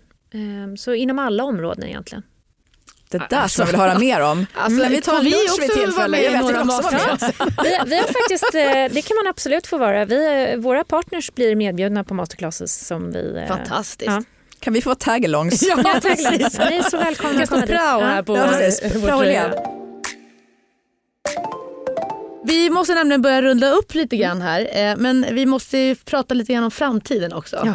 Så 0.78 0.94
inom 0.94 1.18
alla 1.18 1.44
områden 1.44 1.88
egentligen. 1.88 2.22
Det 3.18 3.26
där 3.36 3.48
som 3.48 3.62
jag 3.62 3.66
vill 3.66 3.80
höra 3.80 3.98
mer 3.98 4.20
om. 4.22 4.46
Alltså, 4.54 4.82
kan 4.82 4.90
vi 4.92 5.00
ta 5.00 5.10
får 5.10 5.18
en 5.18 5.24
vi 5.24 5.30
lunch 5.30 5.56
vid 5.60 5.70
vara 5.70 5.86
tillfälle? 5.86 6.22
Jag 6.22 6.32
vet, 6.32 6.42
också 6.42 6.82
vara. 6.82 7.16
Vi, 7.64 7.78
vi 7.90 7.96
har 7.96 8.04
faktiskt, 8.04 8.54
eh, 8.54 8.94
det 8.94 9.02
kan 9.08 9.16
man 9.16 9.26
absolut 9.26 9.66
få 9.66 9.78
vara. 9.78 10.04
Vi, 10.04 10.50
eh, 10.52 10.56
våra 10.58 10.84
partners 10.84 11.34
blir 11.34 11.56
medbjudna 11.56 12.04
på 12.04 12.14
masterclasses 12.14 12.86
som 12.86 13.12
vi... 13.12 13.36
eh, 13.36 13.46
Fantastiskt. 13.48 14.10
Ja. 14.10 14.22
Kan 14.60 14.72
vi 14.72 14.82
få 14.82 14.94
tagalongs? 14.94 15.62
Ja, 15.68 15.76
Ja, 15.84 16.00
tack, 16.00 16.18
Ni 16.18 16.76
är 16.76 16.90
så 16.90 16.98
välkomna 16.98 17.42
att 17.42 17.48
komma 17.48 17.66
dit. 17.66 17.70
här 17.76 18.22
på 18.22 18.36
Ja, 18.36 18.46
precis. 18.48 18.94
vår. 18.94 19.76
Vi 22.44 22.70
måste 22.70 22.94
nämligen 22.94 23.22
börja 23.22 23.42
runda 23.42 23.70
upp 23.70 23.94
lite 23.94 24.16
grann 24.16 24.42
här. 24.42 24.96
Men 24.96 25.26
vi 25.32 25.46
måste 25.46 25.78
ju 25.78 25.94
prata 25.94 26.34
lite 26.34 26.52
grann 26.52 26.64
om 26.64 26.70
framtiden 26.70 27.32
också. 27.32 27.62
Ja. 27.64 27.74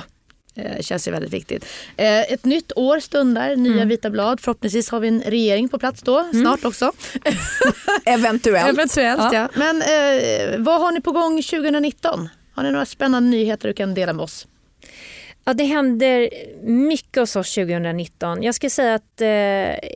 Eh, 0.55 0.81
känns 0.81 1.07
ju 1.07 1.11
väldigt 1.11 1.33
viktigt. 1.33 1.65
Eh, 1.97 2.19
Ett 2.21 2.45
nytt 2.45 2.71
år 2.75 2.99
stundar, 2.99 3.55
nya 3.55 3.85
vita 3.85 4.09
blad. 4.09 4.39
Förhoppningsvis 4.39 4.89
har 4.89 4.99
vi 4.99 5.07
en 5.07 5.21
regering 5.21 5.69
på 5.69 5.79
plats 5.79 6.01
då, 6.01 6.27
snart 6.31 6.65
också. 6.65 6.91
Eventuellt. 8.05 8.69
Eventuellt 8.69 9.21
Ja. 9.21 9.33
ja. 9.33 9.49
Men 9.55 9.81
eh, 9.81 10.59
vad 10.59 10.81
har 10.81 10.91
ni 10.91 11.01
på 11.01 11.11
gång 11.11 11.41
2019? 11.43 12.29
Har 12.53 12.63
ni 12.63 12.71
några 12.71 12.85
spännande 12.85 13.29
nyheter 13.29 13.67
du 13.67 13.73
kan 13.73 13.93
dela 13.93 14.13
med 14.13 14.23
oss? 14.23 14.47
Ja, 15.45 15.53
det 15.53 15.63
händer 15.63 16.29
mycket 16.63 17.15
hos 17.21 17.35
oss 17.35 17.55
2019. 17.55 18.43
Jag 18.43 18.55
skulle 18.55 18.69
säga 18.69 18.93
att 18.95 19.21
eh, 19.21 19.89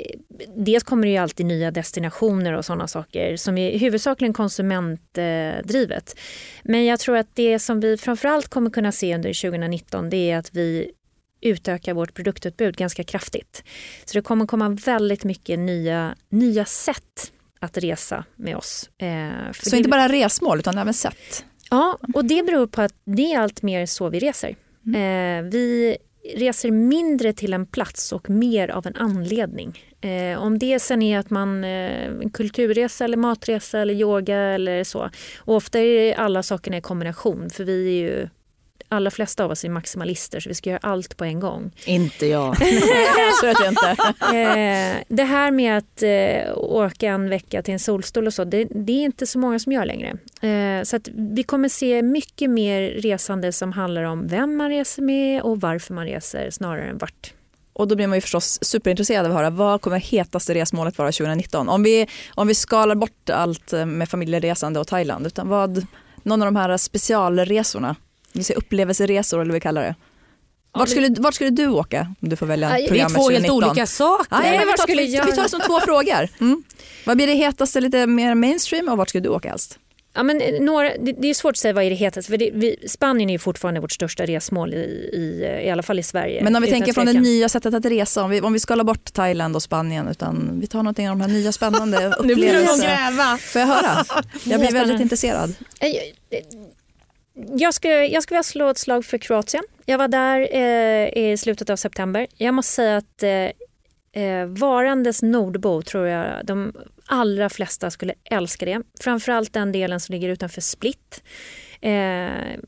dels 0.55 0.83
kommer 0.83 1.07
det 1.07 1.11
ju 1.11 1.17
alltid 1.17 1.45
nya 1.45 1.71
destinationer 1.71 2.53
och 2.53 2.65
sådana 2.65 2.87
saker 2.87 3.37
som 3.37 3.57
är 3.57 3.77
huvudsakligen 3.79 4.33
konsumentdrivet. 4.33 6.17
Men 6.63 6.85
jag 6.85 6.99
tror 6.99 7.17
att 7.17 7.27
det 7.35 7.59
som 7.59 7.79
vi 7.79 7.97
framförallt 7.97 8.47
kommer 8.47 8.69
kunna 8.69 8.91
se 8.91 9.15
under 9.15 9.49
2019 9.49 10.09
det 10.09 10.31
är 10.31 10.37
att 10.37 10.53
vi 10.55 10.91
utökar 11.41 11.93
vårt 11.93 12.13
produktutbud 12.13 12.77
ganska 12.77 13.03
kraftigt. 13.03 13.63
Så 14.05 14.17
det 14.17 14.21
kommer 14.21 14.45
komma 14.47 14.69
väldigt 14.69 15.23
mycket 15.23 15.59
nya, 15.59 16.15
nya 16.29 16.65
sätt 16.65 17.31
att 17.59 17.77
resa 17.77 18.25
med 18.35 18.55
oss. 18.57 18.89
Eh, 18.97 19.07
Så 19.53 19.69
det- 19.69 19.77
inte 19.77 19.89
bara 19.89 20.07
resmål 20.07 20.59
utan 20.59 20.77
även 20.77 20.93
sätt. 20.93 21.45
Ja, 21.69 21.97
och 22.13 22.25
det 22.25 22.43
beror 22.43 22.67
på 22.67 22.81
att 22.81 22.93
det 23.05 23.33
är 23.33 23.39
allt 23.39 23.61
mer 23.61 23.85
så 23.85 24.09
vi 24.09 24.19
reser. 24.19 24.55
Mm. 24.87 25.45
Eh, 25.45 25.51
vi 25.51 25.97
reser 26.35 26.71
mindre 26.71 27.33
till 27.33 27.53
en 27.53 27.65
plats 27.65 28.11
och 28.11 28.29
mer 28.29 28.69
av 28.69 28.87
en 28.87 28.95
anledning. 28.95 29.79
Eh, 30.01 30.41
om 30.41 30.59
det 30.59 30.79
sen 30.79 31.01
är 31.01 31.19
att 31.19 31.29
man 31.29 31.63
eh, 31.63 32.05
en 32.05 32.29
kulturresa 32.29 33.03
eller 33.05 33.17
matresa 33.17 33.79
eller 33.79 33.93
yoga 33.93 34.37
eller 34.37 34.83
så. 34.83 35.09
Och 35.39 35.55
ofta 35.55 35.79
är 35.79 36.13
alla 36.13 36.43
sakerna 36.43 36.77
i 36.77 36.81
kombination 36.81 37.49
för 37.49 37.63
vi 37.63 37.87
är 37.87 38.01
ju 38.01 38.29
allra 38.89 39.11
flesta 39.11 39.43
av 39.43 39.51
oss 39.51 39.65
är 39.65 39.69
maximalister 39.69 40.39
så 40.39 40.49
vi 40.49 40.55
ska 40.55 40.69
göra 40.69 40.79
allt 40.83 41.17
på 41.17 41.25
en 41.25 41.39
gång. 41.39 41.71
Inte 41.85 42.25
jag. 42.25 42.57
Så 43.41 43.45
vet 43.45 43.57
jag 43.59 43.67
inte. 43.67 43.89
Eh, 44.21 45.03
det 45.07 45.23
här 45.23 45.51
med 45.51 45.77
att 45.77 46.03
eh, 46.03 46.57
åka 46.57 47.07
en 47.07 47.29
vecka 47.29 47.61
till 47.61 47.73
en 47.73 47.79
solstol 47.79 48.27
och 48.27 48.33
så, 48.33 48.43
det, 48.43 48.63
det 48.63 48.93
är 48.93 49.03
inte 49.03 49.27
så 49.27 49.39
många 49.39 49.59
som 49.59 49.71
gör 49.71 49.85
längre. 49.85 50.09
Eh, 50.41 50.83
så 50.83 50.99
vi 51.15 51.43
kommer 51.43 51.69
se 51.69 52.01
mycket 52.01 52.49
mer 52.49 52.81
resande 52.81 53.51
som 53.51 53.71
handlar 53.71 54.03
om 54.03 54.27
vem 54.27 54.57
man 54.57 54.69
reser 54.69 55.01
med 55.01 55.41
och 55.41 55.61
varför 55.61 55.93
man 55.93 56.05
reser 56.05 56.49
snarare 56.49 56.89
än 56.89 56.97
vart. 56.97 57.33
Och 57.73 57.87
då 57.87 57.95
blir 57.95 58.07
man 58.07 58.17
ju 58.17 58.21
förstås 58.21 58.59
superintresserad 58.61 59.25
av 59.25 59.31
att 59.31 59.37
höra 59.37 59.49
vad 59.49 59.81
kommer 59.81 59.97
hetaste 59.97 60.53
resmålet 60.53 60.97
vara 60.97 61.11
2019? 61.11 61.69
Om 61.69 61.83
vi, 61.83 62.07
om 62.35 62.47
vi 62.47 62.55
skalar 62.55 62.95
bort 62.95 63.29
allt 63.29 63.71
med 63.71 64.09
familjeresande 64.09 64.79
och 64.79 64.87
Thailand, 64.87 65.27
utan 65.27 65.47
vad, 65.47 65.85
någon 66.23 66.41
av 66.41 66.45
de 66.45 66.55
här 66.55 66.77
specialresorna, 66.77 67.95
vi 68.35 68.43
säger 68.43 68.57
upplevelseresor 68.57 69.37
eller 69.41 69.49
vad 69.49 69.53
vi 69.53 69.59
kallar 69.59 69.81
det. 69.81 69.95
Vart 70.77 70.89
skulle, 70.89 71.09
vart 71.19 71.33
skulle 71.33 71.49
du 71.49 71.67
åka 71.67 72.01
om 72.21 72.29
du 72.29 72.35
får 72.35 72.45
välja 72.45 72.69
det 72.69 72.73
är 72.75 72.77
Det 72.77 72.83
är 72.85 72.87
programmet 72.87 73.13
två 73.15 73.29
helt 73.29 73.45
2019? 73.45 73.69
olika 73.69 73.85
saker. 73.85 74.25
Vart 74.29 74.67
vart 74.67 74.79
skulle 74.79 74.81
skulle 74.81 75.01
jag- 75.17 75.25
vi 75.25 75.31
tar 75.31 75.43
det 75.43 75.49
som 75.49 75.59
två 75.61 75.79
frågor. 75.79 76.29
Mm. 76.41 76.63
Vad 77.05 77.17
blir 77.17 77.27
det 77.27 77.33
hetaste 77.33 77.79
lite 77.81 78.07
mer 78.07 78.35
mainstream 78.35 78.89
och 78.89 78.97
vart 78.97 79.09
skulle 79.09 79.21
du 79.23 79.29
åka 79.29 79.49
helst? 79.49 79.79
Ja, 80.17 80.23
men 80.23 80.41
eh, 80.41 80.61
några, 80.61 80.89
det, 80.97 81.11
det 81.11 81.27
är 81.29 81.33
svårt 81.33 81.51
att 81.51 81.57
säga 81.57 81.73
vad 81.73 81.83
är 81.83 81.89
det 81.89 81.95
hetaste. 81.95 82.31
För 82.31 82.37
det, 82.37 82.51
vi, 82.53 82.75
Spanien 82.87 83.29
är 83.29 83.37
fortfarande 83.37 83.79
vårt 83.79 83.91
största 83.91 84.25
resmål 84.25 84.73
i, 84.73 84.77
i, 85.13 85.61
i 85.65 85.69
alla 85.69 85.83
fall 85.83 85.99
i 85.99 86.03
Sverige. 86.03 86.43
Men 86.43 86.55
om 86.55 86.61
vi 86.61 86.69
tänker 86.71 86.93
från 86.93 87.05
det 87.05 87.13
nya 87.13 87.49
sättet 87.49 87.73
att 87.73 87.85
resa, 87.85 88.23
om 88.23 88.29
vi, 88.29 88.41
om 88.41 88.53
vi 88.53 88.59
skalar 88.59 88.83
bort 88.83 89.13
Thailand 89.13 89.55
och 89.55 89.63
Spanien 89.63 90.07
utan 90.07 90.59
vi 90.59 90.67
tar 90.67 90.79
någonting 90.79 91.09
av 91.09 91.17
de 91.17 91.21
här 91.21 91.27
nya 91.29 91.51
spännande 91.51 92.15
Nu 92.23 92.35
blir 92.35 92.35
det 92.35 92.59
upplevelserna. 92.59 92.83
gräva. 93.09 93.37
Får 93.37 93.61
jag 93.61 93.67
höra? 93.67 94.05
Jag 94.43 94.59
blir 94.59 94.71
väldigt 94.71 95.01
intresserad. 95.01 95.53
Jag 97.35 97.73
skulle, 97.73 98.05
jag 98.05 98.23
skulle 98.23 98.35
vilja 98.35 98.43
slå 98.43 98.69
ett 98.69 98.77
slag 98.77 99.05
för 99.05 99.17
Kroatien. 99.17 99.63
Jag 99.85 99.97
var 99.97 100.07
där 100.07 100.47
eh, 100.51 101.31
i 101.31 101.37
slutet 101.37 101.69
av 101.69 101.75
september. 101.75 102.27
Jag 102.37 102.53
måste 102.53 102.71
säga 102.73 102.97
att 102.97 103.23
eh, 103.23 104.23
eh 104.23 104.45
varandes 104.45 105.21
nordbo 105.21 105.81
tror 105.81 106.07
jag 106.07 106.45
de 106.45 106.73
allra 107.05 107.49
flesta 107.49 107.91
skulle 107.91 108.13
älska 108.23 108.65
det. 108.65 108.81
Framförallt 108.99 109.53
den 109.53 109.71
delen 109.71 109.99
som 109.99 110.13
ligger 110.13 110.29
utanför 110.29 110.61
Split. 110.61 111.23
Eh, 111.85 112.59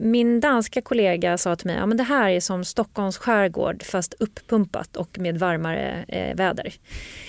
min 0.00 0.40
danska 0.40 0.82
kollega 0.82 1.38
sa 1.38 1.56
till 1.56 1.66
mig 1.66 1.76
att 1.76 1.88
ja, 1.90 1.94
det 1.94 2.02
här 2.02 2.30
är 2.30 2.40
som 2.40 2.64
Stockholms 2.64 3.18
skärgård 3.18 3.82
fast 3.82 4.14
upppumpat 4.18 4.96
och 4.96 5.18
med 5.18 5.38
varmare 5.38 6.04
eh, 6.08 6.36
väder. 6.36 6.74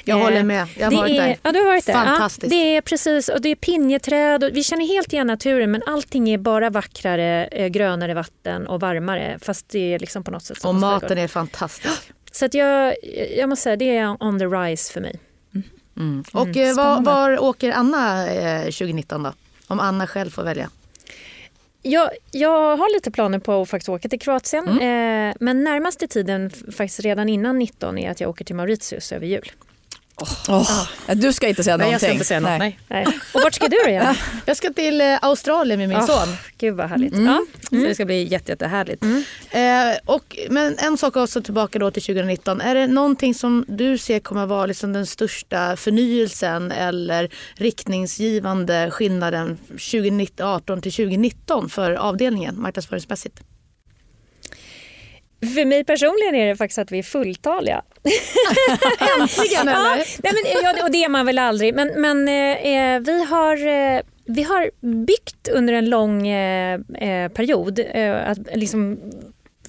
Jag 0.03 0.19
Eh, 0.19 0.23
håller 0.23 0.43
med. 0.43 0.67
Jag 0.77 0.85
har 0.85 0.91
det 0.91 0.97
varit 0.97 1.11
är, 1.11 1.27
där. 1.27 1.37
Ja, 1.43 1.51
du 1.51 1.59
har 1.59 1.65
varit 1.65 1.85
där. 1.85 1.93
Fantastiskt. 1.93 2.53
Ja, 2.53 2.59
det 2.59 2.75
är 2.77 2.81
precis, 2.81 3.29
och 3.29 3.41
det 3.41 3.49
är 3.49 3.55
pinjeträd 3.55 4.43
och 4.43 4.49
vi 4.53 4.63
känner 4.63 4.87
helt 4.87 5.13
igen 5.13 5.27
naturen 5.27 5.71
men 5.71 5.83
allting 5.87 6.29
är 6.29 6.37
bara 6.37 6.69
vackrare, 6.69 7.45
eh, 7.45 7.67
grönare 7.67 8.13
vatten 8.13 8.67
och 8.67 8.79
varmare 8.79 9.39
fast 9.41 9.69
det 9.69 9.93
är 9.93 9.99
liksom 9.99 10.23
på 10.23 10.31
något 10.31 10.43
sätt 10.43 10.65
Och 10.65 10.75
maten 10.75 10.99
skärgård. 11.09 11.17
är 11.23 11.27
fantastisk. 11.27 12.11
Så 12.31 12.45
att 12.45 12.53
jag, 12.53 12.95
jag 13.37 13.49
måste 13.49 13.63
säga 13.63 13.75
det 13.75 13.97
är 13.97 14.23
on 14.23 14.39
the 14.39 14.45
rise 14.45 14.93
för 14.93 15.01
mig. 15.01 15.19
Mm. 15.97 16.23
Och 16.33 16.57
eh, 16.57 16.75
var, 16.75 17.01
var 17.01 17.39
åker 17.39 17.71
Anna 17.71 18.31
eh, 18.31 18.61
2019 18.63 19.23
då? 19.23 19.33
Om 19.67 19.79
Anna 19.79 20.07
själv 20.07 20.29
får 20.29 20.43
välja. 20.43 20.69
Jag, 21.89 22.09
jag 22.31 22.77
har 22.77 22.93
lite 22.95 23.11
planer 23.11 23.39
på 23.39 23.61
att 23.61 23.69
faktiskt 23.69 23.89
åka 23.89 24.09
till 24.09 24.19
Kroatien 24.19 24.67
Mm. 24.67 25.29
eh, 25.29 25.35
men 25.39 25.63
närmaste 25.63 26.07
tiden, 26.07 26.49
faktiskt 26.49 26.99
redan 26.99 27.29
innan 27.29 27.59
19, 27.59 27.97
är 27.97 28.11
att 28.11 28.21
jag 28.21 28.29
åker 28.29 28.45
till 28.45 28.55
Mauritius 28.55 29.11
över 29.11 29.25
jul. 29.25 29.51
Oh, 30.47 30.87
Du 31.15 31.33
ska 31.33 31.47
inte 31.47 31.63
säga 31.63 31.77
Nej, 31.77 31.85
någonting. 31.85 31.93
jag 31.93 32.01
ska 32.01 32.11
inte 32.11 32.25
säga 32.25 32.39
något. 32.39 32.59
Nej. 32.59 32.79
Nej. 32.87 33.05
Och 33.33 33.41
vart 33.43 33.53
ska 33.53 33.67
du 33.67 33.77
då? 33.85 34.15
Jag 34.45 34.57
ska 34.57 34.73
till 34.73 35.01
eh, 35.01 35.17
Australien 35.21 35.79
med 35.79 35.89
min 35.89 35.97
Åh, 35.97 36.05
son. 36.05 36.35
Gud 36.57 36.75
vad 36.75 36.89
härligt. 36.89 37.13
Mm. 37.13 37.25
Ja. 37.25 37.45
Så 37.69 37.75
det 37.75 37.95
ska 37.95 38.05
bli 38.05 38.23
jätte, 38.23 38.51
jättehärligt. 38.51 39.03
Eh, 39.03 39.61
och, 40.05 40.37
men 40.49 40.77
en 40.77 40.97
sak 40.97 41.15
också 41.15 41.41
tillbaka 41.41 41.79
då 41.79 41.91
till 41.91 42.01
2019. 42.03 42.61
Är 42.61 42.75
det 42.75 42.87
någonting 42.87 43.33
som 43.33 43.65
du 43.67 43.97
ser 43.97 44.19
kommer 44.19 44.45
vara 44.45 44.65
liksom 44.65 44.93
den 44.93 45.05
största 45.05 45.75
förnyelsen 45.75 46.71
eller 46.71 47.29
riktningsgivande 47.55 48.91
skillnaden 48.91 49.57
2018 49.67 50.81
till 50.81 50.91
2019 50.93 51.69
för 51.69 51.91
avdelningen 51.91 52.61
marknadsföringsmässigt? 52.61 53.39
För 55.41 55.65
mig 55.65 55.83
personligen 55.83 56.35
är 56.35 56.47
det 56.47 56.55
faktiskt 56.55 56.77
att 56.79 56.91
vi 56.91 56.99
är 56.99 57.03
fulltaliga. 57.03 57.81
Äntligen 59.19 59.67
Ja, 59.67 59.93
eller? 59.93 60.05
nej 60.23 60.33
men, 60.33 60.63
ja, 60.63 60.83
och 60.85 60.91
det 60.91 61.03
är 61.03 61.09
man 61.09 61.25
väl 61.25 61.39
aldrig. 61.39 61.75
Men, 61.75 61.91
men 62.01 62.27
eh, 62.27 62.99
vi, 62.99 63.23
har, 63.23 63.67
eh, 63.67 64.01
vi 64.25 64.43
har 64.43 64.71
byggt 65.05 65.47
under 65.53 65.73
en 65.73 65.89
lång 65.89 66.27
eh, 66.27 66.79
eh, 66.99 67.31
period 67.31 67.79
eh, 67.93 68.29
att, 68.29 68.37
liksom, 68.53 68.99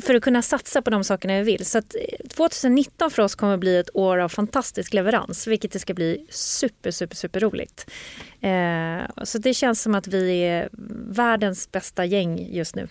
för 0.03 0.15
att 0.15 0.23
kunna 0.23 0.43
satsa 0.43 0.83
på 0.83 0.91
de 0.91 1.05
sakerna 1.05 1.35
vi 1.39 1.43
vill. 1.43 1.67
Så 1.67 1.79
att 1.79 1.95
eh, 1.95 2.29
2019 2.29 3.11
för 3.11 3.23
oss 3.23 3.35
kommer 3.35 3.55
att 3.55 3.61
bli 3.61 3.77
ett 3.79 3.91
år 3.95 4.19
av 4.19 4.29
fantastisk 4.29 4.95
leverans 4.95 5.47
vilket 5.47 5.73
det 5.73 5.79
ska 5.79 5.95
bli 5.95 6.27
super, 6.31 6.91
super, 6.91 7.17
super 7.17 7.41
roligt. 7.41 7.91
Eh, 8.41 9.25
så 9.25 9.39
det 9.39 9.55
känns 9.55 9.83
som 9.83 9.95
att 9.95 10.07
vi 10.07 10.41
är 10.41 10.69
världens 11.11 11.73
bästa 11.73 12.05
gäng 12.05 12.49
just 12.55 12.75
nu. 12.75 12.89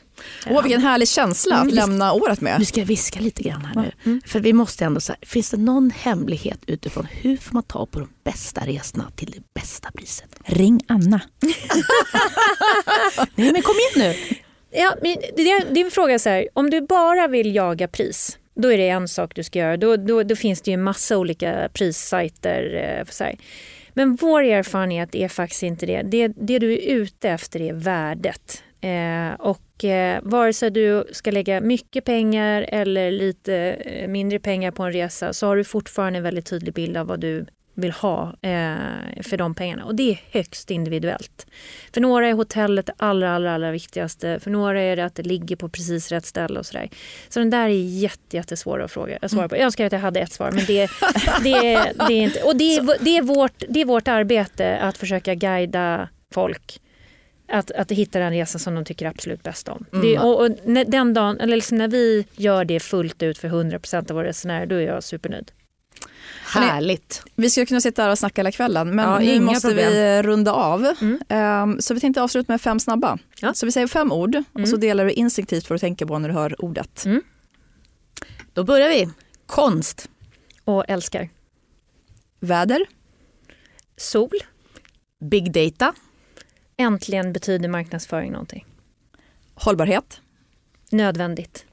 Åh, 0.49 0.63
vilken 0.63 0.81
härlig 0.81 1.07
känsla 1.07 1.55
att 1.55 1.61
Mm. 1.63 1.75
lämna 1.75 2.13
året 2.13 2.41
med. 2.41 2.55
Nu 2.59 2.65
ska 2.65 2.79
jag 2.79 2.87
viska 2.87 3.19
lite 3.19 3.43
grann 3.43 3.65
här 3.65 3.93
nu. 4.03 4.21
För 4.25 4.39
vi 4.39 4.53
måste 4.53 4.85
ändå 4.85 4.99
så 5.01 5.11
här, 5.13 5.19
finns 5.27 5.49
det 5.49 5.57
någon 5.57 5.91
hemlighet 5.91 6.59
utifrån 6.67 7.07
hur 7.11 7.37
får 7.37 7.53
man 7.53 7.63
ta 7.63 7.85
på 7.85 7.99
de 7.99 8.09
bästa 8.23 8.61
resorna 8.65 9.11
till 9.15 9.31
det 9.31 9.61
bästa 9.61 9.91
priset? 9.91 10.29
Ring 10.45 10.81
Anna. 10.87 11.21
Nej 13.35 13.51
men 13.51 13.61
kom 13.61 13.75
igen 13.75 14.13
nu. 14.13 14.35
Ja, 14.77 14.95
men 15.01 15.15
det- 15.35 15.73
din 15.73 15.91
fråga 15.91 16.13
är 16.13 16.17
så 16.17 16.29
här, 16.29 16.47
om 16.53 16.69
du 16.69 16.81
bara 16.81 17.27
vill 17.27 17.55
jaga 17.55 17.87
pris, 17.87 18.37
då 18.55 18.71
är 18.73 18.77
det 18.77 18.89
en 18.89 19.07
sak 19.07 19.35
du 19.35 19.43
ska 19.43 19.59
göra. 19.59 19.77
Då, 19.77 19.95
då, 19.95 20.23
då 20.23 20.35
finns 20.35 20.61
det 20.61 20.71
ju 20.71 20.73
en 20.73 20.83
massa 20.83 21.17
olika 21.17 21.69
prissajter. 21.73 22.73
Eh, 22.99 23.05
för 23.05 23.13
så 23.13 23.23
här. 23.23 23.35
Men 23.93 24.15
vår 24.15 24.43
erfarenhet 24.43 25.15
är 25.15 25.27
faktiskt 25.27 25.63
inte 25.63 25.85
det. 25.85 26.01
Det, 26.01 26.27
det 26.27 26.59
du 26.59 26.73
är 26.73 26.77
ute 26.91 27.29
efter 27.29 27.61
är 27.61 27.73
värdet. 27.73 28.63
Eh, 28.81 29.33
och 29.39 29.85
eh, 29.85 30.19
vare 30.23 30.53
sig 30.53 30.71
du 30.71 31.07
ska 31.11 31.31
lägga 31.31 31.61
mycket 31.61 32.05
pengar 32.05 32.65
eller 32.69 33.11
lite 33.11 33.55
eh, 33.55 34.07
mindre 34.07 34.39
pengar 34.39 34.71
på 34.71 34.83
en 34.83 34.93
resa 34.93 35.33
så 35.33 35.47
har 35.47 35.55
du 35.55 35.63
fortfarande 35.63 36.17
en 36.17 36.23
väldigt 36.23 36.45
tydlig 36.45 36.73
bild 36.73 36.97
av 36.97 37.07
vad 37.07 37.19
du 37.19 37.45
vill 37.77 37.91
ha 37.91 38.33
eh, 38.41 39.21
för 39.23 39.37
de 39.37 39.55
pengarna. 39.55 39.85
Och 39.85 39.95
det 39.95 40.11
är 40.11 40.21
högst 40.31 40.71
individuellt. 40.71 41.47
För 41.93 42.01
några 42.01 42.27
är 42.27 42.33
hotellet 42.33 42.85
det 42.85 42.93
allra, 42.97 43.35
allra, 43.35 43.53
allra 43.53 43.71
viktigaste. 43.71 44.39
För 44.39 44.51
några 44.51 44.81
är 44.81 44.95
det 44.95 45.05
att 45.05 45.15
det 45.15 45.23
ligger 45.23 45.55
på 45.55 45.69
precis 45.69 46.11
rätt 46.11 46.25
ställe 46.25 46.59
och 46.59 46.65
sådär. 46.65 46.89
Så 47.29 47.39
den 47.39 47.49
där 47.49 47.69
är 47.69 47.99
jätte, 47.99 48.37
jättesvår 48.37 48.81
att 48.81 48.91
fråga, 48.91 49.17
att 49.21 49.31
svara 49.31 49.49
på. 49.49 49.55
Jag 49.55 49.63
önskar 49.63 49.85
att 49.85 49.91
jag 49.91 49.99
hade 49.99 50.19
ett 50.19 50.31
svar 50.31 50.51
men 50.51 50.65
det, 50.65 50.89
det, 51.43 51.93
det 52.07 52.13
är 52.13 52.21
inte... 52.21 52.43
Och 52.43 52.55
det 52.57 52.75
är, 52.75 53.03
det, 53.03 53.17
är 53.17 53.21
vårt, 53.21 53.63
det 53.69 53.81
är 53.81 53.85
vårt 53.85 54.07
arbete 54.07 54.77
att 54.77 54.97
försöka 54.97 55.35
guida 55.35 56.09
folk 56.33 56.81
att, 57.47 57.71
att 57.71 57.91
hitta 57.91 58.19
den 58.19 58.31
resa 58.31 58.59
som 58.59 58.75
de 58.75 58.85
tycker 58.85 59.05
absolut 59.05 59.43
bäst 59.43 59.69
om. 59.69 59.85
Det, 60.01 60.19
och, 60.19 60.41
och 60.41 60.51
den 60.87 61.13
dagen, 61.13 61.39
eller 61.39 61.55
liksom 61.55 61.77
när 61.77 61.87
vi 61.87 62.25
gör 62.35 62.65
det 62.65 62.79
fullt 62.79 63.23
ut 63.23 63.37
för 63.37 63.47
100% 63.47 64.11
av 64.11 64.15
våra 64.15 64.27
resenärer, 64.27 64.65
då 64.65 64.75
är 64.75 64.81
jag 64.81 65.03
supernöjd. 65.03 65.51
Härligt. 66.45 67.23
Vi 67.35 67.49
skulle 67.49 67.65
kunna 67.65 67.81
sitta 67.81 68.03
här 68.03 68.11
och 68.11 68.17
snacka 68.19 68.39
hela 68.41 68.51
kvällen 68.51 68.95
men 68.95 69.09
Ja, 69.09 69.19
nu 69.19 69.39
måste 69.39 69.67
vi 69.67 69.83
problem. 69.83 70.23
runda 70.23 70.51
av. 70.51 70.93
Mm. 71.01 71.19
Ehm, 71.29 71.81
så 71.81 71.93
vi 71.93 71.99
tänkte 71.99 72.21
avsluta 72.21 72.53
med 72.53 72.61
fem 72.61 72.79
snabba. 72.79 73.17
Ja. 73.41 73.53
Så 73.53 73.65
vi 73.65 73.71
säger 73.71 73.87
fem 73.87 74.11
ord 74.11 74.43
och 74.53 74.67
så 74.69 74.77
delar 74.77 75.05
du 75.05 75.11
instinktivt 75.11 75.69
vad 75.69 75.75
du 75.75 75.79
tänker 75.79 76.05
på 76.05 76.19
när 76.19 76.29
du 76.29 76.35
hör 76.35 76.61
ordet. 76.65 77.05
Mm. 77.05 77.21
Då 78.53 78.63
börjar 78.63 78.89
vi. 78.89 79.09
Konst. 79.45 80.09
Och 80.63 80.85
älskar. 80.87 81.29
Väder, 82.39 82.85
Sol. 83.97 84.29
Big 85.29 85.51
data. 85.51 85.93
Äntligen 86.77 87.33
betyder 87.33 87.69
marknadsföring 87.69 88.31
någonting. 88.31 88.65
hållbarhet, 89.55 90.21
Nödvändigt. 90.91 91.65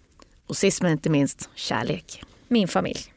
Och 0.47 0.57
sist 0.57 0.83
men 0.83 0.93
inte 0.93 1.11
minst 1.11 1.49
kärlek. 1.55 2.23
Min 2.49 2.69
familj. 2.69 3.14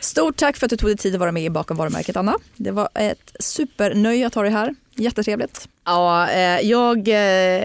Stort 0.00 0.36
tack 0.36 0.56
för 0.56 0.66
att 0.66 0.70
du 0.70 0.76
tog 0.76 0.88
dig 0.88 0.96
tid 0.96 1.14
att 1.14 1.20
vara 1.20 1.32
med 1.32 1.44
i 1.44 1.50
Bakom 1.50 1.76
varumärket 1.76 2.16
Anna. 2.16 2.34
Det 2.56 2.70
var 2.70 2.88
ett 2.94 3.36
supernöje 3.40 4.26
att 4.26 4.34
ha 4.34 4.42
dig 4.42 4.52
här. 4.52 4.74
Jättetrevligt. 4.94 5.68
Ja, 5.84 6.28
eh, 6.30 6.60
jag, 6.60 7.08
eh, 7.08 7.14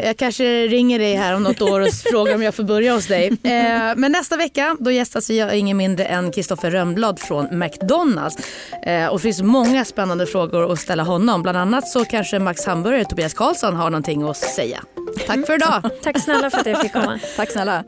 jag 0.05 0.17
kanske 0.17 0.67
ringer 0.67 0.99
dig 0.99 1.15
här 1.15 1.35
om 1.35 1.43
något 1.43 1.61
år 1.61 1.79
och 1.79 1.93
frågar 1.93 2.35
om 2.35 2.43
jag 2.43 2.55
får 2.55 2.63
börja 2.63 2.93
hos 2.93 3.07
dig. 3.07 3.27
Eh, 3.27 3.95
men 3.95 4.11
nästa 4.11 4.37
vecka 4.37 4.77
då 4.79 4.91
gästas 4.91 5.29
jag 5.29 5.57
ingen 5.57 5.77
mindre 5.77 6.05
än 6.05 6.31
Kristoffer 6.31 6.71
Rönnblad 6.71 7.19
från 7.19 7.59
McDonalds. 7.59 8.37
Eh, 8.83 9.07
och 9.07 9.17
det 9.17 9.21
finns 9.23 9.41
många 9.41 9.85
spännande 9.85 10.25
frågor 10.25 10.71
att 10.71 10.79
ställa 10.79 11.03
honom. 11.03 11.41
Bland 11.41 11.57
annat 11.57 11.87
så 11.87 12.05
kanske 12.05 12.39
Max 12.39 12.65
Hamburgare, 12.65 13.05
Tobias 13.05 13.33
Karlsson, 13.33 13.75
har 13.75 13.89
någonting 13.89 14.23
att 14.23 14.37
säga. 14.37 14.83
Tack 15.27 15.45
för 15.45 15.53
idag. 15.53 15.89
Tack 16.03 16.23
snälla 16.23 16.49
för 16.49 16.59
att 16.59 16.65
jag 16.65 16.81
fick 16.81 16.93
komma. 16.93 17.19
Tack 17.35 17.51
snälla. 17.51 17.83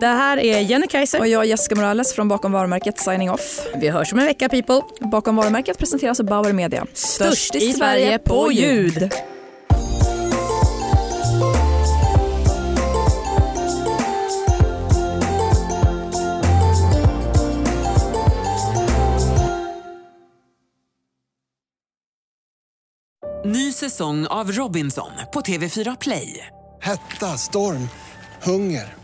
Det 0.00 0.06
här 0.06 0.36
är 0.36 0.60
Jenny 0.60 0.86
Kaiser. 0.86 1.20
Och 1.20 1.26
jag 1.26 1.46
Jessica 1.46 1.74
Morales 1.74 2.14
från 2.14 2.28
Bakom 2.28 2.52
varumärket 2.52 2.98
signing 2.98 3.30
off. 3.30 3.66
Vi 3.74 3.88
hörs 3.88 4.12
om 4.12 4.18
en 4.18 4.24
vecka 4.24 4.48
people. 4.48 4.80
Bakom 5.00 5.36
varumärket 5.36 5.78
presenteras 5.78 6.20
av 6.20 6.26
Bauer 6.26 6.52
Media. 6.52 6.86
Störst 6.94 7.54
i 7.54 7.72
Sverige 7.72 8.18
på 8.18 8.52
ljud. 8.52 9.12
Ny 23.46 23.72
säsong 23.72 24.26
av 24.26 24.52
Robinson 24.52 25.10
på 25.32 25.40
TV4 25.40 25.96
Play. 26.00 26.46
Hetta, 26.82 27.26
storm, 27.26 27.88
hunger. 28.42 29.03